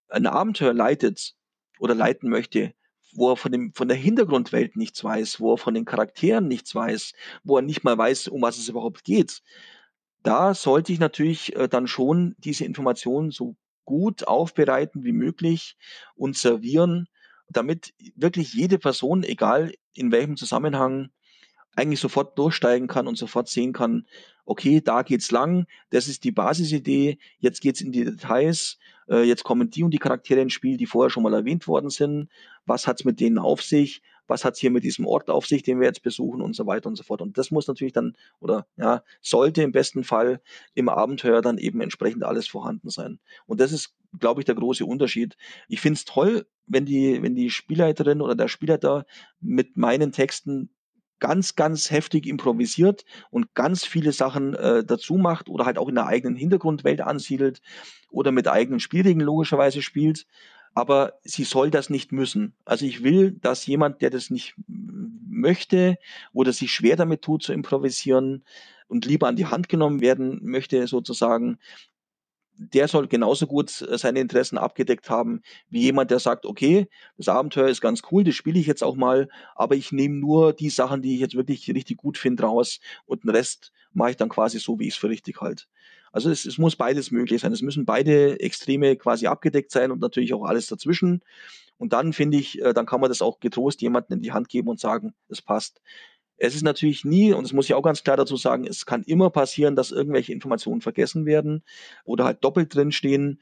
[0.09, 1.35] ein Abenteuer leitet
[1.79, 2.75] oder leiten möchte,
[3.15, 6.75] wo er von, dem, von der Hintergrundwelt nichts weiß, wo er von den Charakteren nichts
[6.75, 7.13] weiß,
[7.43, 9.43] wo er nicht mal weiß, um was es überhaupt geht.
[10.23, 15.77] Da sollte ich natürlich äh, dann schon diese Informationen so gut aufbereiten wie möglich
[16.15, 17.09] und servieren,
[17.49, 21.11] damit wirklich jede Person, egal in welchem Zusammenhang,
[21.77, 24.07] eigentlich sofort durchsteigen kann und sofort sehen kann,
[24.45, 28.79] okay, da geht's lang, das ist die Basisidee, jetzt geht's in die Details,
[29.09, 31.91] äh, jetzt kommen die und die Charaktere ins Spiel, die vorher schon mal erwähnt worden
[31.91, 32.29] sind,
[32.67, 35.81] was hat's mit denen auf sich, was hat's hier mit diesem Ort auf sich, den
[35.81, 37.21] wir jetzt besuchen und so weiter und so fort.
[37.21, 40.41] Und das muss natürlich dann, oder ja, sollte im besten Fall
[40.75, 43.21] im Abenteuer dann eben entsprechend alles vorhanden sein.
[43.47, 45.37] Und das ist, glaube ich, der große Unterschied.
[45.69, 49.05] Ich finde es toll, wenn die, wenn die Spielleiterin oder der Spielleiter
[49.41, 50.71] mit meinen Texten
[51.21, 55.95] ganz, ganz heftig improvisiert und ganz viele Sachen äh, dazu macht oder halt auch in
[55.95, 57.61] der eigenen Hintergrundwelt ansiedelt
[58.11, 60.27] oder mit eigenen Spielregeln logischerweise spielt.
[60.75, 62.55] Aber sie soll das nicht müssen.
[62.65, 65.99] Also ich will, dass jemand, der das nicht möchte
[66.33, 68.45] oder sich schwer damit tut zu improvisieren
[68.89, 71.59] und lieber an die Hand genommen werden möchte, sozusagen,
[72.57, 77.29] der soll genauso gut äh, seine Interessen abgedeckt haben wie jemand, der sagt, okay, das
[77.29, 80.71] Abenteuer ist ganz cool, das spiele ich jetzt auch mal, aber ich nehme nur die
[80.71, 84.29] Sachen, die ich jetzt wirklich richtig gut finde, raus und den Rest mache ich dann
[84.29, 85.65] quasi so, wie ich es für richtig halte.
[86.13, 87.53] Also es, es muss beides möglich sein.
[87.53, 91.23] Es müssen beide Extreme quasi abgedeckt sein und natürlich auch alles dazwischen.
[91.77, 94.49] Und dann finde ich, äh, dann kann man das auch getrost jemandem in die Hand
[94.49, 95.81] geben und sagen, es passt.
[96.37, 99.03] Es ist natürlich nie, und das muss ich auch ganz klar dazu sagen, es kann
[99.05, 101.63] immer passieren, dass irgendwelche Informationen vergessen werden
[102.05, 103.41] oder halt doppelt drin stehen.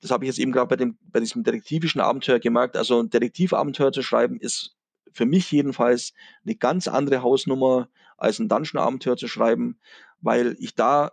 [0.00, 2.76] Das habe ich jetzt eben gerade bei, bei diesem detektivischen Abenteuer gemerkt.
[2.76, 4.76] Also ein Detektivabenteuer zu schreiben ist
[5.12, 6.12] für mich jedenfalls
[6.44, 7.88] eine ganz andere Hausnummer
[8.18, 9.78] als ein Dungeon-Abenteuer zu schreiben,
[10.20, 11.12] weil ich da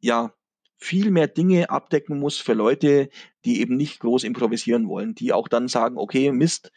[0.00, 0.34] ja
[0.76, 3.08] viel mehr Dinge abdecken muss für Leute,
[3.44, 6.72] die eben nicht groß improvisieren wollen, die auch dann sagen, okay, Mist,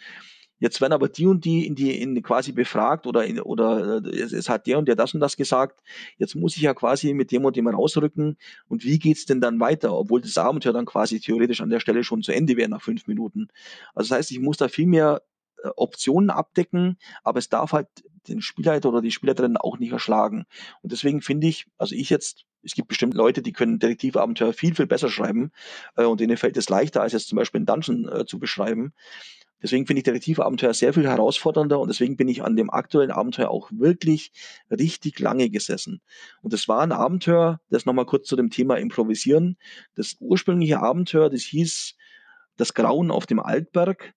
[0.59, 4.09] Jetzt werden aber die und die in die in quasi befragt oder in, oder äh,
[4.09, 5.81] es, es, hat der und der das und das gesagt.
[6.17, 8.37] Jetzt muss ich ja quasi mit dem und dem rausrücken.
[8.67, 12.03] Und wie geht's denn dann weiter, obwohl das Abenteuer dann quasi theoretisch an der Stelle
[12.03, 13.49] schon zu Ende wäre nach fünf Minuten.
[13.93, 15.21] Also das heißt, ich muss da viel mehr
[15.63, 17.87] äh, Optionen abdecken, aber es darf halt
[18.27, 20.45] den Spielleiter oder die Spielleiterin auch nicht erschlagen.
[20.81, 24.75] Und deswegen finde ich, also ich jetzt es gibt bestimmt Leute, die können Detektivabenteuer viel,
[24.75, 25.51] viel besser schreiben
[25.95, 28.93] äh, und denen fällt es leichter, als jetzt zum Beispiel ein Dungeon äh, zu beschreiben.
[29.61, 33.49] Deswegen finde ich Detektivabenteuer sehr viel herausfordernder und deswegen bin ich an dem aktuellen Abenteuer
[33.49, 34.31] auch wirklich
[34.69, 36.01] richtig lange gesessen.
[36.41, 39.57] Und es war ein Abenteuer, das nochmal kurz zu dem Thema Improvisieren.
[39.95, 41.95] Das ursprüngliche Abenteuer, das hieß
[42.57, 44.13] Das Grauen auf dem Altberg.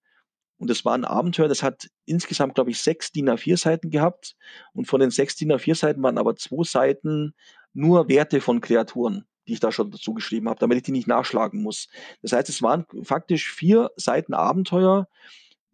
[0.59, 4.37] Und das war ein Abenteuer, das hat insgesamt, glaube ich, sechs DIN A4 Seiten gehabt.
[4.75, 7.35] Und von den sechs DIN A4 Seiten waren aber zwei Seiten
[7.73, 11.09] nur Werte von Kreaturen die ich da schon dazu geschrieben habe, damit ich die nicht
[11.09, 11.89] nachschlagen muss.
[12.23, 15.09] Das heißt, es waren faktisch vier Seiten Abenteuer,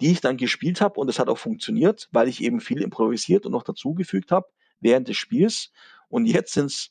[0.00, 3.44] die ich dann gespielt habe und es hat auch funktioniert, weil ich eben viel improvisiert
[3.44, 4.48] und noch dazugefügt habe
[4.80, 5.72] während des Spiels.
[6.08, 6.90] Und jetzt sind es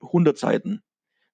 [0.00, 0.82] 100 Seiten.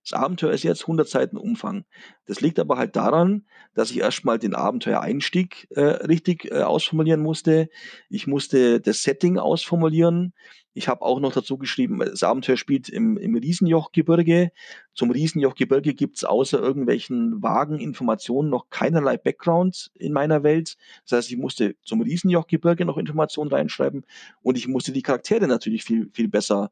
[0.03, 1.85] Das Abenteuer ist jetzt 100 Seiten Umfang.
[2.27, 7.69] Das liegt aber halt daran, dass ich erstmal den Abenteuereinstieg äh, richtig äh, ausformulieren musste.
[8.09, 10.33] Ich musste das Setting ausformulieren.
[10.75, 14.53] Ich habe auch noch dazu geschrieben, das Abenteuer spielt im, im Riesenjochgebirge.
[14.95, 20.77] Zum Riesenjochgebirge gibt's außer irgendwelchen vagen Informationen noch keinerlei Background in meiner Welt.
[21.05, 24.07] Das heißt, ich musste zum Riesenjochgebirge noch Informationen reinschreiben
[24.41, 26.71] und ich musste die Charaktere natürlich viel, viel besser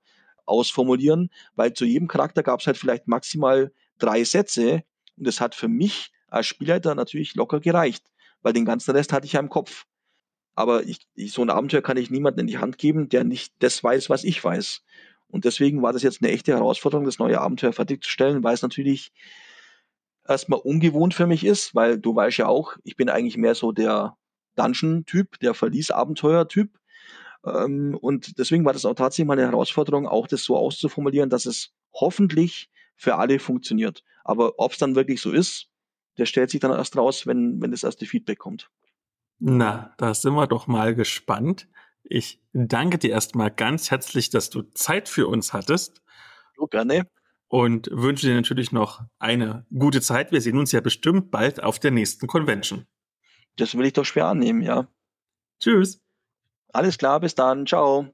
[0.50, 4.82] ausformulieren, weil zu jedem Charakter gab es halt vielleicht maximal drei Sätze
[5.16, 8.04] und das hat für mich als Spielleiter natürlich locker gereicht,
[8.42, 9.86] weil den ganzen Rest hatte ich ja im Kopf.
[10.54, 13.54] Aber ich, ich, so ein Abenteuer kann ich niemandem in die Hand geben, der nicht
[13.60, 14.82] das weiß, was ich weiß.
[15.28, 19.12] Und deswegen war das jetzt eine echte Herausforderung, das neue Abenteuer fertigzustellen, weil es natürlich
[20.26, 23.72] erstmal ungewohnt für mich ist, weil du weißt ja auch, ich bin eigentlich mehr so
[23.72, 24.16] der
[24.56, 26.70] Dungeon-Typ, der Verlies-Abenteuer-Typ.
[27.44, 31.46] Ähm, und deswegen war das auch tatsächlich mal eine Herausforderung, auch das so auszuformulieren, dass
[31.46, 34.04] es hoffentlich für alle funktioniert.
[34.24, 35.68] Aber ob es dann wirklich so ist,
[36.18, 38.70] der stellt sich dann erst raus, wenn, wenn das erste Feedback kommt.
[39.38, 41.66] Na, da sind wir doch mal gespannt.
[42.02, 46.02] Ich danke dir erstmal ganz herzlich, dass du Zeit für uns hattest.
[46.56, 47.06] So gerne.
[47.48, 50.30] Und wünsche dir natürlich noch eine gute Zeit.
[50.30, 52.86] Wir sehen uns ja bestimmt bald auf der nächsten Convention.
[53.56, 54.88] Das will ich doch schwer annehmen, ja.
[55.58, 56.00] Tschüss.
[56.72, 57.64] Alles klar, bis dann.
[57.66, 58.08] Ciao.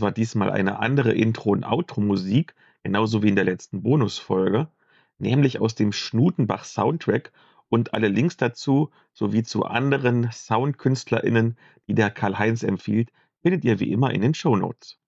[0.00, 4.68] War diesmal eine andere Intro und Outro-Musik, genauso wie in der letzten Bonusfolge,
[5.18, 7.32] nämlich aus dem Schnutenbach-Soundtrack
[7.68, 11.56] und alle Links dazu sowie zu anderen SoundkünstlerInnen,
[11.88, 13.10] die der Karl-Heinz empfiehlt,
[13.42, 14.99] findet ihr wie immer in den Shownotes.